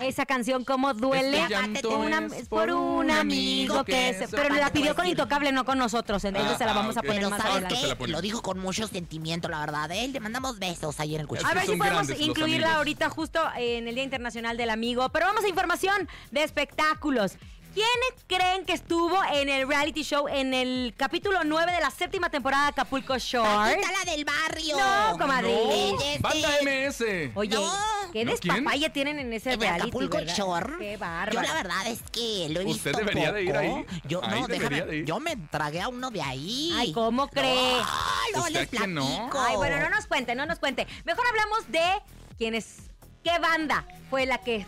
Esa 0.00 0.26
canción, 0.26 0.64
¿cómo 0.64 0.94
duele? 0.94 1.42
Este 1.42 1.50
llanto 1.54 1.98
Una- 1.98 2.26
es 2.26 2.32
es 2.32 2.48
por 2.48 2.70
un 2.70 3.10
amigo 3.10 3.84
que 3.84 4.14
se... 4.14 4.28
Pero 4.28 4.54
la 4.54 4.72
pidió 4.72 4.94
con 4.96 5.06
Intocable, 5.06 5.52
no 5.52 5.64
con 5.64 5.78
nosotros. 5.78 6.24
Entonces 6.24 6.52
Ah, 6.54 6.58
se 6.58 6.64
la 6.64 6.72
vamos 6.72 6.96
ah, 6.96 7.00
a 7.00 7.02
ok. 7.02 7.06
poner 7.06 7.20
Pero 7.20 7.30
más 7.30 7.40
¿sabes 7.42 7.64
adelante. 7.64 7.96
Qué? 7.98 8.06
Lo 8.08 8.20
dijo 8.20 8.42
con 8.42 8.58
mucho 8.58 8.86
sentimiento, 8.88 9.48
la 9.48 9.60
verdad. 9.60 9.90
¿eh? 9.92 10.08
Le 10.08 10.18
mandamos 10.20 10.58
besos 10.58 10.98
ahí 10.98 11.14
en 11.14 11.20
el 11.20 11.26
cuchillo. 11.28 11.48
A 11.48 11.54
ver 11.54 11.66
si 11.66 11.76
podemos 11.76 12.08
incluirla 12.18 12.74
ahorita 12.76 13.10
justo 13.10 13.40
en 13.56 13.86
el 13.86 13.94
Día 13.94 14.04
Internacional 14.04 14.56
del 14.56 14.70
Amigo. 14.70 15.08
Pero 15.10 15.26
vamos 15.26 15.44
a 15.44 15.48
información 15.48 16.08
de 16.30 16.42
espectáculos. 16.42 17.32
¿Quiénes 17.74 18.24
creen 18.26 18.66
que 18.66 18.74
estuvo 18.74 19.18
en 19.32 19.48
el 19.48 19.66
reality 19.66 20.02
show 20.02 20.28
en 20.28 20.52
el 20.52 20.92
capítulo 20.94 21.38
9 21.42 21.72
de 21.72 21.80
la 21.80 21.90
séptima 21.90 22.28
temporada 22.28 22.64
de 22.64 22.68
Acapulco 22.72 23.16
Shore? 23.16 23.48
Paquita, 23.76 23.88
la 24.04 24.10
del 24.10 24.24
barrio. 24.26 24.76
No, 24.76 25.18
comadre. 25.18 25.54
No, 25.54 26.00
Este- 26.02 26.18
Banda 26.20 26.48
MS. 26.62 27.32
Oye, 27.34 27.48
qué 27.50 27.54
¿No? 27.56 27.72
¿Quién? 28.12 28.28
despapalle 28.28 28.90
tienen 28.90 29.18
en 29.20 29.32
ese 29.32 29.54
En 29.54 29.60
reality, 29.60 29.88
Acapulco 29.88 30.16
¿verdad? 30.18 30.36
Shore. 30.36 30.72
Qué 30.78 30.92
Yo 30.92 30.98
bárbaro. 30.98 31.42
la 31.48 31.54
verdad 31.54 31.86
es 31.86 32.02
que 32.12 32.48
lo 32.50 32.60
he 32.60 32.64
visto 32.64 32.90
Usted 32.90 32.92
debería 33.00 33.32
de 33.32 33.42
ir 33.44 33.56
ahí. 33.56 33.86
Yo 34.04 34.22
Ahí 34.22 34.40
no, 34.42 34.48
déjame. 34.48 34.82
de 34.82 34.96
ir. 34.98 35.04
Yo 35.06 35.18
me 35.18 35.36
tragué 35.36 35.80
a 35.80 35.88
uno 35.88 36.10
de 36.10 36.20
ahí. 36.20 36.74
Ay, 36.76 36.92
¿cómo 36.92 37.28
cree? 37.28 37.76
Ay, 37.80 38.32
no 38.34 38.40
¿Usted 38.42 38.52
les 38.52 38.68
que 38.68 38.86
no? 38.86 39.06
platico. 39.06 39.40
Ay, 39.40 39.56
bueno, 39.56 39.80
no 39.80 39.88
nos 39.88 40.06
cuente, 40.06 40.34
no 40.34 40.44
nos 40.44 40.58
cuente. 40.58 40.86
Mejor 41.06 41.24
hablamos 41.26 41.66
de 41.72 42.02
quiénes, 42.36 42.90
qué 43.24 43.38
banda 43.38 43.86
fue 44.10 44.26
la 44.26 44.36
que 44.36 44.66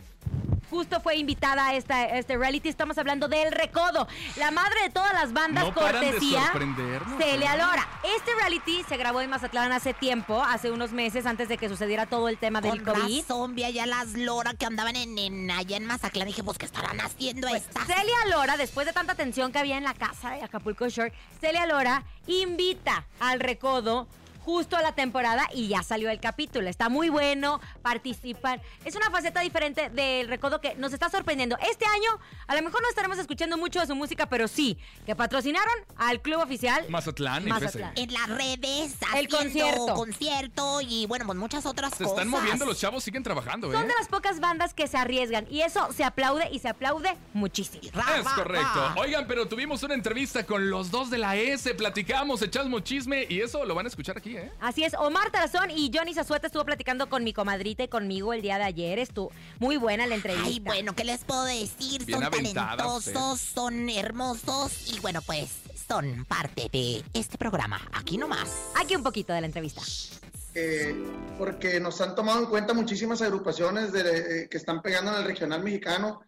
justo 0.75 1.01
fue 1.01 1.17
invitada 1.17 1.69
a, 1.69 1.75
esta, 1.75 1.95
a 1.95 2.19
este 2.19 2.37
reality. 2.37 2.69
Estamos 2.69 2.99
hablando 2.99 3.29
del 3.29 3.53
Recodo, 3.53 4.09
la 4.37 4.51
madre 4.51 4.83
de 4.83 4.91
todas 4.91 5.13
las 5.13 5.33
bandas 5.33 5.65
No 5.65 5.73
cortesía. 5.75 6.53
Celia 7.19 7.55
¿eh? 7.55 7.59
Lora. 7.59 7.89
Este 8.17 8.35
reality 8.35 8.83
se 8.89 8.97
grabó 8.97 9.21
en 9.21 9.31
Mazatlán 9.31 9.71
hace 9.71 9.95
tiempo, 9.95 10.43
hace 10.43 10.73
unos 10.73 10.91
meses 10.91 11.27
antes 11.27 11.49
de 11.49 11.59
que 11.59 11.69
sucediera 11.69 12.07
todo 12.07 12.29
el 12.29 12.39
tema 12.39 12.61
del 12.61 12.83
Con 12.83 12.95
COVID. 12.95 13.21
razón, 13.21 13.55
vi 13.55 13.63
allá 13.65 13.87
las 13.87 14.15
Lora 14.15 14.55
que 14.55 14.67
andaban 14.67 14.97
en, 14.97 15.17
en- 15.17 15.51
allá 15.53 15.77
en 15.77 15.87
Mazatlán. 15.87 16.27
Dije, 16.27 16.43
pues, 16.43 16.59
¿qué 16.59 16.67
estarán 16.67 17.01
haciendo 17.01 17.47
estas? 17.47 17.87
Celia 17.87 18.27
Lora, 18.31 18.57
después 18.57 18.85
de 18.87 18.93
tanta 18.93 19.15
tensión 19.15 19.53
que 19.53 19.59
había 19.61 19.79
en 19.79 19.85
la 19.85 19.95
casa 19.95 20.31
de 20.33 20.43
Acapulco 20.43 20.89
Shore, 20.89 21.13
Celia 21.41 21.67
Lora 21.67 22.03
invita 22.27 23.07
al 23.21 23.39
Recodo 23.39 24.09
justo 24.45 24.77
a 24.77 24.83
la 24.83 24.93
temporada 24.93 25.49
y 25.55 25.69
ya 25.69 25.83
salió 25.83 26.11
el 26.11 26.21
capítulo. 26.21 26.69
Está 26.69 26.89
muy 26.89 27.09
bueno, 27.09 27.61
participan. 27.83 28.61
Es 28.85 28.95
una 28.95 29.11
faceta 29.11 29.41
diferente 29.41 29.89
del 29.89 30.29
Recodo 30.29 30.61
que 30.61 30.75
nos 30.75 30.93
está 30.93 31.09
sorprendiendo. 31.09 31.57
Este 31.71 31.87
año 31.87 32.21
a 32.47 32.55
lo 32.55 32.63
mejor 32.63 32.83
no 32.83 32.89
estaremos 32.89 33.19
escuchando 33.19 33.57
mucho 33.57 33.81
de 33.81 33.87
su 33.87 33.95
música, 33.95 34.27
pero 34.29 34.49
sí, 34.49 34.79
que 35.07 35.15
patrocinaron 35.17 35.75
al 35.97 36.21
club 36.23 36.41
oficial. 36.41 36.85
Mazatlán, 36.89 37.47
Mazatlán. 37.47 37.93
En 37.97 38.13
las 38.13 38.29
redes, 38.29 38.95
El 39.17 39.29
concierto. 39.29 39.95
concierto 39.95 40.81
y, 40.81 41.07
bueno, 41.07 41.27
pues 41.27 41.39
muchas 41.39 41.67
otras 41.67 41.93
Se 41.95 42.05
cosas. 42.05 42.19
están 42.19 42.29
moviendo, 42.29 42.67
los 42.67 42.79
chavos 42.79 43.03
siguen 43.05 43.23
trabajando, 43.23 43.71
¿eh? 43.73 43.77
Son 43.77 43.87
de 43.89 43.95
las 43.99 44.09
pocas 44.09 44.41
bandas 44.41 44.75
que 44.75 44.87
se 44.87 44.97
arriesgan 44.97 45.47
y 45.51 45.63
eso 45.63 45.89
se 45.93 46.05
aplaude 46.05 46.49
y 46.53 46.59
se 46.59 46.69
aplaude 46.69 47.17
muchísimo. 47.33 47.83
Es 47.85 48.29
correcto. 48.35 48.93
Oigan, 48.97 49.27
pero 49.27 49.47
tuvimos 49.49 49.83
una 49.83 49.95
entrevista 49.95 50.45
con 50.45 50.71
los 50.71 50.91
dos 50.91 51.11
de 51.11 51.19
la 51.19 51.37
S, 51.37 51.75
platicamos, 51.75 52.43
echamos 52.43 52.85
chisme 52.85 53.27
y 53.29 53.41
eso 53.41 53.65
lo 53.65 53.75
van 53.75 53.87
a 53.87 53.89
escuchar 53.89 54.17
aquí, 54.19 54.37
¿eh? 54.37 54.51
Así 54.61 54.85
es, 54.85 54.95
Omar 54.95 55.31
Tarazón 55.31 55.71
y 55.71 55.91
Johnny 55.95 56.15
Zazueta 56.15 56.47
estuvo 56.47 56.65
platicando 56.65 57.09
con 57.09 57.25
mi 57.25 57.33
comadrita 57.33 57.83
y 57.85 57.89
conmigo 57.89 58.33
el 58.33 58.43
día 58.43 58.59
de 58.59 58.65
ayer. 58.65 58.99
Estuvo 58.99 59.33
muy 59.59 59.77
buena 59.77 60.07
la 60.07 60.15
entrevista. 60.15 60.47
Ay, 60.49 60.61
bueno, 60.61 60.95
¿qué 60.95 61.05
les 61.05 61.25
puedo 61.25 61.45
decir? 61.45 62.05
Bien 62.05 62.21
son 62.21 62.31
talentosos, 62.43 63.41
son 63.41 63.89
hermosos 63.89 64.93
y, 64.95 65.01
bueno, 65.01 65.21
pues, 65.23 65.51
son 65.87 66.25
parte 66.27 66.69
de 66.73 67.05
este 67.13 67.37
programa. 67.39 67.81
Aquí 67.93 68.17
nomás. 68.19 68.49
Aquí 68.81 68.97
un 68.97 69.03
poquito 69.03 69.33
de 69.33 69.41
la 69.41 69.47
entrevista. 69.47 69.83
eh, 70.57 70.95
porque 71.37 71.81
nos 71.81 72.01
han 72.01 72.15
tomado 72.15 72.39
en 72.39 72.47
cuenta 72.47 72.75
muchísimas 72.75 73.21
agrupaciones 73.23 73.91
de- 73.93 74.43
eh, 74.45 74.49
que 74.49 74.57
están 74.57 74.83
pegando 74.83 75.11
en 75.11 75.17
el 75.19 75.25
regional 75.25 75.65
mexicano 75.65 76.21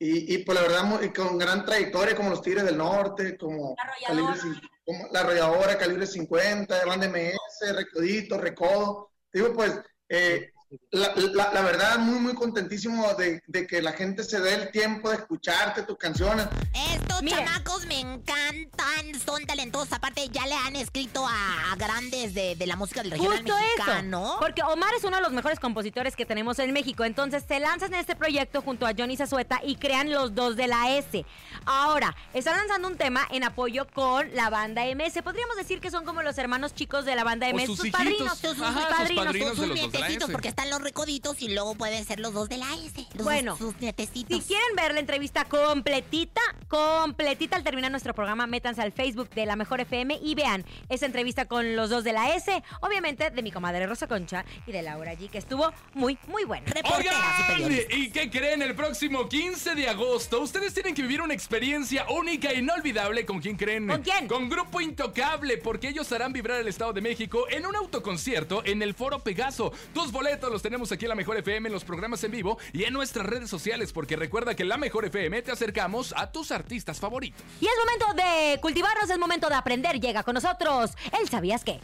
y, 0.00 0.34
y, 0.34 0.38
pues 0.38 0.56
la 0.60 0.62
verdad 0.66 1.00
y 1.00 1.10
con 1.10 1.38
gran 1.38 1.64
trayectoria 1.64 2.16
como 2.16 2.30
los 2.30 2.42
Tigres 2.42 2.64
del 2.64 2.76
Norte, 2.76 3.36
como 3.38 3.76
Calibre, 4.04 4.34
cin- 4.34 4.60
como 4.84 5.06
la 5.12 5.20
Arrolladora, 5.20 5.78
Calibre 5.78 6.06
50, 6.08 6.84
Banda 6.86 7.06
MS, 7.08 7.72
Recodito, 7.72 8.36
Recodo. 8.38 9.10
Digo, 9.32 9.52
pues 9.54 9.72
eh, 10.08 10.50
la, 10.90 11.12
la- 11.16 11.52
la 11.52 11.62
verdad 11.62 11.98
muy 11.98 12.18
muy 12.18 12.34
contentísimo 12.34 13.14
de, 13.14 13.42
de 13.46 13.66
que 13.66 13.80
la 13.80 13.92
gente 13.92 14.22
se 14.24 14.38
dé 14.40 14.54
el 14.54 14.70
tiempo 14.70 15.08
de 15.10 15.16
escucharte 15.16 15.82
tus 15.82 15.96
canciones. 15.96 16.46
Estos 16.92 17.22
Mire. 17.22 17.36
chamacos 17.36 17.86
me 17.86 18.00
encantan, 18.00 19.18
son 19.24 19.44
talentosos. 19.46 19.92
Aparte, 19.92 20.28
ya 20.30 20.46
le 20.46 20.54
han 20.54 20.76
escrito 20.76 21.26
a, 21.26 21.72
a 21.72 21.76
grandes 21.76 22.34
de, 22.34 22.54
de 22.56 22.66
la 22.66 22.76
música 22.76 23.02
del 23.02 23.12
regional 23.12 23.38
Justo 23.38 23.54
mexicano. 23.56 24.24
eso. 24.26 24.36
Porque 24.40 24.62
Omar 24.62 24.92
es 24.94 25.04
uno 25.04 25.16
de 25.16 25.22
los 25.22 25.32
mejores 25.32 25.58
compositores 25.58 26.14
que 26.16 26.26
tenemos 26.26 26.58
en 26.58 26.72
México. 26.72 27.04
Entonces 27.04 27.44
se 27.46 27.60
lanzan 27.60 27.94
en 27.94 28.00
este 28.00 28.14
proyecto 28.16 28.62
junto 28.62 28.86
a 28.86 28.92
Johnny 28.96 29.16
Zazueta 29.16 29.60
y 29.64 29.76
crean 29.76 30.10
los 30.12 30.34
dos 30.34 30.56
de 30.56 30.68
la 30.68 30.96
S. 30.96 31.24
Ahora, 31.64 32.14
están 32.34 32.56
lanzando 32.56 32.88
un 32.88 32.96
tema 32.96 33.26
en 33.30 33.44
apoyo 33.44 33.86
con 33.92 34.34
la 34.34 34.50
banda 34.50 34.82
MS. 34.84 35.22
Podríamos 35.22 35.56
decir 35.56 35.80
que 35.80 35.90
son 35.90 36.04
como 36.04 36.22
los 36.22 36.36
hermanos 36.38 36.74
chicos 36.74 37.04
de 37.04 37.14
la 37.16 37.24
banda 37.24 37.46
O 37.48 37.54
MS. 37.54 37.66
sus 37.66 37.76
sus 37.78 37.86
hijitos. 37.86 38.00
padrinos. 38.00 38.38
Sus, 38.38 38.50
sus 38.56 38.62
Ajá, 38.62 38.80
sus 38.88 38.96
padrinos, 38.96 39.24
padrinos 39.26 39.50
sus, 39.50 39.60
de 39.60 39.66
los 39.66 39.80
dos 39.80 39.92
de 39.92 39.98
la 39.98 40.06
nietecitos, 40.08 40.28
S. 40.28 40.32
porque 40.32 40.48
están 40.58 40.70
los 40.70 40.82
recoditos 40.82 41.40
y 41.40 41.54
luego 41.54 41.76
pueden 41.76 42.04
ser 42.04 42.18
los 42.18 42.34
dos 42.34 42.48
de 42.48 42.56
la 42.56 42.66
S. 42.84 43.06
Los, 43.14 43.22
Bueno, 43.22 43.56
sus 43.56 43.80
nietecitos. 43.80 44.42
Si 44.42 44.48
quieren 44.48 44.74
ver 44.74 44.92
la 44.92 44.98
entrevista 44.98 45.44
completita, 45.44 46.40
completita 46.66 47.54
al 47.54 47.62
terminar 47.62 47.92
nuestro 47.92 48.12
programa, 48.12 48.48
métanse 48.48 48.82
al 48.82 48.90
Facebook 48.90 49.30
de 49.30 49.46
La 49.46 49.54
Mejor 49.54 49.80
FM 49.82 50.18
y 50.20 50.34
vean 50.34 50.64
esa 50.88 51.06
entrevista 51.06 51.44
con 51.44 51.76
los 51.76 51.90
dos 51.90 52.02
de 52.02 52.12
la 52.12 52.34
S, 52.34 52.60
obviamente 52.80 53.30
de 53.30 53.40
mi 53.40 53.52
comadre 53.52 53.86
Rosa 53.86 54.08
Concha 54.08 54.44
y 54.66 54.72
de 54.72 54.82
Laura 54.82 55.14
G, 55.14 55.30
que 55.30 55.38
estuvo 55.38 55.72
muy, 55.94 56.18
muy 56.26 56.42
buena. 56.42 56.66
Y 56.74 56.92
Oigan. 56.92 57.90
¿y 57.92 58.10
qué 58.10 58.28
creen? 58.28 58.60
El 58.60 58.74
próximo 58.74 59.28
15 59.28 59.76
de 59.76 59.88
agosto, 59.88 60.40
ustedes 60.40 60.74
tienen 60.74 60.92
que 60.92 61.02
vivir 61.02 61.22
una 61.22 61.34
experiencia 61.34 62.04
única 62.10 62.50
e 62.50 62.58
inolvidable. 62.58 63.24
¿Con 63.24 63.40
quién 63.40 63.56
creen? 63.56 63.86
¿Con 63.86 64.02
quién? 64.02 64.26
Con 64.26 64.48
Grupo 64.48 64.80
Intocable, 64.80 65.58
porque 65.58 65.90
ellos 65.90 66.10
harán 66.10 66.32
vibrar 66.32 66.58
el 66.58 66.66
Estado 66.66 66.92
de 66.92 67.00
México 67.00 67.46
en 67.48 67.64
un 67.64 67.76
autoconcierto 67.76 68.64
en 68.64 68.82
el 68.82 68.94
Foro 68.94 69.20
Pegaso. 69.20 69.70
Tus 69.94 70.10
boletos 70.10 70.47
los 70.50 70.62
tenemos 70.62 70.92
aquí 70.92 71.04
en 71.04 71.10
La 71.10 71.14
Mejor 71.14 71.36
FM, 71.36 71.68
en 71.68 71.72
los 71.72 71.84
programas 71.84 72.22
en 72.24 72.32
vivo 72.32 72.58
y 72.72 72.84
en 72.84 72.92
nuestras 72.92 73.26
redes 73.26 73.50
sociales, 73.50 73.92
porque 73.92 74.16
recuerda 74.16 74.54
que 74.54 74.62
en 74.62 74.68
La 74.68 74.76
Mejor 74.76 75.04
FM 75.04 75.42
te 75.42 75.52
acercamos 75.52 76.14
a 76.16 76.30
tus 76.30 76.50
artistas 76.50 77.00
favoritos. 77.00 77.42
Y 77.60 77.66
es 77.66 77.72
momento 77.78 78.22
de 78.22 78.60
cultivarnos, 78.60 79.10
es 79.10 79.18
momento 79.18 79.48
de 79.48 79.54
aprender. 79.54 80.00
Llega 80.00 80.22
con 80.22 80.34
nosotros 80.34 80.92
el 81.20 81.28
¿Sabías 81.28 81.64
qué? 81.64 81.80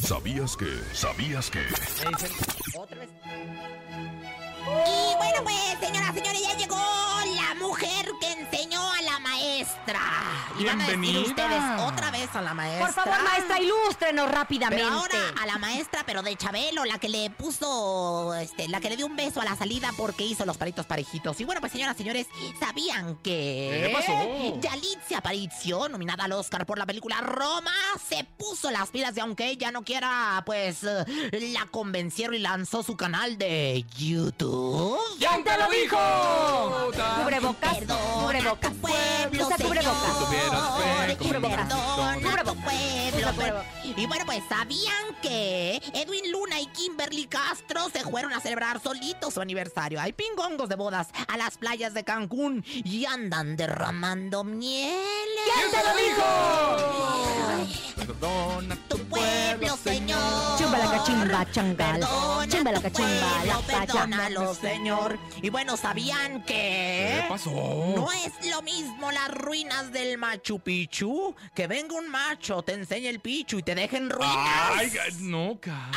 ¿Sabías 0.00 0.56
que? 0.56 0.66
¿Sabías 0.92 1.50
que? 1.50 1.60
Otra 2.78 2.98
vez. 2.98 3.10
Y 4.62 5.16
bueno, 5.16 5.42
pues, 5.42 5.78
señoras, 5.80 6.14
señores, 6.14 6.42
ya 6.42 6.56
llegó 6.56 6.76
la 6.76 7.54
mujer 7.56 8.06
que 8.20 8.31
maestra. 9.56 10.00
Y 10.58 10.64
van 10.64 10.80
a 10.80 10.84
decir 10.86 11.00
Bienvenida. 11.00 11.28
ustedes 11.28 11.62
otra 11.92 12.10
vez 12.10 12.28
a 12.34 12.42
la 12.42 12.54
maestra. 12.54 12.86
Por 12.86 12.94
favor, 12.94 13.22
maestra, 13.22 13.60
ilústrenos 13.60 14.30
rápidamente. 14.30 14.84
Pero 14.84 14.96
ahora 14.96 15.18
a 15.40 15.46
la 15.46 15.58
maestra, 15.58 16.02
pero 16.06 16.22
de 16.22 16.36
Chabelo, 16.36 16.84
la 16.84 16.98
que 16.98 17.08
le 17.08 17.30
puso, 17.30 18.34
este, 18.34 18.68
la 18.68 18.80
que 18.80 18.90
le 18.90 18.96
dio 18.96 19.06
un 19.06 19.16
beso 19.16 19.40
a 19.40 19.44
la 19.44 19.56
salida 19.56 19.90
porque 19.96 20.24
hizo 20.24 20.44
los 20.46 20.56
palitos 20.56 20.86
parejitos. 20.86 21.38
Y 21.40 21.44
bueno, 21.44 21.60
pues 21.60 21.72
señoras, 21.72 21.96
señores, 21.96 22.26
¿sabían 22.58 23.16
que 23.16 23.86
¿Qué 23.86 23.92
pasó? 23.94 24.60
Yalitza 24.60 25.18
Aparicio, 25.18 25.88
nominada 25.88 26.24
al 26.24 26.32
Oscar 26.32 26.64
por 26.66 26.78
la 26.78 26.86
película 26.86 27.20
Roma, 27.20 27.72
se 28.08 28.24
puso 28.24 28.70
las 28.70 28.90
pilas 28.90 29.14
de 29.14 29.20
aunque 29.20 29.48
ella 29.48 29.70
no 29.70 29.82
quiera, 29.82 30.42
pues 30.46 30.82
eh, 30.84 31.04
la 31.52 31.66
convencieron 31.66 32.34
y 32.34 32.38
lanzó 32.38 32.82
su 32.82 32.96
canal 32.96 33.36
de 33.38 33.84
YouTube. 33.98 34.98
¿Quién 35.18 35.44
te 35.44 35.58
lo 35.58 35.68
dijo? 35.70 36.90
Cubrebocas, 37.22 37.74
Perdona 37.78 38.00
cubrebocas. 38.24 38.72
tu 38.72 38.78
pueblo, 39.48 39.80
Usa 39.82 41.16
cubrebocas. 41.18 41.68
Y 43.96 44.06
bueno, 44.06 44.24
pues 44.26 44.42
sabían 44.48 45.16
que 45.20 45.80
Edwin 45.94 46.32
Luna 46.32 46.60
y 46.60 46.66
Kimberly 46.66 47.26
Castro 47.26 47.88
se 47.90 48.00
fueron 48.00 48.32
a 48.32 48.40
celebrar 48.40 48.80
solitos 48.80 49.34
su 49.34 49.40
aniversario. 49.40 50.00
Hay 50.00 50.12
pingongos 50.12 50.68
de 50.68 50.76
bodas 50.76 51.08
a 51.28 51.36
las 51.36 51.58
playas 51.58 51.94
de 51.94 52.04
Cancún 52.04 52.64
y 52.66 53.04
andan 53.04 53.56
derramando 53.56 54.44
miel. 54.44 54.92
¿Quién 55.54 55.70
te 55.70 55.76
lo 55.86 55.96
dijo? 55.96 56.22
Perdona 57.96 58.76
Tu 58.88 58.98
pueblo, 59.04 59.76
señor. 59.76 60.58
Chumba 60.58 60.78
la 60.78 60.90
cachimba, 60.90 61.50
changal. 61.52 62.00
Chumba 62.48 62.72
la 62.72 62.80
cachimba, 62.80 63.44
la 63.46 63.58
Perdónalo, 63.60 64.54
señor. 64.54 65.18
Y 65.40 65.50
bueno, 65.50 65.76
¿sabían 65.76 66.42
que... 66.44 67.22
¿Qué 67.22 67.26
pasó? 67.28 67.50
No 67.50 68.08
es 68.12 68.32
lo 68.50 68.62
mismo 68.62 69.10
las 69.12 69.31
ruinas 69.32 69.90
del 69.92 70.18
Machu 70.18 70.60
Picchu. 70.60 71.34
Que 71.54 71.66
venga 71.66 71.94
un 71.96 72.08
macho, 72.08 72.62
te 72.62 72.74
enseñe 72.74 73.08
el 73.08 73.20
pichu 73.20 73.58
y 73.58 73.62
te 73.62 73.74
dejen 73.74 74.08
ruinas. 74.10 74.70
Ay, 74.76 74.92
no, 75.20 75.58
ca- 75.60 75.90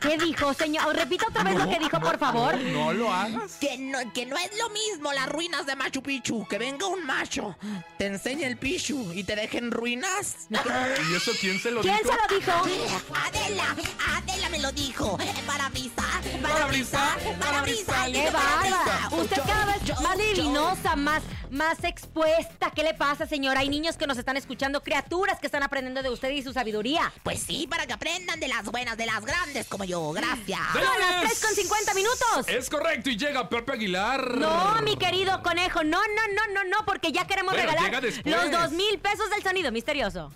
¿Qué 0.00 0.18
dijo, 0.18 0.52
señor? 0.54 0.94
Repita 0.94 1.26
otra 1.28 1.42
vez 1.44 1.56
lo 1.56 1.68
que 1.68 1.78
dijo, 1.78 2.00
por 2.00 2.18
favor. 2.18 2.56
No 2.58 2.92
lo 2.92 3.12
hagas. 3.12 3.52
Que 3.60 3.78
no, 3.78 3.98
que 4.12 4.26
no 4.26 4.36
es 4.36 4.50
lo 4.58 4.68
mismo 4.70 5.12
las 5.12 5.28
ruinas 5.28 5.66
de 5.66 5.76
Machu 5.76 6.02
Picchu. 6.02 6.46
Que 6.48 6.58
venga 6.58 6.86
un 6.86 7.04
macho, 7.06 7.56
te 7.98 8.06
enseñe 8.06 8.44
el 8.44 8.56
pichu 8.56 9.12
y 9.12 9.24
te 9.24 9.36
dejen 9.36 9.70
ruinas. 9.70 10.46
¿Y 10.50 11.14
eso 11.14 11.32
quién 11.40 11.58
se 11.60 11.70
lo 11.70 11.80
¿Quién 11.80 11.96
dijo? 12.02 12.14
se 12.28 12.34
lo 12.34 12.64
dijo? 12.64 12.98
Adela, 13.14 13.76
Adela 14.16 14.48
me 14.50 14.58
lo 14.58 14.72
dijo. 14.72 15.18
Para 15.46 15.68
brisa, 15.68 16.02
para 16.42 16.54
Para 16.54 16.66
brisa, 16.66 17.16
para 17.40 17.62
brisa. 17.62 18.06
¡Qué 18.06 18.30
bárbara! 18.30 19.08
Usted 19.12 19.42
cada 19.46 19.64
vez 19.66 20.00
más 20.00 20.18
divinosa, 20.18 20.96
más, 20.96 21.22
más 21.50 21.82
expuesta. 21.84 22.70
¿Qué 22.74 22.82
le 22.82 22.94
pasa, 22.94 23.26
señora? 23.26 23.60
Hay 23.60 23.68
niños 23.68 23.96
que 23.96 24.06
nos 24.06 24.18
están 24.18 24.36
escuchando, 24.36 24.82
criaturas 24.82 25.38
que 25.40 25.46
están 25.46 25.62
aprendiendo 25.62 26.02
de 26.02 26.10
usted 26.10 26.30
y 26.30 26.42
su 26.42 26.52
sabiduría. 26.52 27.12
Pues 27.22 27.40
sí, 27.42 27.66
para 27.68 27.86
que 27.86 27.92
aprendan 27.92 28.40
de 28.40 28.48
las 28.48 28.64
buenas, 28.64 28.96
de 28.96 29.06
las 29.06 29.24
grandes 29.24 29.66
como 29.74 29.84
yo. 29.84 30.12
Gracias. 30.12 30.60
Son 30.72 30.82
las 30.82 31.22
3 31.22 31.40
con 31.40 31.54
50 31.54 31.94
minutos. 31.94 32.48
Es 32.48 32.70
correcto 32.70 33.10
y 33.10 33.16
llega 33.16 33.48
Pepe 33.48 33.72
Aguilar. 33.72 34.36
No, 34.36 34.80
mi 34.82 34.96
querido 34.96 35.42
conejo, 35.42 35.82
no, 35.82 35.98
no, 35.98 36.22
no, 36.32 36.54
no, 36.54 36.64
no, 36.64 36.86
porque 36.86 37.10
ya 37.10 37.26
queremos 37.26 37.54
Bueno, 37.54 37.72
regalar 37.72 38.02
los 38.02 38.50
dos 38.50 38.70
mil 38.70 38.98
pesos 39.00 39.28
del 39.30 39.42
sonido 39.42 39.72
misterioso. 39.72 40.32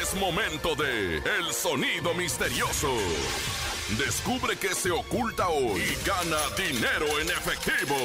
Es 0.00 0.14
momento 0.14 0.74
de 0.74 1.18
El 1.18 1.52
Sonido 1.52 2.14
Misterioso. 2.14 2.92
Descubre 3.98 4.56
qué 4.56 4.74
se 4.74 4.90
oculta 4.90 5.48
hoy 5.48 5.80
y 5.80 6.06
gana 6.06 6.38
dinero 6.56 7.06
en 7.20 7.28
efectivo. 7.28 7.96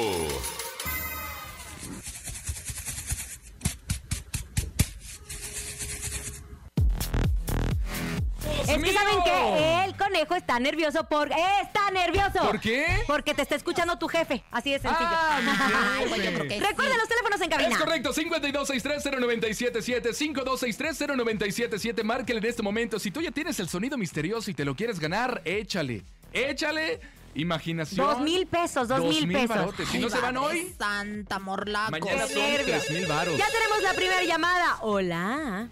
Es 8.76 8.82
que 8.82 8.92
saben 8.92 9.22
que 9.24 9.84
el 9.84 9.96
conejo 9.96 10.34
está 10.34 10.58
nervioso 10.58 11.04
por 11.08 11.30
está 11.62 11.90
nervioso. 11.90 12.40
¿Por 12.46 12.60
qué? 12.60 12.86
Porque 13.06 13.34
te 13.34 13.42
está 13.42 13.54
escuchando 13.56 13.98
tu 13.98 14.08
jefe, 14.08 14.42
así 14.50 14.72
de 14.72 14.78
sencillo. 14.78 15.06
Ah, 15.08 15.40
mi 15.42 15.50
Ay, 15.50 16.06
pues 16.08 16.22
yo 16.24 16.32
creo 16.32 16.48
que 16.48 16.60
Recuerda 16.60 16.92
sí. 16.94 16.98
los 16.98 17.08
teléfonos 17.08 17.40
en 17.40 17.50
cabina. 17.50 17.68
Es 17.70 17.78
correcto, 17.78 18.12
52630977, 18.12 20.14
52630977, 20.14 22.02
márquele 22.04 22.38
en 22.40 22.46
este 22.46 22.62
momento. 22.62 22.98
Si 22.98 23.10
tú 23.10 23.20
ya 23.20 23.30
tienes 23.30 23.58
el 23.60 23.68
sonido 23.68 23.96
misterioso 23.98 24.50
y 24.50 24.54
te 24.54 24.64
lo 24.64 24.74
quieres 24.74 24.98
ganar, 25.00 25.42
échale, 25.44 26.02
échale 26.32 27.00
imaginación. 27.34 28.06
Dos 28.06 28.20
mil 28.20 28.46
pesos, 28.46 28.88
dos, 28.88 29.00
mil 29.02 29.26
pesos. 29.28 29.48
barotes. 29.48 29.88
Si 29.88 29.96
Ay, 29.96 30.02
no 30.02 30.10
se 30.10 30.20
van 30.20 30.36
hoy, 30.36 30.74
Santa 30.78 31.38
Morlaco. 31.38 31.90
mañana 31.90 32.26
son 32.26 32.42
tres 32.64 32.90
mil 32.90 33.06
varos. 33.06 33.36
Ya 33.38 33.46
tenemos 33.50 33.82
la 33.82 33.94
primera 33.94 34.22
llamada. 34.24 34.76
Hola. 34.82 35.68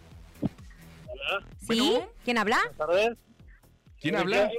Hola, 1.29 1.47
¿Sí? 1.61 1.67
Bueno. 1.91 2.09
¿Quién 2.25 2.39
habla? 2.39 2.57
buenas 2.59 2.77
tardes. 2.79 3.17
¿Quién 4.01 4.17
habla? 4.17 4.51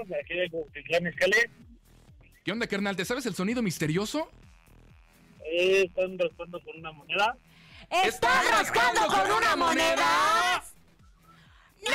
¿Qué 2.43 2.51
onda, 2.51 2.67
carnal? 2.67 2.95
¿Te 2.95 3.03
sabes 3.05 3.25
el 3.25 3.33
sonido 3.35 3.61
misterioso? 3.63 4.29
Eh, 5.45 5.83
están 5.87 6.17
rascando 6.19 6.59
por 6.61 6.75
una 6.75 6.91
moneda. 6.91 7.35
¿Estás 8.03 8.51
rascando 8.51 9.01
con 9.07 9.31
una 9.31 9.55
moneda? 9.55 10.63
¡No! 11.83 11.89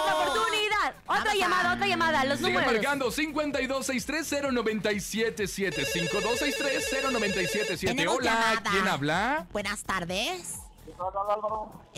Otra 0.00 0.14
oportunidad. 0.16 0.94
Otra 1.06 1.18
Vamos 1.18 1.28
a- 1.28 1.34
llamada, 1.36 1.74
otra 1.74 1.86
llamada. 1.86 2.24
Los 2.24 2.38
Sigue 2.38 2.52
números. 2.52 2.72
marcando 2.72 3.10
52630977, 3.12 5.84
52630977. 5.84 7.78
Tenemos 7.86 8.16
Hola, 8.16 8.24
llamada. 8.30 8.62
¿quién 8.70 8.88
habla? 8.88 9.46
Buenas 9.52 9.84
tardes. 9.84 10.58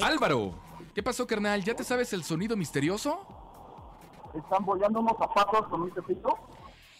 Álvaro. 0.02 0.60
¿Qué 0.96 1.02
pasó, 1.02 1.26
carnal? 1.26 1.62
¿Ya 1.62 1.76
te 1.76 1.84
sabes 1.84 2.14
el 2.14 2.24
sonido 2.24 2.56
misterioso? 2.56 3.20
Están 4.34 4.64
boleando 4.64 5.00
unos 5.00 5.18
zapatos 5.18 5.68
con 5.68 5.82
un 5.82 5.92
cepillo. 5.92 6.38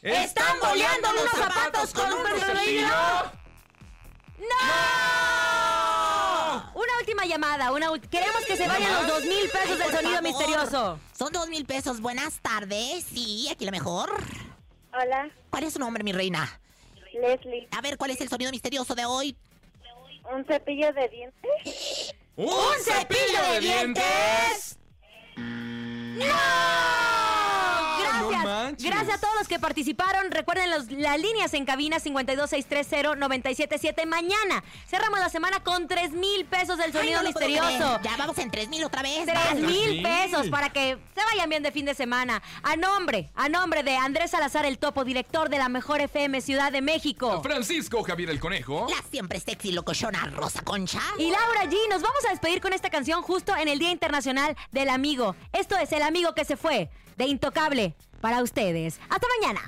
¿Están 0.03 0.61
boleando 0.61 1.09
unos 1.13 1.31
zapatos 1.31 1.95
con 1.95 2.13
un 2.13 2.27
cepillo? 2.39 2.89
¡No! 4.39 4.47
Una 6.75 6.99
última 7.01 7.25
llamada. 7.25 7.73
Una 7.73 7.89
Queremos 8.11 8.45
que 8.45 8.59
se 8.59 8.69
vayan 8.69 8.93
los 8.93 9.07
dos 9.07 9.25
mil 9.25 9.49
pesos 9.49 9.79
del 9.79 9.91
sonido 9.91 10.21
misterioso. 10.21 10.99
Son 11.19 11.33
dos 11.33 11.49
mil 11.49 11.65
pesos. 11.65 12.03
Buenas 12.03 12.39
tardes. 12.41 13.03
Sí, 13.03 13.49
aquí 13.51 13.65
lo 13.65 13.71
mejor. 13.71 14.13
Hola, 14.93 15.31
¿Cuál 15.49 15.65
es 15.65 15.73
su 15.73 15.79
nombre, 15.79 16.05
mi 16.05 16.13
reina? 16.13 16.61
Leslie. 17.15 17.67
A 17.71 17.81
ver, 17.81 17.97
¿cuál 17.97 18.11
es 18.11 18.21
el 18.21 18.29
sonido 18.29 18.51
misterioso 18.51 18.95
de 18.95 19.07
hoy? 19.07 19.35
¿Un 20.31 20.45
cepillo 20.45 20.93
de 20.93 21.09
dientes? 21.09 22.15
¡Un 22.39 22.53
cepillo 22.85 23.53
de 23.53 23.61
dientes! 23.61 24.79
¡No! 25.37 26.96
A 29.17 29.21
todos 29.21 29.35
los 29.39 29.49
que 29.49 29.59
participaron. 29.59 30.31
Recuerden 30.31 30.71
los- 30.71 30.91
las 30.91 31.19
líneas 31.21 31.53
en 31.55 31.65
cabina 31.65 31.99
52630977. 32.01 34.07
Mañana 34.07 34.63
cerramos 34.89 35.19
la 35.19 35.29
semana 35.29 35.61
con 35.61 35.89
3 35.89 36.13
mil 36.13 36.45
pesos 36.47 36.79
del 36.79 36.87
Ay, 36.87 36.93
sonido 36.93 37.23
no 37.23 37.29
misterioso. 37.29 38.01
Ya 38.03 38.17
vamos 38.17 38.39
en 38.39 38.51
tres 38.51 38.69
mil 38.69 38.85
otra 38.85 39.03
vez. 39.03 39.25
3 39.27 39.35
Vamos. 39.35 39.63
mil 39.63 39.91
mil. 39.95 40.03
pesos 40.03 40.49
para 40.49 40.71
que 40.71 40.99
se 41.15 41.25
vayan 41.33 41.49
bien 41.49 41.63
de 41.63 41.73
fin 41.73 41.85
de 41.87 41.95
semana. 41.95 42.43
A 42.63 42.77
nombre, 42.77 43.31
a 43.35 43.49
nombre 43.49 43.83
de 43.83 43.97
Andrés 43.97 44.31
Salazar 44.31 44.65
el 44.67 44.79
Topo, 44.79 45.05
director 45.05 45.49
de 45.49 45.59
la 45.59 45.69
Mejor 45.69 46.01
FM 46.01 46.41
Ciudad 46.41 46.73
de 46.73 46.83
México. 46.83 47.43
Francisco 47.43 48.03
Javier 48.03 48.31
el 48.31 48.41
Conejo. 48.41 48.87
La 48.89 49.03
siempre 49.11 49.41
sexy 49.41 49.73
locochona 49.73 50.27
Rosa 50.27 50.63
Concha. 50.63 51.01
Y 51.19 51.31
Laura 51.31 51.65
G, 51.65 51.77
nos 51.91 52.03
vamos 52.03 52.25
a 52.27 52.31
despedir 52.31 52.61
con 52.61 52.73
esta 52.73 52.91
canción 52.91 53.23
justo 53.23 53.55
en 53.57 53.69
el 53.69 53.79
Día 53.79 53.91
Internacional 53.91 54.57
del 54.73 54.89
Amigo. 54.91 55.35
Esto 55.53 55.77
es 55.79 55.91
El 55.93 56.03
Amigo 56.03 56.35
que 56.35 56.45
se 56.45 56.57
fue, 56.57 56.91
de 57.17 57.25
Intocable, 57.27 57.95
para 58.27 58.43
ustedes. 58.43 58.99
Hasta 59.09 59.29
mañana. 59.41 59.61